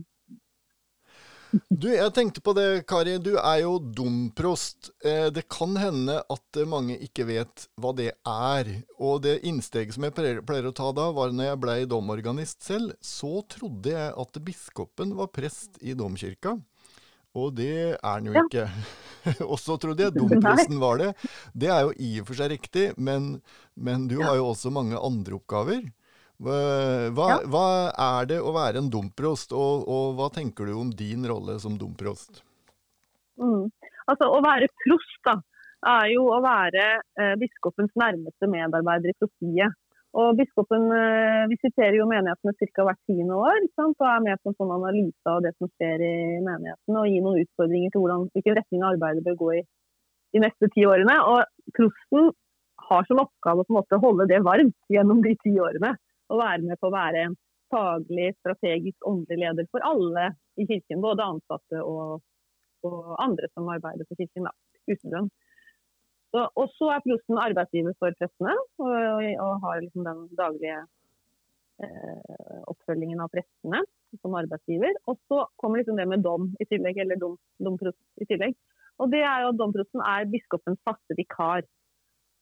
Du, 1.73 1.87
jeg 1.88 2.12
tenkte 2.12 2.43
på 2.45 2.53
det, 2.57 2.67
Kari. 2.88 3.14
Du 3.25 3.33
er 3.41 3.62
jo 3.62 3.79
domprost. 3.81 4.91
Eh, 5.01 5.31
det 5.33 5.47
kan 5.49 5.79
hende 5.81 6.19
at 6.21 6.61
mange 6.69 6.99
ikke 7.05 7.25
vet 7.31 7.64
hva 7.81 7.95
det 7.97 8.11
er. 8.29 8.73
Og 9.01 9.23
det 9.25 9.38
innsteget 9.49 9.97
som 9.97 10.05
jeg 10.05 10.17
pleier 10.19 10.69
å 10.69 10.75
ta 10.77 10.91
da, 10.93 11.09
var 11.17 11.33
når 11.33 11.53
jeg 11.53 11.62
blei 11.64 11.79
domorganist 11.88 12.61
selv. 12.69 12.93
Så 13.01 13.41
trodde 13.49 13.97
jeg 13.97 14.12
at 14.12 14.43
biskopen 14.45 15.17
var 15.17 15.33
prest 15.33 15.81
i 15.81 15.97
domkirka. 15.97 16.59
Og 17.38 17.55
det 17.59 17.72
er 17.94 18.01
han 18.03 18.27
jo 18.29 18.35
ja. 18.37 18.44
ikke. 18.46 18.66
og 19.51 19.59
så 19.61 19.77
trodde 19.81 20.07
jeg 20.07 20.16
dompresten 20.16 20.81
var 20.83 21.01
det. 21.03 21.12
Det 21.53 21.70
er 21.72 21.87
jo 21.87 21.94
i 21.94 22.11
og 22.22 22.29
for 22.31 22.40
seg 22.40 22.53
riktig, 22.55 22.90
men, 22.96 23.37
men 23.74 24.09
du 24.11 24.18
ja. 24.18 24.31
har 24.31 24.40
jo 24.40 24.51
også 24.53 24.72
mange 24.74 24.98
andre 24.98 25.38
oppgaver. 25.38 25.87
Hva, 26.38 26.57
ja. 27.11 27.38
hva, 27.51 27.68
er 27.90 28.29
det 28.31 28.38
å 28.38 28.53
være 28.55 28.79
en 28.79 28.90
domprost, 28.92 29.51
og, 29.51 29.88
og, 29.90 30.12
hva 30.18 30.29
tenker 30.31 30.70
du 30.70 30.77
om 30.79 30.92
din 30.94 31.27
rolle 31.27 31.57
som 31.59 31.74
domprost? 31.81 32.44
Mm. 33.42 33.66
Altså, 34.07 34.29
Å 34.31 34.38
være 34.44 34.70
prost 34.85 35.18
da, 35.27 35.35
er 35.98 36.12
jo 36.14 36.29
å 36.31 36.38
være 36.42 36.87
eh, 37.18 37.35
biskopens 37.38 37.90
nærmeste 37.98 38.51
medarbeider 38.51 39.11
i 39.11 39.18
prostiet. 39.18 39.74
Og 40.16 40.38
Biskopen 40.38 40.87
eh, 40.97 41.44
visiterer 41.51 41.99
jo 41.99 42.07
menighetene 42.09 42.55
ca. 42.57 42.85
hvert 42.87 43.01
tiende 43.07 43.37
år 43.37 43.59
og 43.85 44.05
er 44.09 44.23
med 44.25 44.40
på 44.40 44.51
en 44.51 44.57
sånn 44.57 44.73
analyse 44.79 45.29
av 45.29 45.42
det 45.44 45.53
som 45.59 45.68
skjer 45.75 46.01
i 46.01 46.14
menigheten 46.44 46.97
og 46.97 47.09
gir 47.11 47.25
noen 47.25 47.42
utfordringer 47.44 47.92
til 47.92 48.05
hvordan, 48.05 48.29
hvilken 48.33 48.57
retning 48.57 48.87
arbeidet 48.88 49.25
bør 49.27 49.37
gå 49.42 49.51
i 49.59 49.64
de 50.33 50.42
neste 50.44 50.71
ti 50.73 50.87
årene. 50.88 51.16
Og 51.29 51.75
Prosten 51.77 52.31
har 52.88 53.05
som 53.09 53.21
oppgave 53.21 53.66
å 53.68 54.01
holde 54.01 54.29
det 54.31 54.40
varmt 54.47 54.79
gjennom 54.92 55.21
de 55.25 55.35
ti 55.44 55.53
årene. 55.61 55.92
Og 56.33 56.40
være 56.40 56.64
med 56.64 56.81
på 56.81 56.88
å 56.88 56.94
være 56.94 57.27
en 57.27 57.37
faglig, 57.73 58.33
strategisk, 58.40 58.97
åndelig 59.09 59.44
leder 59.44 59.68
for 59.73 59.85
alle 59.85 60.31
i 60.57 60.64
kirken. 60.68 61.05
Både 61.05 61.27
ansatte 61.35 61.85
og, 61.85 62.25
og 62.88 63.12
andre 63.21 63.49
som 63.53 63.68
arbeider 63.73 64.09
for 64.09 64.21
kirken. 64.21 64.49
da, 64.49 64.57
uten 64.88 65.12
og 66.37 66.73
så 66.77 66.91
er 66.93 67.05
prosten 67.05 67.41
arbeidsgiver 67.41 67.95
for 68.01 68.14
prestene, 68.21 68.55
og, 68.83 68.88
og, 69.41 69.53
har 69.64 69.81
liksom 69.81 70.05
den 70.05 70.25
daglige 70.37 70.81
eh, 71.85 72.59
oppfølgingen 72.69 73.23
av 73.25 73.31
prestene 73.33 73.81
som 74.21 74.37
arbeidsgiver. 74.37 74.99
Og 75.09 75.17
så 75.31 75.45
kommer 75.61 75.81
liksom 75.81 75.97
det 76.01 76.09
med 76.11 76.25
dom 76.27 76.51
i 76.61 76.69
tillegg, 76.69 77.01
eller 77.05 77.21
dom, 77.21 77.38
domprost 77.64 78.01
i 78.21 78.29
tillegg. 78.29 78.57
Og 78.99 79.12
det 79.12 79.23
er 79.23 79.45
jo 79.45 79.53
at 79.53 79.61
domprosten 79.61 80.03
er 80.05 80.29
biskopens 80.31 80.81
faste 80.87 81.17
vikar. 81.19 81.64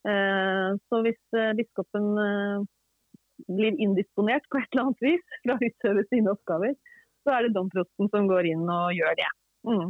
Eh, 0.06 0.70
så 0.88 1.02
hvis 1.04 1.20
eh, 1.36 1.52
biskopen 1.58 2.10
eh, 2.22 2.66
blir 3.52 3.78
indisponert 3.82 4.46
på 4.50 4.60
et 4.60 4.68
eller 4.72 4.88
annet 4.88 5.04
vis 5.04 5.24
fra 5.44 5.56
å 5.56 5.70
utøve 5.70 6.06
sine 6.10 6.32
oppgaver, 6.32 6.74
så 7.26 7.34
er 7.34 7.46
det 7.46 7.56
domprosten 7.56 8.10
som 8.12 8.28
går 8.30 8.50
inn 8.52 8.66
og 8.70 8.94
gjør 8.96 9.18
det. 9.18 9.30
Mm. 9.66 9.88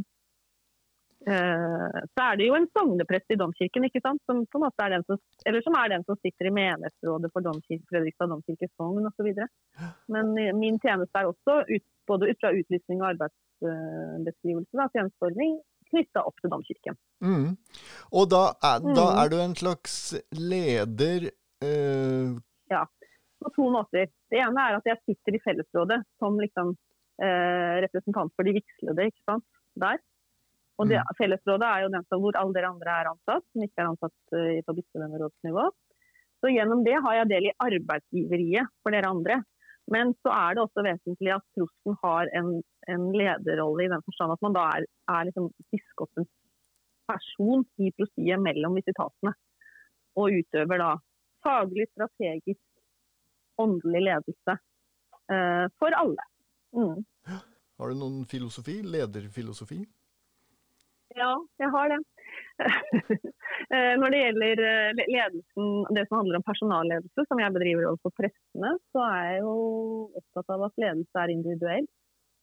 Eh, 1.26 2.00
så 2.14 2.22
er 2.22 2.36
det 2.38 2.46
jo 2.46 2.54
en 2.54 2.68
sogneprest 2.70 3.32
i 3.34 3.38
domkirken, 3.40 3.88
ikke 3.88 4.02
sant? 4.04 4.20
Som, 4.30 4.44
som, 4.54 4.62
er 4.68 4.92
den 4.94 5.06
som, 5.08 5.18
eller 5.50 5.64
som 5.64 5.74
er 5.80 5.90
den 5.90 6.04
som 6.06 6.18
sitter 6.22 6.46
i 6.46 6.54
menighetsrådet 6.54 7.32
for 7.34 7.42
domkirke, 7.42 7.82
Fredrikstad 7.90 8.30
domkirke 8.30 8.68
sogn 8.76 9.08
osv. 9.10 9.32
Men 10.14 10.30
min 10.60 10.78
tjeneste 10.82 11.18
er 11.18 11.32
også 11.32 11.58
ut, 11.66 11.86
både 12.06 12.30
ut 12.30 12.44
fra 12.44 12.54
utlysning 12.54 13.02
og 13.02 13.08
arbeidsbeskrivelse, 13.10 14.78
da, 14.78 14.88
tjenesteordning, 14.94 15.58
knytta 15.90 16.22
opp 16.30 16.38
til 16.42 16.54
domkirken. 16.54 16.98
Mm. 17.26 17.52
Og 18.14 18.30
da 18.30 18.44
er, 18.54 18.86
da 18.86 19.10
mm. 19.10 19.18
er, 19.18 19.30
du 19.32 19.38
en 19.42 19.58
slags 19.58 20.00
leder 20.30 21.30
uh... 21.66 22.34
Ja, 22.70 22.86
på 23.42 23.56
to 23.58 23.70
måter. 23.74 24.12
Det 24.30 24.42
ene 24.42 24.62
er 24.62 24.78
at 24.78 24.86
jeg 24.94 25.02
sitter 25.02 25.38
i 25.38 25.42
fellesrådet 25.42 26.04
som 26.22 26.38
liksom, 26.38 26.76
uh, 27.22 27.74
representant 27.82 28.34
for 28.38 28.46
de 28.46 28.60
vigslede, 28.60 29.10
der. 29.82 29.98
Og 30.76 30.90
det, 30.90 31.00
mm. 31.00 31.16
Fellesrådet 31.18 31.68
er 31.68 31.84
jo 31.84 31.92
den 31.94 32.06
som, 32.10 32.22
hvor 32.22 32.36
alle 32.38 32.56
dere 32.56 32.70
andre 32.74 32.94
er 33.00 33.10
ansatt, 33.10 33.44
som 33.52 33.64
ikke 33.64 33.82
er 33.82 33.90
ansatt 33.90 34.36
uh, 34.36 34.56
på 34.66 34.76
bispedømmerådsnivå. 34.78 35.66
Så 36.44 36.52
gjennom 36.52 36.82
det 36.84 36.96
har 37.04 37.20
jeg 37.20 37.30
del 37.32 37.48
i 37.48 37.56
arbeidsgiveriet 37.64 38.72
for 38.84 38.94
dere 38.94 39.12
andre. 39.12 39.40
Men 39.92 40.12
så 40.20 40.32
er 40.34 40.56
det 40.56 40.64
også 40.64 40.84
vesentlig 40.84 41.32
at 41.36 41.44
prosten 41.56 41.96
har 42.02 42.30
en, 42.36 42.50
en 42.90 43.04
lederrolle 43.14 43.86
i 43.86 43.90
den 43.92 44.02
forstand 44.04 44.34
at 44.34 44.42
man 44.44 44.56
da 44.56 44.64
er, 44.76 44.86
er 45.14 45.28
liksom 45.28 45.48
biskopens 45.72 46.30
person 47.06 47.62
i 47.78 47.92
prostiet 47.94 48.42
mellom 48.42 48.76
visitatene. 48.76 49.32
Og 50.18 50.40
utøver 50.42 50.82
da 50.82 50.92
faglig, 51.46 51.86
strategisk, 51.94 52.62
åndelig 53.62 54.02
ledelse 54.08 54.56
uh, 54.58 55.66
for 55.80 55.96
alle. 55.96 56.24
Mm. 56.76 57.04
Har 57.76 57.92
du 57.92 58.00
noen 58.00 58.24
filosofi? 58.28 58.80
Lederfilosofi? 58.82 59.80
Ja, 61.16 61.32
jeg 61.62 61.72
har 61.72 61.92
det. 61.92 62.02
Eh, 63.72 63.94
når 63.98 64.12
det 64.12 64.18
gjelder 64.20 64.60
eh, 64.62 64.98
ledelsen, 65.10 65.68
det 65.96 66.02
som 66.06 66.20
handler 66.20 66.38
om 66.38 66.44
personalledelse, 66.46 67.24
som 67.26 67.40
jeg 67.40 67.54
bedriver 67.54 67.86
overfor 67.88 68.12
prestene, 68.14 68.68
så 68.94 69.02
er 69.02 69.22
jeg 69.26 69.40
jo 69.42 69.54
opptatt 70.20 70.52
av 70.54 70.64
at 70.68 70.82
ledelse 70.82 71.22
er 71.22 71.32
individuell. 71.32 71.88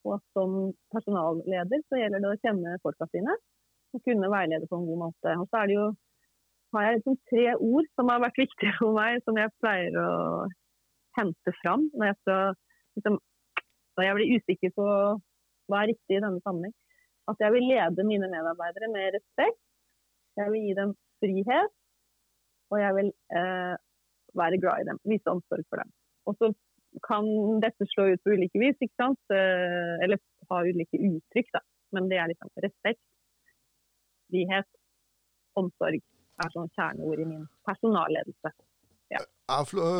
Og 0.04 0.16
at 0.18 0.24
som 0.36 0.56
personalleder 0.92 1.84
så 1.86 2.00
gjelder 2.00 2.24
det 2.24 2.32
å 2.34 2.40
kjenne 2.42 2.74
folka 2.84 3.08
sine 3.14 3.36
og 3.94 4.02
kunne 4.04 4.32
veilede 4.34 4.68
på 4.68 4.80
en 4.80 4.88
god 4.90 5.00
måte. 5.06 5.36
Og 5.40 5.48
så 5.48 5.62
er 5.62 5.70
det 5.70 5.78
jo, 5.78 5.86
har 6.76 6.86
jeg 6.88 6.98
liksom 6.98 7.18
tre 7.30 7.46
ord 7.70 7.88
som 7.94 8.12
har 8.12 8.24
vært 8.26 8.42
viktige 8.42 8.76
for 8.80 8.98
meg, 8.98 9.22
som 9.24 9.40
jeg 9.40 9.54
pleier 9.62 10.00
å 10.02 10.10
hente 11.20 11.56
fram 11.62 11.88
når 11.94 12.10
jeg, 12.10 12.20
skal, 12.20 12.56
liksom, 12.98 13.20
når 13.96 14.08
jeg 14.08 14.18
blir 14.18 14.36
usikker 14.36 14.76
på 14.76 14.88
hva 15.70 15.80
er 15.80 15.94
riktig 15.94 16.18
i 16.18 16.24
denne 16.26 16.42
sammenheng. 16.44 16.74
At 17.30 17.40
jeg 17.40 17.54
vil 17.54 17.66
lede 17.72 18.04
mine 18.10 18.28
medarbeidere 18.34 18.90
med 18.92 19.16
respekt. 19.16 19.60
Jeg 20.40 20.52
vil 20.52 20.66
gi 20.66 20.74
dem 20.80 20.92
frihet. 21.22 21.72
Og 22.72 22.80
jeg 22.80 22.92
vil 22.98 23.10
eh, 23.38 23.74
være 24.40 24.60
glad 24.62 24.82
i 24.82 24.88
dem. 24.90 24.98
Vise 25.10 25.32
omsorg 25.34 25.64
for 25.70 25.82
dem. 25.82 25.90
Og 26.28 26.36
så 26.40 26.50
kan 27.08 27.26
dette 27.64 27.86
slå 27.90 28.06
ut 28.12 28.22
på 28.24 28.34
ulike 28.34 28.60
vis, 28.62 28.78
ikke 28.80 29.00
sant? 29.02 29.22
Eh, 29.34 29.94
eller 30.04 30.20
ha 30.50 30.60
ulike 30.68 31.00
uttrykk, 31.08 31.50
da. 31.56 31.62
Men 31.94 32.08
det 32.10 32.18
er 32.18 32.30
liksom 32.30 32.50
respekt, 32.64 33.02
frihet, 34.30 34.68
omsorg 35.58 36.00
er 36.42 36.54
sånn 36.54 36.70
kjerneord 36.74 37.22
i 37.22 37.28
min 37.28 37.44
personalledelse. 37.68 38.50
Ja. 39.14 39.20
Ja, 39.48 39.58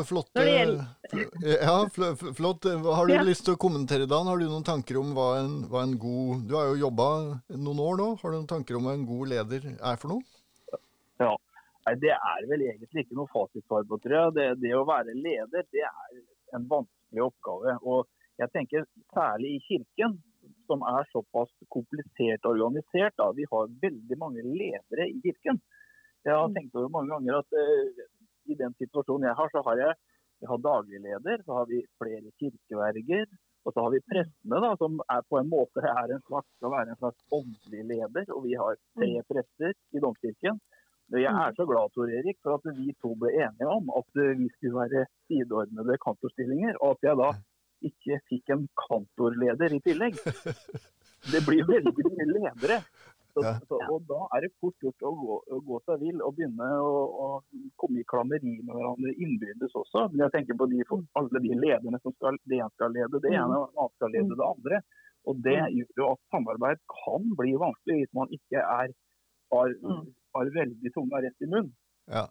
flott. 0.09 0.31
Gjelder- 0.35 0.87
Ja, 1.61 1.75
fl- 1.93 2.33
flott. 2.35 2.65
Har 2.65 3.07
du 3.07 3.13
Ja. 3.13 3.23
lyst 3.23 3.45
til 3.45 3.55
å 3.55 3.61
kommentere, 3.61 4.07
Dan? 4.09 4.27
Har 4.27 4.39
du 4.39 4.47
noen 4.49 4.65
tanker 4.65 4.97
om 4.99 5.13
hva 5.15 5.27
en, 5.45 5.65
hva 5.69 5.83
en 5.85 5.99
god 5.99 6.49
Du 6.49 6.55
har 6.57 6.71
jo 6.73 6.89
jobba 6.89 7.41
noen 7.51 7.79
år 7.89 7.99
nå. 8.01 8.09
Har 8.23 8.31
du 8.31 8.37
noen 8.39 8.49
tanker 8.49 8.77
om 8.77 8.85
hva 8.89 8.95
en 8.95 9.05
god 9.07 9.29
leder 9.29 9.61
er 9.81 9.97
for 10.01 10.09
noe? 10.09 10.23
Ja. 11.21 11.37
Nei, 11.87 11.95
Det 12.01 12.11
er 12.17 12.47
vel 12.49 12.61
egentlig 12.65 13.05
ikke 13.05 13.15
noe 13.19 13.29
fasitsvar 13.29 13.85
på, 13.87 14.01
tror 14.01 14.17
jeg. 14.17 14.35
Det, 14.35 14.61
det 14.65 14.73
å 14.75 14.87
være 14.89 15.13
leder, 15.15 15.63
det 15.71 15.85
er 15.85 16.57
en 16.57 16.65
vanskelig 16.67 17.23
oppgave. 17.29 17.77
Og 17.85 18.07
jeg 18.41 18.49
tenker 18.57 18.87
særlig 19.15 19.57
i 19.59 19.63
kirken, 19.69 20.17
som 20.67 20.81
er 20.89 21.05
såpass 21.13 21.51
komplisert 21.71 22.41
organisert. 22.49 23.13
Da. 23.21 23.31
Vi 23.37 23.45
har 23.53 23.69
veldig 23.69 24.17
mange 24.19 24.41
ledere 24.43 25.11
i 25.13 25.21
kirken. 25.21 25.61
Jeg 26.25 26.33
har 26.33 26.49
tenkt 26.57 26.75
over 26.75 26.89
mange 26.89 27.11
ganger 27.13 27.37
at 27.43 27.53
eh, 27.53 28.07
i 28.51 28.57
den 28.59 28.77
situasjonen 28.81 29.29
jeg 29.31 29.39
har, 29.41 29.51
så 29.53 29.63
har 29.69 29.81
jeg, 29.81 29.97
jeg 30.43 30.51
har 30.51 30.63
daglig 30.69 31.01
leder, 31.07 31.43
så 31.47 31.59
har 31.59 31.67
vi 31.71 31.83
flere 32.01 32.33
kirkeverger. 32.43 33.27
Og 33.65 33.73
så 33.73 33.81
har 33.81 33.93
vi 33.95 34.03
prestene, 34.05 34.59
da, 34.61 34.71
som 34.77 34.99
er 35.09 35.23
på 35.25 35.39
en 35.41 35.49
måte 35.49 35.81
er 35.81 36.11
en 36.13 36.25
slags, 36.27 36.49
skal 36.59 36.73
være 36.75 36.93
en 36.93 37.01
slags 37.01 37.21
åndelig 37.33 37.85
leder. 37.95 38.27
Og 38.37 38.45
vi 38.45 38.59
har 38.61 38.77
tre 38.99 39.11
prester 39.31 39.73
i 39.97 40.03
domkirken. 40.05 40.61
Men 41.13 41.23
Jeg 41.23 41.33
er 41.33 41.57
så 41.57 41.65
glad 41.69 41.93
Tor 41.93 42.13
Erik, 42.19 42.39
for 42.43 42.57
at 42.59 42.77
vi 42.77 42.93
to 43.01 43.13
ble 43.21 43.33
enige 43.33 43.69
om 43.69 43.89
at 43.97 44.21
vi 44.41 44.49
skulle 44.57 44.85
være 44.85 45.07
sideordnede 45.29 45.99
kantorstillinger, 46.05 46.77
og 46.81 46.97
at 46.97 47.09
jeg 47.09 47.21
da 47.21 47.31
ikke 47.89 48.21
fikk 48.31 48.53
en 48.55 48.67
kantorleder 48.87 49.77
i 49.77 49.81
tillegg. 49.85 50.21
Det 51.33 51.41
blir 51.47 51.65
veldig 51.65 51.93
mye 52.05 52.27
ledere. 52.29 52.83
Så, 53.35 53.43
Ja. 53.43 53.55
så, 53.67 53.79
og 53.91 54.05
da 54.07 54.21
er 54.37 54.45
det 54.45 54.53
fort 54.63 54.77
gjort 54.85 55.03
å 55.03 55.11
gå, 55.19 55.37
å 55.57 55.57
gå 55.67 55.79
seg 55.89 56.03
vill 56.05 56.21
og 56.23 56.37
begynne 56.37 56.69
å, 56.79 56.93
å 57.25 57.27
komme 57.83 57.99
i 57.99 58.07
klammeri 58.07 58.53
med 58.61 58.71
hverandre 58.71 59.15
innbyrdes 59.19 59.75
også. 59.75 60.05
Men 60.13 60.27
jeg 60.27 60.35
tenker 60.37 60.59
på 60.61 60.69
de, 60.71 60.85
for 60.87 61.03
alle 61.19 61.43
de 61.43 61.57
lederne 61.59 61.99
som 62.05 62.15
skal, 62.15 62.39
det 62.47 62.61
ene 62.61 62.71
skal 62.77 62.95
lede 62.95 63.21
det 63.25 63.33
ene, 63.35 63.59
og 63.59 63.75
annet 63.75 63.97
skal 63.99 64.15
lede 64.15 64.39
det 64.39 64.47
andre. 64.47 64.81
Og 65.27 65.43
det 65.43 65.57
gjør 65.75 65.99
jo 65.99 66.13
at 66.13 66.23
samarbeid 66.31 66.81
kan 66.95 67.27
bli 67.41 67.57
vanskelig 67.59 67.99
hvis 68.03 68.15
man 68.15 68.33
ikke 68.39 68.63
er, 68.63 68.95
har, 69.55 69.77
har 70.37 70.55
veldig 70.61 70.95
tunga 70.95 71.23
rett 71.27 71.47
i 71.47 71.51
munnen. 71.51 71.75
Ja. 72.13 72.27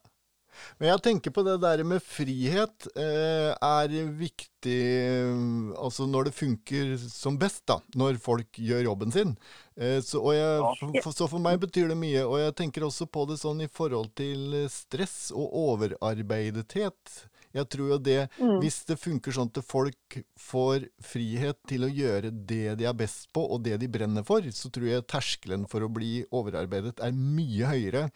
Men 0.80 0.92
jeg 0.92 1.04
tenker 1.08 1.34
på 1.36 1.44
det 1.46 1.58
der 1.64 1.84
med 1.88 2.04
frihet 2.04 2.88
eh, 2.96 3.52
er 3.54 3.98
viktig 4.18 4.50
eh, 4.64 5.32
altså 5.78 6.08
når 6.08 6.30
det 6.30 6.36
funker 6.38 6.96
som 7.02 7.38
best, 7.40 7.64
da. 7.70 7.80
Når 8.00 8.20
folk 8.24 8.60
gjør 8.60 8.88
jobben 8.90 9.14
sin. 9.16 9.36
Eh, 9.76 10.00
så, 10.06 10.22
jeg, 10.36 10.62
for, 10.80 10.98
for, 11.02 11.18
så 11.18 11.30
for 11.32 11.44
meg 11.44 11.62
betyr 11.64 11.92
det 11.92 12.00
mye. 12.00 12.24
Og 12.26 12.40
jeg 12.42 12.58
tenker 12.62 12.88
også 12.88 13.10
på 13.10 13.26
det 13.30 13.40
sånn 13.42 13.64
i 13.66 13.72
forhold 13.72 14.14
til 14.20 14.64
eh, 14.64 14.72
stress 14.72 15.32
og 15.36 15.54
overarbeidethet. 15.66 17.18
Jeg 17.54 17.70
tror 17.70 17.92
jo 17.94 17.98
det, 18.02 18.20
hvis 18.62 18.80
det 18.90 18.98
funker 18.98 19.36
sånn 19.36 19.52
at 19.52 19.60
folk 19.66 20.18
får 20.42 20.88
frihet 21.06 21.60
til 21.70 21.86
å 21.86 21.92
gjøre 21.92 22.32
det 22.34 22.78
de 22.80 22.88
er 22.90 22.98
best 22.98 23.28
på, 23.34 23.44
og 23.46 23.62
det 23.66 23.78
de 23.84 23.90
brenner 23.92 24.26
for, 24.26 24.46
så 24.50 24.72
tror 24.74 24.90
jeg 24.90 25.06
terskelen 25.10 25.68
for 25.70 25.86
å 25.86 25.92
bli 25.94 26.24
overarbeidet 26.34 27.04
er 27.04 27.14
mye 27.14 27.70
høyere 27.70 28.08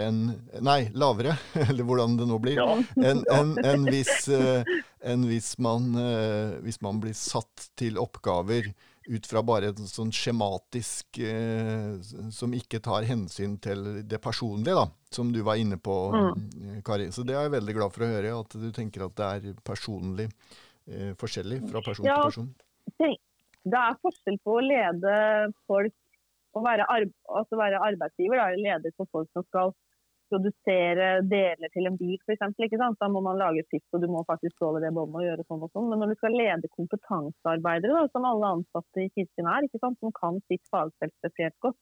enn 0.00 0.22
Nei, 0.64 0.90
lavere, 0.96 1.36
eller 1.68 1.86
hvordan 1.88 2.18
det 2.18 2.26
nå 2.28 2.40
blir. 2.40 2.58
Ja. 2.60 2.80
Enn 3.00 3.22
en, 3.32 3.54
en 3.64 3.86
hvis, 3.88 4.28
en 5.00 5.24
hvis, 5.28 5.54
man, 5.62 5.92
eh, 6.00 6.58
hvis 6.64 6.82
man 6.84 7.00
blir 7.04 7.16
satt 7.16 7.70
til 7.80 8.00
oppgaver 8.00 8.72
ut 9.08 9.26
fra 9.30 9.42
bare 9.46 9.70
et 9.70 9.80
sånn 9.90 10.10
skjematisk 10.14 11.20
eh, 11.22 11.96
Som 12.34 12.54
ikke 12.56 12.80
tar 12.84 13.06
hensyn 13.08 13.56
til 13.62 14.02
det 14.08 14.20
personlige, 14.22 14.74
da. 14.76 14.86
Som 15.14 15.32
du 15.34 15.40
var 15.46 15.60
inne 15.60 15.78
på, 15.78 15.96
mm. 16.12 16.80
Kari. 16.86 17.10
Så 17.14 17.24
det 17.26 17.36
er 17.36 17.46
jeg 17.46 17.54
veldig 17.56 17.76
glad 17.78 17.94
for 17.94 18.06
å 18.06 18.10
høre, 18.10 18.34
at 18.40 18.56
du 18.58 18.68
tenker 18.74 19.06
at 19.06 19.16
det 19.18 19.28
er 19.28 19.60
personlig 19.66 20.28
eh, 20.90 21.12
forskjellig 21.20 21.62
fra 21.70 21.84
person 21.86 22.08
Ja. 22.08 22.18
til 22.18 22.32
person. 22.32 22.50
det 23.66 23.80
er 23.82 24.02
forskjell 24.02 24.40
på 24.44 24.58
å 24.58 24.64
lede 24.64 25.14
folk 25.66 25.94
å 26.56 26.62
være, 26.64 26.86
arbe 26.88 27.12
altså 27.28 27.58
være 27.60 27.82
arbeidsgiver. 27.90 28.40
Da, 28.40 28.48
leder 28.56 28.94
for 28.96 29.10
folk 29.12 29.30
som 29.36 29.44
skal 29.50 29.74
produsere 30.30 31.08
deler 31.30 31.72
til 31.74 31.88
en 31.88 31.98
bil 31.98 32.16
f.eks. 32.26 32.44
Da 33.00 33.08
må 33.12 33.22
man 33.24 33.40
lage 33.40 33.64
skift, 33.66 33.88
og 33.94 34.02
du 34.02 34.08
må 34.12 34.22
faktisk 34.28 34.56
stå 34.56 34.72
ved 34.76 34.86
det 34.86 34.92
båndet 34.96 35.20
og 35.20 35.26
gjøre 35.26 35.46
sånn 35.46 35.66
og 35.66 35.72
sånn. 35.72 35.90
Men 35.90 36.02
når 36.02 36.12
du 36.12 36.20
skal 36.20 36.38
lede 36.38 36.72
kompetansearbeidere, 36.76 37.98
da, 37.98 38.12
som 38.12 38.28
alle 38.30 38.54
ansatte 38.58 39.04
i 39.04 39.10
kirken 39.14 39.50
er, 39.52 39.68
som 39.82 40.16
kan 40.20 40.40
sitt 40.50 40.64
fagfelt 40.72 41.14
spesielt 41.20 41.56
godt, 41.64 41.78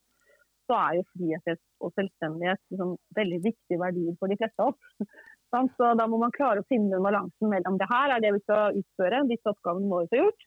så 0.65 0.77
er 0.81 0.99
jo 0.99 1.07
frihet 1.13 1.63
og 1.85 1.93
selvstendighet 1.99 2.61
liksom, 2.73 2.97
veldig 3.19 3.41
viktige 3.45 3.81
verdier 3.81 4.17
for 4.21 4.33
de 4.33 4.39
fleste 4.41 4.65
av 4.65 4.73
oss. 4.73 5.07
Så 5.79 5.93
da 5.95 6.09
må 6.11 6.19
man 6.19 6.33
klare 6.35 6.65
å 6.65 6.67
finne 6.67 6.91
den 6.91 7.05
balansen 7.05 7.47
mellom 7.47 7.77
det 7.79 7.87
her 7.87 8.11
er 8.11 8.23
det 8.25 8.33
vi 8.35 8.41
skal 8.43 8.75
utføre, 8.81 9.21
disse 9.31 9.53
oppgavene 9.53 9.87
må 9.87 10.01
vi 10.03 10.09
få 10.11 10.19
gjort, 10.19 10.47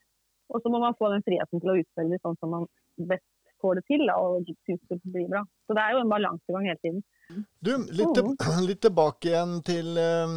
og 0.52 0.60
så 0.60 0.72
må 0.72 0.80
man 0.82 0.96
få 0.98 1.08
den 1.14 1.24
friheten 1.24 1.62
til 1.62 1.72
å 1.72 1.76
utføre 1.80 2.10
det 2.12 2.18
sånn 2.20 2.36
som 2.42 2.52
man 2.52 2.66
best 3.08 3.24
får 3.62 3.78
det 3.78 3.84
til 3.88 4.04
da, 4.04 4.18
og 4.20 4.50
synes 4.66 4.82
det 4.90 4.98
blir 5.06 5.30
bra. 5.30 5.42
Så 5.64 5.76
det 5.76 5.84
er 5.84 5.96
jo 5.96 6.02
en 6.02 6.12
balansegang 6.12 6.68
hele 6.68 6.82
tiden. 6.84 7.00
Du, 7.28 7.70
litt, 7.92 8.14
til, 8.16 8.28
litt 8.68 8.80
tilbake 8.86 9.28
igjen 9.28 9.58
til, 9.66 9.90
eh, 10.00 10.34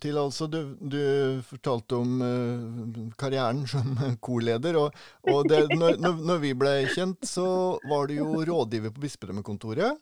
til 0.00 0.20
altså 0.20 0.48
du, 0.48 0.60
du 0.80 1.00
fortalte 1.44 1.98
om 2.00 2.22
eh, 2.24 3.00
karrieren 3.20 3.66
som 3.68 3.92
korleder. 4.26 4.78
Og, 4.80 5.00
og 5.28 5.48
det, 5.50 5.66
når, 5.76 6.00
når, 6.00 6.38
vi 6.44 6.54
ble 6.56 6.76
kjent, 6.94 7.26
så 7.28 7.46
var 7.90 8.08
du 8.08 8.16
jo 8.22 8.44
rådgiver 8.48 8.94
på 8.94 9.04
bispedømmekontoret. 9.04 10.00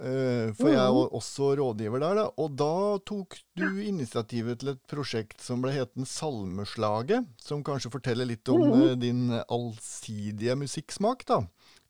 Eh, 0.00 0.48
For 0.56 0.72
jeg 0.72 0.80
er 0.80 1.14
også 1.16 1.54
rådgiver 1.60 2.00
der, 2.00 2.20
da. 2.22 2.26
Og 2.40 2.54
da 2.56 2.74
tok 3.08 3.36
du 3.58 3.80
initiativet 3.84 4.60
til 4.60 4.72
et 4.72 4.82
prosjekt 4.88 5.44
som 5.44 5.60
ble 5.64 5.74
heten 5.74 6.08
Salmeslaget. 6.08 7.28
Som 7.40 7.64
kanskje 7.66 7.92
forteller 7.92 8.28
litt 8.28 8.48
om 8.52 8.64
eh, 8.80 8.96
din 9.00 9.28
allsidige 9.42 10.56
musikksmak, 10.60 11.26
da. 11.28 11.42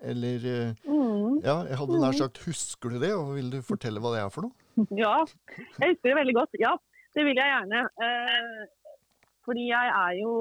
Eller 0.03 0.45
eh, 0.49 0.75
Mm. 0.89 1.41
ja, 1.45 1.57
jeg 1.69 1.77
hadde 1.77 1.99
nær 2.01 2.15
sagt 2.17 2.39
Husker 2.47 2.89
du 2.95 2.99
det, 3.03 3.11
og 3.15 3.35
vil 3.37 3.51
du 3.53 3.59
fortelle 3.63 4.01
hva 4.01 4.15
det 4.15 4.23
er 4.25 4.31
for 4.33 4.47
noe? 4.49 4.55
Ja, 5.03 5.19
jeg 5.81 5.95
husker 5.95 6.09
det 6.11 6.17
veldig 6.21 6.35
godt. 6.39 6.57
Ja, 6.61 6.73
det 7.17 7.25
vil 7.27 7.37
jeg 7.37 7.53
gjerne. 7.53 7.83
Eh, 8.07 8.63
fordi 9.45 9.67
jeg 9.69 9.93
er 10.01 10.13
jo 10.23 10.35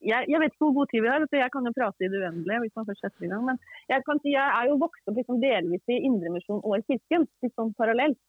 jeg, 0.00 0.24
jeg 0.32 0.40
vet 0.40 0.52
ikke 0.54 0.64
hvor 0.64 0.76
god 0.78 0.88
tid 0.90 1.02
vi 1.04 1.10
har, 1.12 1.24
så 1.28 1.36
jeg 1.36 1.50
kan 1.52 1.66
jo 1.68 1.72
prate 1.76 2.04
i 2.06 2.08
det 2.08 2.20
uendelige. 2.22 2.60
hvis 2.62 2.76
man 2.78 2.86
først 2.88 3.02
setter 3.04 3.26
i 3.26 3.28
gang. 3.32 3.42
Men 3.50 3.58
jeg 3.90 4.04
kan 4.06 4.20
si 4.22 4.32
jeg 4.32 4.46
er 4.58 4.70
jo 4.70 4.78
vokst 4.80 5.10
opp 5.10 5.18
liksom 5.18 5.42
delvis 5.42 5.92
i 5.92 5.98
Indremisjon 6.08 6.62
og 6.64 6.78
i 6.78 6.84
kirken, 6.88 7.26
litt 7.44 7.52
sånn 7.58 7.74
parallelt. 7.76 8.22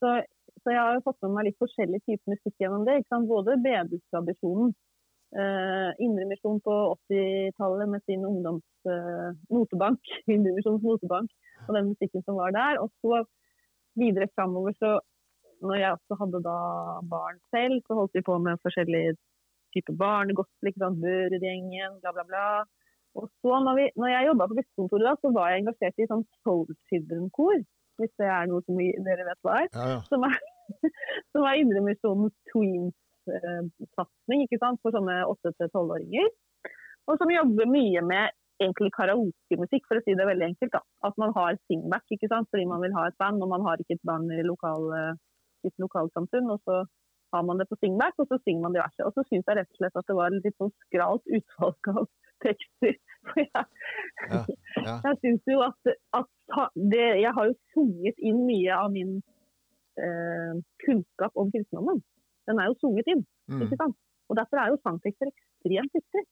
Så, 0.00 0.14
så 0.62 0.72
jeg 0.72 0.80
har 0.80 0.94
jo 0.96 1.04
fått 1.04 1.20
med 1.26 1.34
meg 1.36 1.44
litt 1.50 1.58
forskjellig 1.60 2.00
type 2.06 2.32
musikk 2.32 2.54
gjennom 2.64 2.86
det. 2.88 2.96
ikke 3.02 3.12
sant? 3.12 3.28
Både 3.28 3.58
bedustradisjonen, 3.66 4.72
eh, 5.40 5.90
Indremisjon 6.04 6.60
på 6.64 6.74
80-tallet 7.10 7.90
med 7.92 8.04
sin 8.06 8.24
ungdoms 8.28 8.66
uh, 8.88 9.30
notebank, 9.54 10.12
Indremisjons 10.34 10.84
notebank, 10.84 11.32
og 11.68 11.76
den 11.76 11.90
musikken 11.92 12.24
som 12.26 12.38
var 12.40 12.54
der. 12.56 12.80
Og 12.82 12.92
så 13.04 13.24
videre 13.98 14.30
framover, 14.36 14.76
så 14.80 14.98
når 15.62 15.78
jeg 15.78 15.96
også 15.96 16.18
hadde 16.20 16.44
da 16.44 16.58
barn 17.10 17.38
selv, 17.54 17.82
så 17.86 17.98
holdt 17.98 18.16
vi 18.16 18.26
på 18.26 18.38
med 18.42 18.60
forskjellige 18.64 19.16
typer 19.72 19.96
barnegospel, 19.96 20.70
ikke 20.70 20.82
sant, 20.82 21.02
Børud-gjengen, 21.04 22.00
bla, 22.02 22.12
bla, 22.16 22.24
bla. 22.28 22.46
Og 23.18 23.28
så 23.44 23.60
når, 23.64 23.76
vi, 23.78 23.84
når 24.00 24.10
jeg 24.12 24.28
jobba 24.28 24.48
på 24.48 24.58
bispekontoret, 24.58 25.06
da, 25.06 25.14
så 25.20 25.32
var 25.36 25.52
jeg 25.52 25.62
engasjert 25.62 26.00
i 26.00 26.08
sånn 26.10 26.24
Soul 26.42 26.68
Children-kor, 26.88 27.60
hvis 28.00 28.12
det 28.20 28.28
er 28.34 28.48
noe 28.50 28.64
som 28.66 28.78
vi, 28.80 28.88
dere 29.06 29.26
vet 29.28 29.40
hva 29.44 29.58
er. 29.62 29.68
Ja, 29.76 29.88
ja. 29.94 29.98
Som 30.08 30.24
er, 30.28 30.38
som 31.34 31.46
er 31.48 31.60
Indremisjonens 31.60 32.36
Tweens-satsing, 33.26 34.46
ikke 34.46 34.60
sant, 34.62 34.80
for 34.84 34.94
sånne 34.94 35.22
8-12-åringer. 35.30 36.30
Og 37.10 37.18
som 37.18 37.32
jobber 37.34 37.70
mye 37.70 38.02
med 38.06 38.38
egentlig 38.62 38.92
karaokemusikk, 38.94 39.86
for 39.88 39.98
å 39.98 40.04
si 40.04 40.14
det 40.18 40.28
veldig 40.28 40.52
enkelt. 40.52 40.74
da. 40.74 40.82
At 41.08 41.18
man 41.18 41.34
har 41.36 41.58
singback, 41.66 42.04
ikke 42.14 42.30
sant, 42.30 42.50
fordi 42.52 42.66
man 42.70 42.82
vil 42.84 42.94
ha 42.94 43.08
et 43.08 43.18
band, 43.18 43.42
og 43.42 43.50
man 43.50 43.64
har 43.66 43.82
ikke 43.82 43.98
et 43.98 44.06
band 44.06 44.30
i 44.34 44.42
lokal, 44.46 44.90
sitt 45.64 45.78
lokalsamfunn. 45.82 46.50
og 46.54 46.60
så 46.66 46.84
har 47.32 47.42
man 47.42 47.58
det 47.58 47.68
på 47.70 47.78
singback, 47.80 48.14
og 48.18 48.26
så 48.28 48.38
synger 48.44 48.62
man 48.62 48.76
diverse. 48.76 49.06
Og 49.06 49.12
så 49.16 49.24
syns 49.28 49.48
jeg 49.48 49.58
rett 49.58 49.72
og 49.72 49.80
slett 49.80 49.98
at 50.00 50.08
det 50.10 50.18
var 50.18 50.34
litt 50.34 50.58
sånn 50.60 50.74
skralt 50.86 51.34
utvalg 51.38 51.90
av 51.94 52.04
tekster 52.44 52.98
For 53.28 53.42
jeg, 53.44 53.66
Ja, 54.28 54.40
ja. 54.86 54.96
jeg 55.06 55.18
syns 55.22 55.52
jo 55.52 55.60
at, 55.64 55.92
at 56.18 56.30
det, 56.74 57.04
Jeg 57.22 57.32
har 57.36 57.50
jo 57.50 57.54
sunget 57.74 58.18
inn 58.18 58.42
mye 58.48 58.78
av 58.78 58.90
min 58.94 59.20
eh, 60.02 60.54
kunnskap 60.84 61.38
om 61.38 61.52
kristendommen. 61.54 62.02
Den 62.50 62.60
er 62.60 62.70
jo 62.70 62.78
sunget 62.80 63.10
inn. 63.12 63.24
Mm. 63.50 63.66
ikke 63.66 63.78
sant? 63.80 63.98
Og 64.30 64.38
Derfor 64.38 64.58
er 64.62 64.72
jo 64.72 64.80
sangtekster 64.82 65.28
ekstremt 65.30 65.92
viktig. 65.98 66.24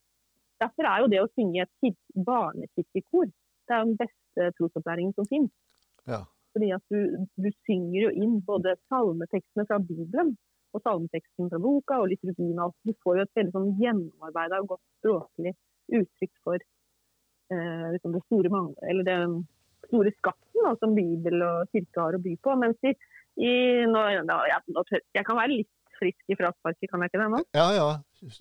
Derfor 0.61 0.89
er 0.89 1.03
jo 1.03 1.11
det 1.13 1.21
å 1.23 1.31
synge 1.35 1.65
et 1.65 2.01
barnekirkekor 2.27 3.31
det 3.71 3.77
er 3.77 3.83
jo 3.85 3.91
den 3.93 3.99
beste 4.01 4.47
trosopplæringen 4.59 5.15
som 5.15 5.27
finnes. 5.31 5.53
Ja. 6.11 6.25
Fordi 6.55 6.73
at 6.75 6.83
du, 6.91 7.27
du 7.39 7.49
synger 7.69 8.09
jo 8.09 8.11
inn 8.25 8.41
både 8.47 8.75
salmetekstene 8.91 9.67
fra 9.69 9.79
Bibelen 9.79 10.33
og 10.75 10.83
salmeteksten 10.83 11.51
fra 11.53 11.61
boka 11.63 12.01
og 12.03 12.11
liturgien. 12.11 12.59
og 12.59 12.65
alt. 12.65 12.77
Du 12.89 12.95
får 13.05 13.21
jo 13.21 13.27
et 13.27 13.39
veldig 13.39 13.55
sånn 13.55 13.71
gjennomarbeida 13.79 14.59
og 14.63 14.73
godt 14.75 14.85
språklig 14.99 15.55
uttrykk 16.01 16.35
for 16.47 16.59
eh, 16.59 17.87
liksom 17.95 18.15
det 18.17 18.25
store 18.27 18.65
eller 18.91 19.07
det 19.07 19.19
store 19.87 20.13
skatten 20.19 20.67
da, 20.67 20.75
som 20.83 20.95
Bibel 20.99 21.47
og 21.47 21.71
kirke 21.75 22.03
har 22.03 22.19
å 22.19 22.23
by 22.27 22.35
på. 22.43 22.57
Mens 22.59 22.91
i, 22.91 22.95
i 23.39 23.53
nå, 23.91 24.03
da, 24.27 24.41
jeg, 24.51 24.67
nå 24.75 24.87
tør- 24.91 25.07
jeg 25.15 25.27
kan 25.31 25.39
være 25.39 25.61
litt 25.61 25.71
frisk 26.01 26.33
i 26.33 26.37
frasparket, 26.39 26.91
kan 26.91 27.05
jeg 27.05 27.13
ikke 27.13 27.23
det 27.23 27.31
nå? 27.35 27.41
ja 27.57 27.67
ja, 27.77 27.89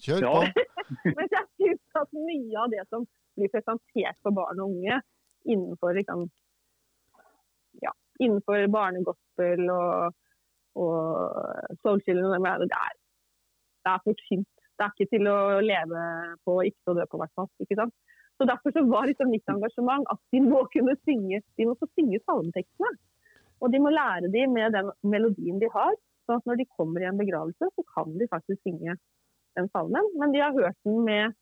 kjør 0.05 0.27
på. 0.27 0.65
Men 1.17 1.25
jeg 1.29 1.45
syns 1.59 2.01
at 2.01 2.13
mye 2.17 2.61
av 2.63 2.71
det 2.73 2.85
som 2.89 3.05
blir 3.37 3.51
presentert 3.53 4.17
for 4.25 4.35
barn 4.35 4.61
og 4.63 4.71
unge 4.73 5.01
innenfor, 5.47 5.93
liksom, 5.95 6.25
ja, 7.83 7.93
innenfor 8.19 8.65
barnegospel 8.73 9.69
og, 9.71 10.15
og 10.79 11.77
soul 11.83 12.01
children, 12.05 12.35
det 12.43 12.79
er, 12.79 12.95
det 13.85 13.93
er 13.93 14.01
for 14.03 14.25
tynt. 14.27 14.49
Det 14.79 14.85
er 14.85 14.95
ikke 14.95 15.11
til 15.11 15.27
å 15.27 15.39
leve 15.59 16.01
på, 16.47 16.55
og 16.55 16.67
ikke 16.67 16.79
til 16.79 16.93
å 16.93 16.97
dø 16.99 17.05
på, 17.05 17.19
i 17.19 17.23
hvert 17.23 17.35
fall. 17.35 17.49
Ikke 17.65 17.77
sant? 17.79 17.95
Så 18.39 18.45
Derfor 18.47 18.71
så 18.71 18.85
var 18.87 19.09
liksom 19.09 19.33
mitt 19.33 19.51
engasjement 19.51 20.05
at 20.13 20.19
de 20.31 20.39
må 20.39 20.61
kunne 20.71 20.93
synge 21.03 21.41
de 21.59 21.65
må 21.67 21.73
få 21.79 21.89
synge 21.91 22.21
salmetekstene. 22.23 22.93
Og 23.59 23.73
de 23.73 23.81
må 23.83 23.91
lære 23.91 24.31
dem 24.31 24.53
med 24.55 24.71
den 24.71 24.93
melodien 25.03 25.59
de 25.59 25.67
har. 25.73 25.97
At 26.37 26.45
når 26.49 26.59
de 26.61 26.65
kommer 26.77 27.01
i 27.01 27.09
en 27.09 27.19
begravelse, 27.19 27.69
så 27.75 27.85
kan 27.93 28.11
de 28.19 28.27
faktisk 28.31 28.61
synge 28.63 28.95
den 29.57 29.69
salmen. 29.73 30.05
Men 30.19 30.31
de 30.35 30.43
har 30.43 30.53
hørt 30.55 30.77
den 30.85 31.01
med 31.07 31.33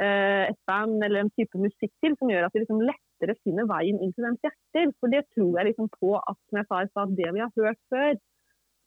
eh, 0.00 0.50
et 0.50 0.58
band 0.68 1.02
eller 1.04 1.24
en 1.24 1.32
type 1.36 1.58
musikk 1.58 1.92
til 2.02 2.16
som 2.18 2.30
gjør 2.32 2.46
at 2.48 2.54
de 2.54 2.62
liksom 2.64 2.82
lettere 2.84 3.38
finner 3.42 3.68
veien 3.70 4.00
inn 4.00 4.12
til 4.12 4.26
deres 4.26 4.40
hjerter. 4.44 4.92
For 5.00 5.12
det 5.12 5.24
tror 5.34 5.58
jeg 5.58 5.70
liksom 5.70 5.90
på 5.98 6.14
at 6.20 6.38
som 6.48 6.60
jeg 6.60 6.68
sa 6.68 6.82
i 6.82 6.92
stad, 6.92 7.16
det 7.18 7.32
vi 7.32 7.44
har 7.44 7.52
hørt 7.56 7.80
før, 7.92 8.14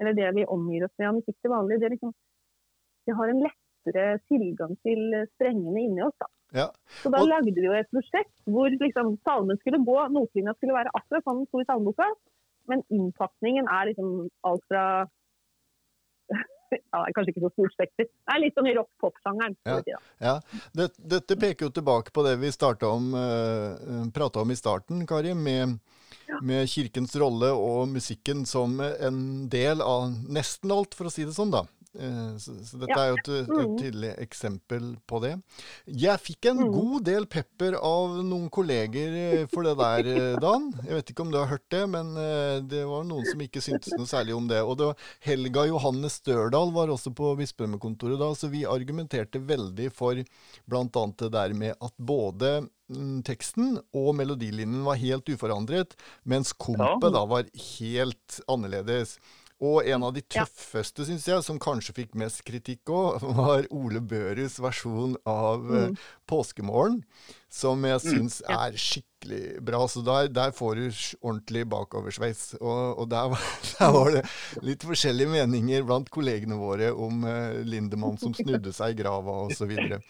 eller 0.01 0.17
det 0.17 0.31
vi 0.35 0.47
omgir 0.51 0.85
oss 0.87 0.95
med 0.99 1.07
av 1.09 1.19
musikk 1.19 1.37
til 1.39 1.53
vanlig, 1.53 1.79
det, 1.81 1.93
liksom, 1.95 2.11
det 3.07 3.15
har 3.15 3.31
en 3.31 3.43
lettere 3.45 4.07
tilgang 4.27 4.73
til 4.83 5.21
strengene 5.35 5.85
inni 5.87 6.03
oss. 6.03 6.17
da. 6.19 6.27
Ja. 6.55 6.67
Så 7.01 7.09
da 7.11 7.21
Og- 7.21 7.27
lagde 7.27 7.53
vi 7.55 7.65
jo 7.65 7.73
et 7.73 7.89
prosjekt 7.91 8.33
hvor 8.45 8.69
liksom 8.69 9.17
salmen 9.23 9.57
skulle 9.59 9.81
gå, 9.83 9.97
notelinja 10.13 10.53
skulle 10.55 10.77
være 10.77 10.93
akkurat 10.93 11.23
sånn 11.23 11.41
den 11.41 11.47
sto 11.47 11.61
i 11.61 11.65
salmeboka, 11.65 12.07
men 12.71 12.83
innpakningen 12.93 13.69
er 13.71 13.91
liksom 13.91 14.27
alt 14.47 14.65
fra 14.71 14.85
ja, 16.75 17.01
kanskje 17.15 17.33
ikke 17.33 17.43
så 17.45 17.51
stort 17.53 17.75
spekter. 17.75 18.07
Det 18.09 18.35
er 18.35 18.41
litt 18.41 18.57
sånn 18.57 18.69
i 18.69 18.75
rock-pop-sjangeren. 18.77 19.57
si 19.85 19.93
da. 19.93 19.99
Ja, 20.23 20.35
Dette, 20.77 21.05
Dette 21.15 21.37
peker 21.41 21.67
jo 21.67 21.75
tilbake 21.75 22.13
på 22.15 22.25
det 22.25 22.35
vi 22.41 22.51
om, 22.89 23.11
uh, 23.13 24.07
prata 24.15 24.41
om 24.41 24.51
i 24.51 24.57
starten, 24.59 25.05
Kari, 25.09 25.35
med, 25.37 25.77
med 26.41 26.69
kirkens 26.71 27.15
rolle 27.21 27.51
og 27.53 27.87
musikken 27.93 28.45
som 28.49 28.79
en 28.81 29.21
del 29.51 29.83
av 29.85 30.09
nesten 30.25 30.73
alt, 30.73 30.97
for 30.97 31.09
å 31.09 31.13
si 31.13 31.27
det 31.27 31.37
sånn, 31.37 31.53
da. 31.53 31.65
Eh, 31.97 32.37
Så, 32.37 32.51
så 32.67 32.77
dette 32.79 32.91
Ja. 32.91 33.03
er 33.05 33.09
jo 33.11 33.15
et, 33.15 33.29
et 33.29 33.47
Mm. 33.49 33.77
tydelig 33.79 34.09
eksempel 34.19 34.97
på 35.07 35.21
det. 35.21 35.41
Jeg 35.87 36.19
fikk 36.19 36.45
en 36.51 36.57
Mm. 36.57 36.71
god 36.73 37.03
del 37.05 37.25
pepper 37.25 37.75
av 37.79 38.17
noen 38.23 38.49
kolleger 38.49 39.41
eh, 39.41 39.45
for 39.47 39.63
det 39.63 39.77
der, 39.77 40.07
eh, 40.07 40.35
Dan. 40.43 40.71
Jeg 40.83 40.91
vet 40.91 41.09
ikke 41.13 41.21
om 41.21 41.31
du 41.31 41.37
har 41.37 41.47
hørt 41.47 41.69
det, 41.69 41.87
men 41.89 42.13
det 42.67 42.85
var 42.85 43.03
noen 43.03 43.25
som 43.25 43.39
ikke 43.39 43.61
syntes 43.61 43.93
noe 43.97 44.05
særlig 44.05 44.35
om 44.35 44.47
det. 44.47 44.61
Og 44.61 44.77
det 44.77 44.95
Helga 45.21 45.65
Johanne 45.67 46.09
Størdal 46.09 46.71
var 46.73 46.87
også 46.87 47.13
på 47.15 47.35
bispedømmekontoret 47.37 48.19
da, 48.19 48.33
så 48.35 48.49
vi 48.51 48.63
argumenterte 48.65 49.39
veldig 49.39 49.91
for 49.93 50.15
bl.a. 50.67 51.05
det 51.17 51.31
der 51.31 51.53
med 51.53 51.75
at 51.81 51.93
både 51.99 52.67
mm, 52.91 53.23
teksten 53.23 53.79
og 53.95 54.13
melodilinjen 54.15 54.83
var 54.85 54.95
helt 55.01 55.25
uforandret, 55.25 55.95
mens 56.25 56.53
kompet 56.53 57.01
Ja. 57.01 57.09
da 57.09 57.25
var 57.25 57.43
helt 57.79 58.39
annerledes. 58.47 59.17
Og 59.63 59.85
en 59.87 60.03
av 60.03 60.11
de 60.13 60.19
Ja. 60.33 60.43
tøffeste, 60.43 61.05
syns 61.07 61.25
jeg, 61.29 61.43
som 61.43 61.57
kanskje 61.59 61.93
fikk 61.95 62.15
mest 62.19 62.43
kritikk 62.43 62.89
òg, 62.91 63.21
var 63.39 63.63
Ole 63.71 64.01
Børus 64.03 64.59
versjon 64.59 65.15
av 65.25 65.63
eh, 65.71 65.85
Mm. 65.85 65.97
Påskemorgen, 66.27 67.03
som 67.49 67.83
jeg 67.85 67.99
syns 68.03 68.41
Ja. 68.49 68.65
er 68.67 68.73
skikkelig 68.75 69.61
bra. 69.63 69.85
Så 69.87 70.03
der, 70.03 70.27
der 70.27 70.51
får 70.51 70.75
du 70.75 70.89
ordentlig 71.21 71.63
bakoversveis. 71.69 72.55
Og, 72.59 72.99
og 72.99 73.09
der, 73.09 73.29
var, 73.31 73.39
der 73.79 73.91
var 73.95 74.11
det 74.11 74.23
litt 74.61 74.83
forskjellige 74.83 75.31
meninger 75.31 75.85
blant 75.87 76.09
kollegene 76.11 76.57
våre 76.59 76.91
om 76.91 77.23
uh, 77.23 77.61
Lindemann 77.63 78.17
som 78.19 78.33
snudde 78.35 78.73
seg 78.75 78.91
i 78.97 79.03
grava 79.03 79.45
osv. 79.47 79.55
Så, 79.55 79.69
videre. 79.71 80.01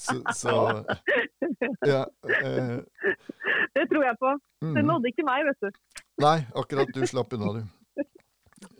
så 0.00 0.18
så 0.34 0.56
Ja. 1.86 2.02
Uh, 2.26 2.80
Det 3.74 3.86
tror 3.88 4.04
jeg 4.04 4.16
på. 4.18 4.32
Det 4.60 4.74
mm. 4.82 4.88
nådde 4.90 5.08
ikke 5.12 5.24
meg, 5.24 5.46
vet 5.48 5.62
du. 5.62 5.70
Nei, 6.22 6.38
akkurat 6.58 6.90
du 6.92 7.06
slapp 7.08 7.32
unna, 7.38 7.52
du. 7.60 7.62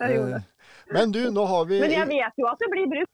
Jeg 0.09 0.19
gjorde 0.19 0.35
det. 0.38 0.43
Eh, 0.43 0.93
Men 0.99 1.12
du, 1.15 1.23
nå 1.31 1.47
har 1.47 1.65
vi 1.71 1.81
Men 1.81 1.91
jeg 1.99 2.09
vet 2.09 2.43
jo 2.43 2.47
at 2.51 2.59
det 2.59 2.71
blir 2.75 2.87
brukt. 2.91 3.12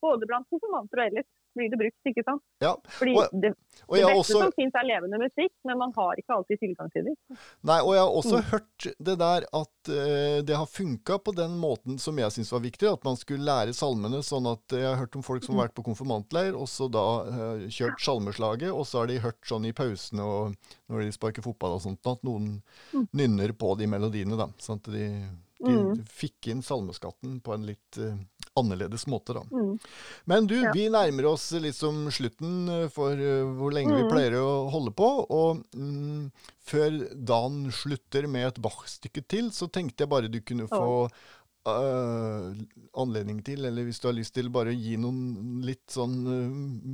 Både 0.00 0.26
blant 0.30 0.46
konfirmanter 0.46 1.00
og 1.00 1.06
ellers 1.10 1.26
blir 1.58 1.70
det 1.72 1.78
brukt, 1.80 1.96
ikke 2.06 2.22
sant. 2.22 2.42
Ja, 2.62 2.76
Fordi 3.00 3.14
og- 3.18 3.32
det, 3.42 3.48
og 3.88 3.96
det 3.96 4.04
beste 4.06 4.18
også 4.20 4.42
som 4.44 4.52
finnes 4.54 4.76
er 4.78 4.84
levende 4.86 5.18
musikk, 5.18 5.50
men 5.66 5.78
man 5.80 5.90
har 5.96 6.12
ikke 6.20 6.36
alltid 6.36 6.60
tilgang 6.60 6.92
til 6.94 7.08
det. 7.08 7.14
Nei, 7.66 7.80
og 7.82 7.90
jeg 7.96 8.02
har 8.04 8.12
også 8.20 8.36
Mm. 8.38 8.44
hørt 8.52 8.86
det 9.08 9.16
der 9.18 9.46
at 9.50 9.90
uh, 9.90 10.38
det 10.46 10.54
har 10.60 10.66
funka 10.70 11.18
på 11.18 11.34
den 11.34 11.58
måten 11.58 11.98
som 11.98 12.16
jeg 12.16 12.30
syns 12.30 12.52
var 12.52 12.60
viktig, 12.62 12.86
at 12.92 13.02
man 13.02 13.16
skulle 13.18 13.42
lære 13.42 13.74
salmene 13.74 14.22
sånn 14.22 14.46
at 14.52 14.62
jeg 14.70 14.86
har 14.86 15.00
hørt 15.02 15.16
om 15.18 15.22
folk 15.26 15.42
som 15.42 15.56
har 15.58 15.66
vært 15.66 15.74
på 15.74 15.82
konfirmantleir, 15.90 16.54
og 16.54 16.68
så 16.70 16.86
da 16.88 17.06
uh, 17.26 17.66
kjørt 17.66 17.98
salmeslaget, 17.98 18.70
og 18.70 18.86
så 18.86 19.00
har 19.02 19.06
de 19.10 19.18
hørt 19.18 19.42
sånn 19.42 19.66
i 19.66 19.72
pausene 19.72 20.22
og 20.22 20.54
når 20.88 21.00
de 21.08 21.10
sparker 21.18 21.42
fotball 21.42 21.74
og 21.74 21.82
sånt, 21.82 22.06
at 22.06 22.22
noen 22.22 22.62
nynner 23.12 23.50
på 23.58 23.74
de 23.76 23.86
melodiene, 23.90 24.38
da. 24.38 24.46
Sånn 24.62 24.78
at 24.78 24.92
de, 24.94 25.10
de 25.58 25.72
Mm. 25.74 26.04
fikk 26.06 26.46
inn 26.52 26.62
salmeskatten 26.62 27.40
på 27.42 27.54
en 27.54 27.64
litt 27.66 27.98
uh, 27.98 28.14
annerledes 28.56 29.06
måte, 29.06 29.34
da. 29.34 29.42
Mm. 29.50 29.78
Men 30.26 30.46
du, 30.46 30.54
Ja. 30.62 30.72
vi 30.72 30.88
nærmer 30.88 31.26
oss 31.32 31.50
liksom 31.52 32.06
slutten 32.14 32.68
eh, 32.68 32.88
for 32.88 33.12
uh, 33.12 33.44
hvor 33.58 33.72
lenge 33.74 33.94
vi 33.96 34.04
Mm. 34.04 34.10
pleier 34.12 34.36
å 34.38 34.68
holde 34.70 34.92
på. 34.94 35.08
Og 35.30 35.64
mm, 35.74 36.30
før 36.62 37.00
Dan 37.24 37.70
slutter 37.72 38.28
med 38.28 38.46
et 38.48 38.62
Bach-stykke 38.62 39.26
til, 39.28 39.50
så 39.50 39.66
tenkte 39.70 40.04
jeg 40.04 40.08
bare 40.08 40.28
du 40.30 40.40
kunne 40.40 40.68
få 40.68 41.08
uh, 41.68 42.54
anledning 42.96 43.42
til, 43.44 43.64
eller 43.66 43.84
hvis 43.84 44.00
du 44.00 44.06
har 44.08 44.14
lyst 44.16 44.34
til, 44.38 44.48
bare 44.48 44.72
gi 44.72 44.96
noen 44.96 45.60
litt 45.66 45.84
sånn 45.92 46.14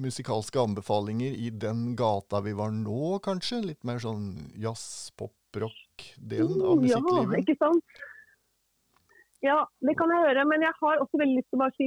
musikalske 0.02 0.58
anbefalinger 0.58 1.36
i 1.36 1.50
den 1.50 1.94
gata 1.94 2.40
vi 2.42 2.52
var 2.58 2.72
nå, 2.74 3.20
kanskje? 3.22 3.60
Litt 3.68 3.84
mer 3.84 4.00
sånn 4.02 4.50
jazz, 4.58 5.12
pop, 5.16 5.32
rock-delen 5.54 6.58
av 6.66 6.82
Ja, 6.88 6.98
ikke 7.38 7.54
sant? 7.60 7.84
Ja, 9.44 9.58
det 9.86 9.94
kan 9.98 10.12
jeg 10.12 10.24
høre. 10.24 10.42
Men 10.48 10.62
jeg 10.64 10.72
har 10.80 11.00
også 11.02 11.18
veldig 11.20 11.36
lyst 11.38 11.50
til 11.50 11.58
å 11.58 11.62
bare 11.62 11.76
si 11.76 11.86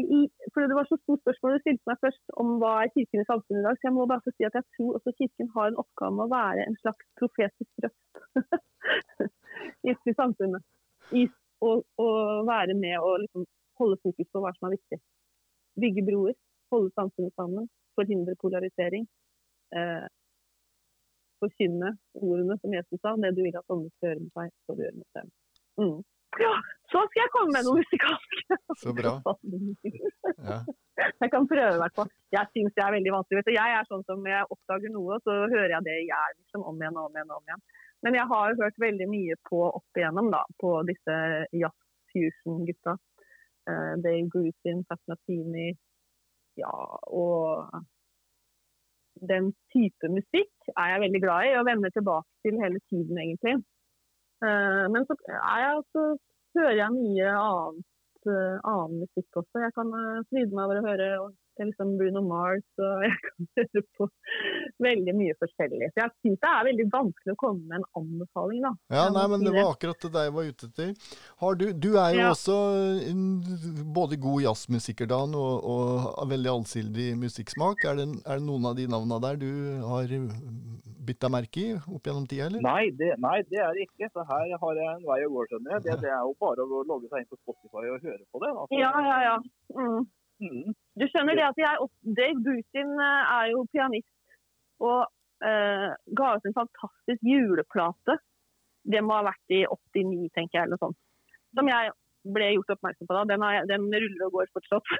For 0.54 0.70
det 0.70 0.78
var 0.78 0.88
så 0.90 0.98
stort 1.02 1.24
spørsmål 1.24 1.56
du 1.56 1.64
stilte 1.64 1.90
meg 1.90 2.02
først 2.06 2.36
om 2.42 2.52
hva 2.62 2.74
er 2.84 2.92
kirken 2.94 3.24
i 3.24 3.30
samfunnet 3.30 3.62
i 3.62 3.66
dag. 3.68 3.80
Så 3.80 3.88
jeg 3.88 3.96
må 3.96 4.06
bare 4.12 4.26
få 4.26 4.34
si 4.36 4.48
at 4.48 4.58
jeg 4.60 4.66
tror 4.78 4.98
også 5.00 5.16
kirken 5.18 5.50
har 5.56 5.72
en 5.72 5.80
oppgave 5.84 6.14
med 6.18 6.26
å 6.28 6.34
være 6.36 6.68
en 6.68 6.78
slags 6.84 7.08
profetisk 7.22 7.86
røst 7.86 8.22
i 10.12 10.16
samfunnet. 10.20 10.66
I 11.18 11.24
å, 11.66 11.72
å 11.82 12.08
være 12.46 12.76
med 12.78 12.98
og 13.00 13.24
liksom 13.24 13.48
holde 13.82 13.98
fokus 14.04 14.30
på 14.34 14.44
hva 14.44 14.52
som 14.58 14.70
er 14.70 14.76
viktig. 14.78 15.00
Bygge 15.82 16.04
broer, 16.06 16.38
holde 16.74 16.94
samfunnet 16.98 17.34
sammen, 17.38 17.66
forhindre 17.98 18.38
polarisering. 18.42 19.08
Eh, 19.78 20.06
forkynne 21.42 21.96
ordene 22.18 22.58
som 22.62 22.74
Jesus 22.74 23.02
sa. 23.02 23.16
Det 23.18 23.34
du 23.38 23.44
vil 23.46 23.58
at 23.58 23.74
andre 23.74 23.90
skal 23.96 24.12
gjøre 24.12 24.24
med 24.26 24.32
seg, 24.38 24.54
skal 24.62 24.78
du 24.78 24.86
gjøre 24.86 25.00
med 25.00 25.10
dem. 25.18 25.34
Mm. 25.82 26.00
Ja, 26.38 26.54
så 26.92 27.02
skal 27.08 27.22
jeg 27.24 27.32
komme 27.34 27.54
med 27.56 27.66
noe 27.68 27.80
musikalsk. 27.82 28.36
Så 28.84 28.94
bra. 28.98 29.16
Ja. 30.48 30.60
Jeg 31.22 31.30
kan 31.30 31.46
prøve, 31.50 31.76
i 31.76 31.82
hvert 31.82 31.98
fall. 31.98 32.08
Jeg 32.34 32.50
syns 32.54 32.74
det 32.74 32.82
er 32.84 32.94
veldig 32.96 33.12
vanskelig. 33.14 33.38
Vet 33.40 33.50
du. 33.50 33.54
Jeg 33.54 33.74
er 33.78 33.90
sånn 33.90 34.06
som 34.08 34.24
jeg 34.26 34.48
oppdager 34.54 34.94
noe, 34.94 35.18
så 35.26 35.36
hører 35.46 35.76
jeg 35.76 35.86
det 35.86 35.98
i 36.02 36.08
hjel 36.08 36.32
liksom, 36.40 36.64
om 36.66 36.80
igjen 36.82 36.98
og 36.98 37.10
om 37.10 37.20
igjen. 37.20 37.34
om 37.36 37.52
igjen. 37.52 37.62
Men 38.06 38.18
jeg 38.18 38.30
har 38.32 38.56
hørt 38.62 38.80
veldig 38.82 39.08
mye 39.12 39.38
på 39.50 39.60
opp 39.68 40.00
igjennom 40.00 40.32
da, 40.34 40.42
på 40.62 40.72
disse 40.90 41.18
jazz-fusion-gutta. 41.54 42.96
Uh, 43.70 43.94
Dave 44.02 44.26
Grusin, 44.34 44.82
Pat 44.90 45.02
Martini, 45.12 45.70
ja, 46.58 46.74
og 47.14 47.78
den 49.30 49.52
type 49.74 50.10
musikk 50.14 50.72
er 50.74 50.94
jeg 50.94 51.04
veldig 51.06 51.22
glad 51.24 51.50
i, 51.50 51.56
og 51.60 51.68
vender 51.70 51.94
tilbake 51.94 52.30
til 52.46 52.62
hele 52.62 52.82
tiden, 52.90 53.22
egentlig. 53.22 53.58
Eh, 54.46 54.86
men 54.94 55.06
så, 55.10 55.18
jeg, 55.28 55.84
så 55.94 56.04
hører 56.58 56.76
jeg 56.78 56.96
mye 56.96 57.34
annet, 57.42 57.86
eh, 58.30 58.58
annen 58.62 59.04
musikk 59.04 59.42
også. 59.42 59.64
Jeg 59.64 59.74
kan 59.78 59.94
uh, 59.94 60.26
fryde 60.30 60.54
meg 60.54 60.66
over 60.66 60.82
å 60.82 60.88
høre 60.88 61.10
til 61.58 61.70
liksom 61.72 61.94
Bruno 62.00 62.22
Mars, 62.28 62.66
og 62.80 63.04
jeg 63.08 63.18
kan 63.26 63.48
høre 63.60 63.84
på 63.98 64.08
veldig 64.88 65.16
mye 65.18 65.36
forskjellig. 65.42 65.90
Så 65.94 66.04
jeg 66.04 66.14
syns 66.24 66.42
det 66.44 66.52
er 66.54 66.68
veldig 66.70 66.88
vanskelig 66.94 67.36
å 67.36 67.40
komme 67.42 67.64
med 67.72 67.80
en 67.82 67.88
anbefaling, 68.02 68.62
da. 68.68 68.74
Ja, 68.94 69.06
nei, 69.16 69.26
men 69.34 69.46
det 69.46 69.54
var 69.58 69.74
akkurat 69.74 70.08
det 70.18 70.26
jeg 70.28 70.36
var 70.38 70.52
ute 70.52 70.70
etter. 70.72 70.94
Har 71.44 71.60
du, 71.60 71.66
du 71.74 71.90
er 71.98 72.16
jo 72.18 72.24
Ja. 72.28 72.32
også 72.36 72.58
en 73.10 73.24
både 73.96 74.20
god 74.22 74.42
jazzmusiker, 74.48 75.08
Dan, 75.08 75.36
og, 75.38 75.64
og 75.64 75.84
har 76.20 76.32
veldig 76.34 76.54
allsidig 76.54 77.10
musikksmak. 77.20 77.84
Er 77.88 78.00
det, 78.02 78.08
er 78.26 78.40
det 78.42 78.46
noen 78.48 78.66
av 78.72 78.76
de 78.80 78.88
navnene 78.92 79.22
der 79.24 79.40
du 79.42 79.50
har 79.88 80.12
bitt 81.08 81.22
deg 81.24 81.32
merke 81.32 81.62
i 81.64 81.70
opp 81.78 82.04
gjennom 82.10 82.26
tida, 82.28 82.50
eller? 82.50 82.60
Nei 82.66 82.90
det, 83.00 83.14
nei, 83.24 83.38
det 83.48 83.62
er 83.64 83.72
det 83.78 83.86
ikke. 83.88 84.10
Så 84.12 84.26
her 84.28 84.52
har 84.60 84.80
jeg 84.82 84.90
en 84.98 85.06
vei 85.08 85.20
å 85.24 85.30
gå, 85.32 85.46
skjønner 85.52 85.78
jeg. 85.78 85.86
Det, 85.88 85.96
det 86.04 86.12
er 86.12 86.20
jo 86.28 86.34
bare 86.42 86.66
å 86.68 86.82
logge 86.90 87.08
seg 87.12 87.24
inn 87.24 87.30
på 87.32 87.40
Spotify 87.40 87.86
og 87.94 88.04
høre 88.04 88.24
på 88.34 88.42
det. 88.44 88.52
Altså. 88.52 88.82
Ja, 88.82 88.92
ja, 89.08 89.18
ja. 89.30 89.38
Mm. 89.78 90.04
Mm. 90.44 90.74
Du 90.98 91.06
skjønner 91.12 91.38
det 91.38 91.46
at 91.46 91.60
jeg, 91.62 91.90
Dave 92.18 92.42
Brutin 92.46 92.94
eh, 92.98 93.34
er 93.38 93.52
jo 93.54 93.66
pianist 93.74 94.10
og 94.84 95.06
eh, 95.46 95.92
ga 96.18 96.32
ut 96.36 96.48
en 96.50 96.58
fantastisk 96.58 97.24
juleplate. 97.26 98.18
Det 98.88 99.02
må 99.04 99.18
ha 99.18 99.28
vært 99.28 99.54
i 99.54 99.64
89, 99.68 100.30
tenker 100.38 100.60
jeg, 100.60 100.64
eller 100.64 100.78
noe 100.78 100.86
sånt. 100.86 101.00
Som 101.58 101.70
jeg 101.72 101.94
ble 102.34 102.50
gjort 102.56 102.74
oppmerksom 102.76 103.10
på 103.10 103.18
da. 103.18 103.24
Den, 103.30 103.46
har 103.46 103.58
jeg, 103.58 103.70
den 103.72 103.88
ruller 103.94 104.26
og 104.28 104.36
går 104.38 104.52
fortsatt. 104.56 104.94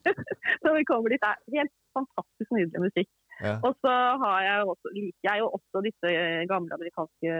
så 0.62 0.74
vi 0.76 0.86
kommer 0.88 1.12
dit. 1.12 1.22
Det 1.22 1.30
er 1.58 1.62
helt 1.64 1.74
fantastisk 1.96 2.54
nydelig 2.54 2.84
musikk. 2.88 3.10
Ja. 3.40 3.56
Og 3.66 3.74
så 3.82 3.92
har 4.22 4.42
jeg 4.46 4.68
også, 4.72 4.92
liker 4.94 5.28
jeg 5.28 5.42
jo 5.42 5.48
også 5.58 5.82
disse 5.86 6.10
eh, 6.10 6.44
gamle 6.50 6.76
amerikanske 6.76 7.38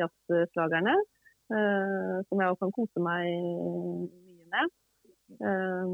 jazzslagerne. 0.00 0.96
Uh, 1.52 2.24
som 2.24 2.40
jeg 2.40 2.48
også 2.50 2.64
kan 2.64 2.72
kose 2.72 3.00
meg 3.04 3.26
mye 4.08 4.46
med. 4.48 4.70
Eh, 5.44 5.90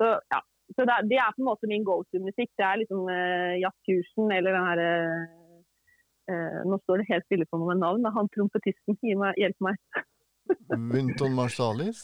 så 0.00 0.12
ja, 0.32 0.40
så 0.76 0.84
det, 0.88 0.96
det 1.10 1.18
er 1.18 1.32
på 1.34 1.42
en 1.42 1.48
måte 1.48 1.68
min 1.70 1.84
go 1.86 2.00
to-musikk. 2.12 2.50
Det 2.60 2.64
er 2.66 2.80
liksom 2.82 3.06
uh, 3.08 3.54
jazzkursen 3.62 4.32
eller 4.36 4.52
den 4.56 4.66
herre 4.68 4.90
uh, 6.28 6.58
Nå 6.68 6.76
står 6.82 7.00
det 7.02 7.08
helt 7.12 7.24
stille 7.28 7.46
på 7.48 7.60
meg 7.60 7.70
med 7.72 7.82
navn, 7.86 8.02
men 8.04 8.12
han 8.16 8.28
trompetisten, 8.34 8.98
gi 9.00 9.14
meg- 9.16 9.38
hjelp 9.40 9.64
meg. 9.64 9.78
Wynton 10.92 11.32
Marsalis? 11.38 12.02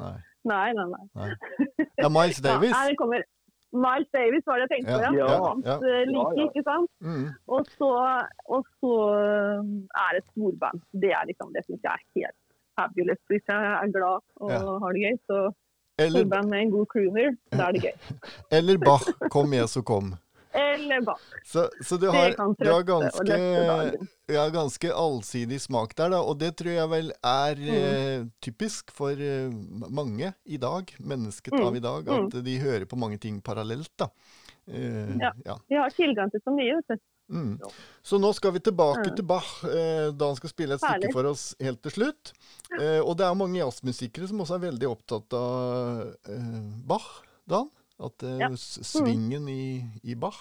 Nei. 0.00 0.16
Nei, 0.46 0.68
nei, 0.76 0.86
nei. 0.92 1.06
nei. 1.16 1.86
Ja, 2.02 2.10
Miles 2.12 2.42
Davis? 2.46 2.70
Ja, 2.74 2.84
det 2.90 2.98
kommer. 3.00 3.24
Miles 3.76 4.08
Davis 4.14 4.44
var 4.46 4.60
det 4.60 4.66
jeg 4.68 4.72
tenkte 4.76 4.94
på, 4.94 5.00
ja. 5.02 5.10
Ja, 5.18 5.38
Hans 5.42 5.66
ja. 5.66 5.76
ja. 5.82 6.02
like, 6.08 6.32
Ja, 6.36 6.42
ja. 6.42 6.44
ikke 6.50 6.62
sant? 6.68 6.90
Mm. 7.04 7.24
Og 7.56 7.70
så, 7.78 7.88
og 8.56 8.68
så 8.78 8.92
eh, 9.16 9.72
er 10.04 10.16
det 10.16 10.22
storband. 10.30 10.84
Det 11.02 11.10
er 11.16 11.26
liksom, 11.28 11.50
det 11.56 11.64
syns 11.66 11.82
jeg 11.82 11.92
er 11.92 12.04
helt 12.20 12.38
fabulous. 12.78 13.20
Hvis 13.32 13.44
jeg 13.50 13.72
er 13.72 13.92
glad 13.96 14.22
og 14.46 14.78
har 14.84 14.96
det 14.96 15.02
gøy, 15.08 15.18
så 15.28 15.40
Eller, 15.98 16.20
storband 16.20 16.50
med 16.52 16.60
en 16.60 16.70
god 16.70 16.86
crooner, 16.92 17.36
da 17.50 17.68
er 17.68 17.72
det 17.76 17.82
gøy. 17.86 18.22
eller 18.58 18.78
Bach, 18.78 19.06
kom 19.32 19.52
så 19.68 19.82
kom. 19.82 20.14
Eller 20.56 21.00
Bach. 21.04 21.20
Så, 21.44 21.66
så 21.84 21.96
du 22.00 22.06
har, 22.12 22.34
du 22.58 22.68
har 22.68 22.82
ganske, 22.88 23.38
ja, 24.32 24.44
ganske 24.52 24.92
allsidig 24.92 25.58
smak 25.60 25.94
der, 25.96 26.10
da. 26.12 26.20
Og 26.20 26.38
det 26.40 26.54
tror 26.60 26.72
jeg 26.74 26.90
vel 26.92 27.12
er 27.24 27.56
Mm. 27.56 27.74
eh, 27.80 28.26
typisk 28.44 28.92
for 28.92 29.10
eh, 29.16 29.48
mange 29.88 30.32
i 30.44 30.56
dag, 30.60 30.92
mennesket 31.00 31.52
Mm. 31.56 31.66
av 31.66 31.76
i 31.76 31.84
dag, 31.84 32.08
at 32.08 32.38
de 32.44 32.58
hører 32.60 32.84
på 32.88 32.96
mange 33.00 33.18
ting 33.18 33.40
parallelt, 33.40 33.92
da. 33.98 34.08
Eh, 34.68 35.16
Ja. 35.20 35.32
ja. 35.44 35.56
Vi 35.68 35.76
har 35.76 35.90
tilgang 35.90 36.30
til 36.30 36.40
så 36.44 36.52
mye, 36.52 36.76
vet 36.76 36.88
du. 36.88 37.04
Mm. 37.28 37.56
Ja. 37.60 37.70
Så 38.06 38.18
nå 38.22 38.30
skal 38.36 38.54
vi 38.54 38.62
tilbake 38.62 39.08
mm. 39.10 39.14
til 39.18 39.26
Bach, 39.26 39.48
eh, 39.66 40.08
da 40.14 40.28
han 40.30 40.38
skal 40.38 40.52
spille 40.52 40.76
et 40.76 40.84
stykke 40.84 41.12
for 41.14 41.30
oss 41.32 41.48
helt 41.62 41.82
til 41.86 41.94
slutt. 41.96 42.32
Eh, 42.78 43.00
og 43.00 43.16
det 43.18 43.26
er 43.26 43.38
mange 43.38 43.58
jazzmusikere 43.58 44.28
som 44.30 44.44
også 44.44 44.58
er 44.58 44.66
veldig 44.68 44.90
opptatt 44.92 45.38
av 45.38 46.04
eh, 46.30 46.60
Bach, 46.86 47.10
Dan. 47.48 47.72
At 47.96 48.22
eh, 48.22 48.38
Ja. 48.42 48.50
svingen 48.54 48.90
svingen 48.92 49.48
i, 49.48 49.82
i 50.04 50.14
Bach. 50.14 50.38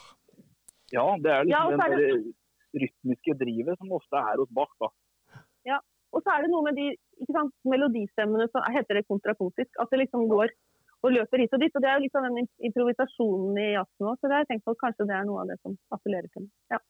Ja, 0.93 1.07
det 1.17 1.31
er 1.31 1.49
Ja, 1.49 1.65
liksom 1.65 1.81
ja, 1.81 1.89
det, 1.89 1.95
er 1.95 2.19
den 2.19 2.85
rytmiske 2.85 3.37
drivet 3.39 3.81
som 3.81 3.91
ofte 3.95 4.21
er 4.21 4.37
hos 4.43 4.51
Bach. 4.53 4.71
da. 4.79 4.91
Og 6.15 6.23
så 6.23 6.31
er 6.31 6.45
det 6.45 6.51
noe 6.53 6.63
med 6.63 6.77
de 6.79 6.93
ikke 6.95 7.35
sant, 7.35 7.51
melodistemmene 7.67 8.47
som 8.51 8.63
heter 8.71 8.99
det 8.99 9.07
kontrapunktisk. 9.09 9.71
At 9.81 9.91
det 9.91 10.05
liksom 10.05 10.29
går 10.31 10.53
og 11.05 11.13
løper 11.13 11.43
hit 11.43 11.55
og 11.55 11.61
dit. 11.61 11.77
Og 11.77 11.85
det 11.85 11.91
er 11.91 11.97
jo 11.99 12.05
litt 12.07 12.19
av 12.19 12.27
den 12.27 12.49
improvisasjonen 12.69 13.61
i 13.61 13.71
jazzen 13.75 14.09
òg. 14.09 14.19
Så 14.19 14.27
det 14.27 14.37
har 14.37 14.45
jeg 14.45 14.51
tenkt 14.53 14.67
på 14.67 14.75
at 14.75 14.83
kanskje 14.83 15.09
det 15.09 15.17
er 15.17 15.25
noe 15.29 15.43
av 15.43 15.51
det 15.51 15.59
som 15.61 15.77
appellerer 15.95 16.31
til 16.31 16.47
meg. 16.47 16.53
Ja. 16.75 16.83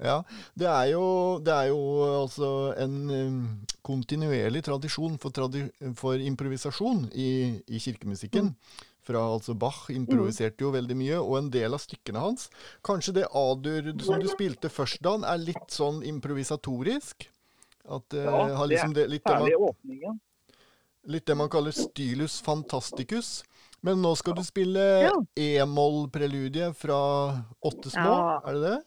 Ja, 0.00 0.20
det 0.56 0.68
er 0.70 0.86
jo, 0.94 1.04
det 1.44 1.52
er 1.52 1.66
jo 1.68 1.80
altså 2.22 2.50
en 2.80 2.94
um, 3.10 3.40
kontinuerlig 3.84 4.62
tradisjon 4.64 5.18
for, 5.20 5.34
tradi 5.36 5.66
for 5.98 6.16
improvisasjon 6.16 7.10
i, 7.12 7.58
i 7.68 7.82
kirkemusikken. 7.82 8.54
Fra 9.04 9.20
altså 9.34 9.54
Bach 9.58 9.88
improviserte 9.92 10.64
jo 10.64 10.72
veldig 10.74 10.96
mye, 10.96 11.18
og 11.18 11.38
en 11.38 11.52
del 11.52 11.72
av 11.72 11.80
stykkene 11.80 12.20
hans 12.20 12.50
Kanskje 12.84 13.14
det 13.16 13.30
A-dur 13.32 13.88
som 14.04 14.20
du 14.20 14.28
spilte 14.28 14.68
først, 14.72 15.00
Dan, 15.04 15.24
er 15.24 15.40
litt 15.40 15.72
sånn 15.72 16.02
improvisatorisk? 16.06 17.26
At 17.90 18.04
det 18.12 18.26
Ja, 18.26 18.42
har 18.60 18.68
liksom 18.70 18.92
det, 18.94 19.08
litt, 19.10 19.24
det 19.24 19.32
Særlig 19.34 19.56
åpningen. 19.56 20.20
Litt 21.08 21.26
det 21.26 21.36
man 21.38 21.50
kaller 21.52 21.74
stylus 21.76 22.40
fantasticus. 22.44 23.42
Men 23.82 24.02
nå 24.04 24.12
skal 24.16 24.36
du 24.36 24.42
spille 24.44 24.80
Ja. 25.06 25.12
e-moll-preludiet 25.36 26.76
fra 26.76 27.00
Åtte 27.64 27.90
små, 27.90 28.12
Ja. 28.12 28.40
er 28.44 28.52
det 28.52 28.62
det? 28.68 28.80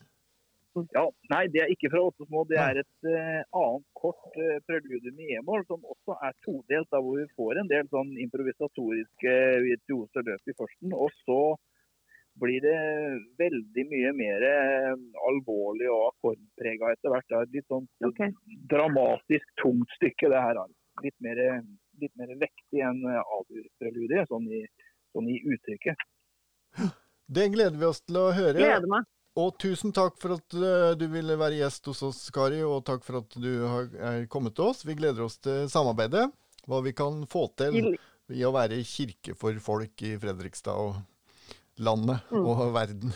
Ja, 0.93 1.05
Nei, 1.29 1.47
det 1.53 1.61
er 1.61 1.69
ikke 1.69 1.91
fra 1.93 2.01
åtte 2.01 2.25
små. 2.25 2.47
Det 2.49 2.57
er 2.57 2.79
et 2.81 3.05
uh, 3.05 3.41
annet 3.61 3.85
kort 3.93 4.37
uh, 4.37 4.57
preludium 4.65 5.19
i 5.21 5.35
e-moll 5.37 5.61
som 5.69 5.83
også 5.85 6.17
er 6.25 6.33
todelt, 6.45 6.89
da 6.89 7.01
hvor 7.03 7.19
vi 7.21 7.27
får 7.37 7.61
en 7.61 7.69
del 7.69 7.85
sånn 7.93 8.15
improvisatoriske 8.25 9.35
virtuose 9.67 10.25
løp 10.25 10.49
i 10.49 10.57
førsten. 10.57 10.95
Og 10.97 11.13
så 11.27 11.55
blir 12.41 12.65
det 12.65 12.79
veldig 13.37 13.85
mye 13.91 14.13
mer 14.17 14.47
uh, 14.49 14.97
alvorlig 15.29 15.91
og 15.93 16.07
akkordprega 16.09 16.95
etter 16.95 17.13
hvert. 17.13 17.29
Det 17.29 17.37
er 17.37 17.47
et 17.47 17.55
litt 17.59 17.69
sånn 17.69 17.85
okay. 18.09 18.33
dramatisk 18.73 19.45
tungt 19.61 19.93
stykke, 19.99 20.33
det 20.33 20.41
her. 20.41 20.57
er 20.57 21.05
Litt 21.05 21.17
mer, 21.25 21.39
litt 22.03 22.15
mer 22.19 22.31
vektig 22.41 22.83
enn 22.85 23.01
eh, 23.09 23.19
A-dur-preludiet, 23.37 24.27
sånn, 24.29 24.45
i- 24.51 24.69
sånn 25.15 25.29
i 25.31 25.39
uttrykket. 25.55 25.97
Det 27.33 27.47
gleder 27.53 27.77
vi 27.79 27.85
oss 27.89 28.01
til 28.03 28.17
å 28.19 28.27
høre. 28.35 28.59
Gleder 28.59 28.89
meg. 28.91 29.07
Og 29.39 29.55
tusen 29.57 29.89
takk 29.95 30.19
for 30.21 30.35
at 30.35 30.53
eh, 30.53 30.91
du 30.99 31.07
ville 31.09 31.33
være 31.39 31.57
gjest 31.63 31.87
hos 31.89 32.03
oss, 32.05 32.19
Kari, 32.35 32.59
og 32.61 32.83
takk 32.85 33.01
for 33.07 33.17
at 33.23 33.33
du 33.41 33.49
har, 33.65 33.87
er 33.97 34.27
kommet 34.29 34.53
til 34.59 34.67
oss. 34.69 34.83
Vi 34.85 34.93
gleder 34.99 35.23
oss 35.25 35.39
til 35.41 35.65
samarbeidet. 35.73 36.27
Hva 36.69 36.83
vi 36.85 36.93
kan 36.95 37.23
få 37.27 37.47
til 37.57 37.79
I- 37.79 37.95
i 38.37 38.43
å 38.47 38.53
være 38.55 38.77
kirke 38.87 39.33
for 39.35 39.57
folk 39.59 40.01
i 40.05 40.13
Fredrikstad 40.21 40.77
og 40.77 41.01
landet 41.81 42.21
Mm. 42.31 42.45
og 42.45 42.73
verden. 42.75 43.09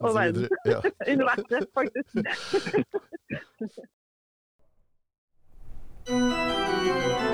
Og 0.00 0.08
så 0.08 0.14
verden. 0.16 0.48
Ja. 0.64 0.80
Universet, 1.12 1.68
faktisk. 1.76 2.10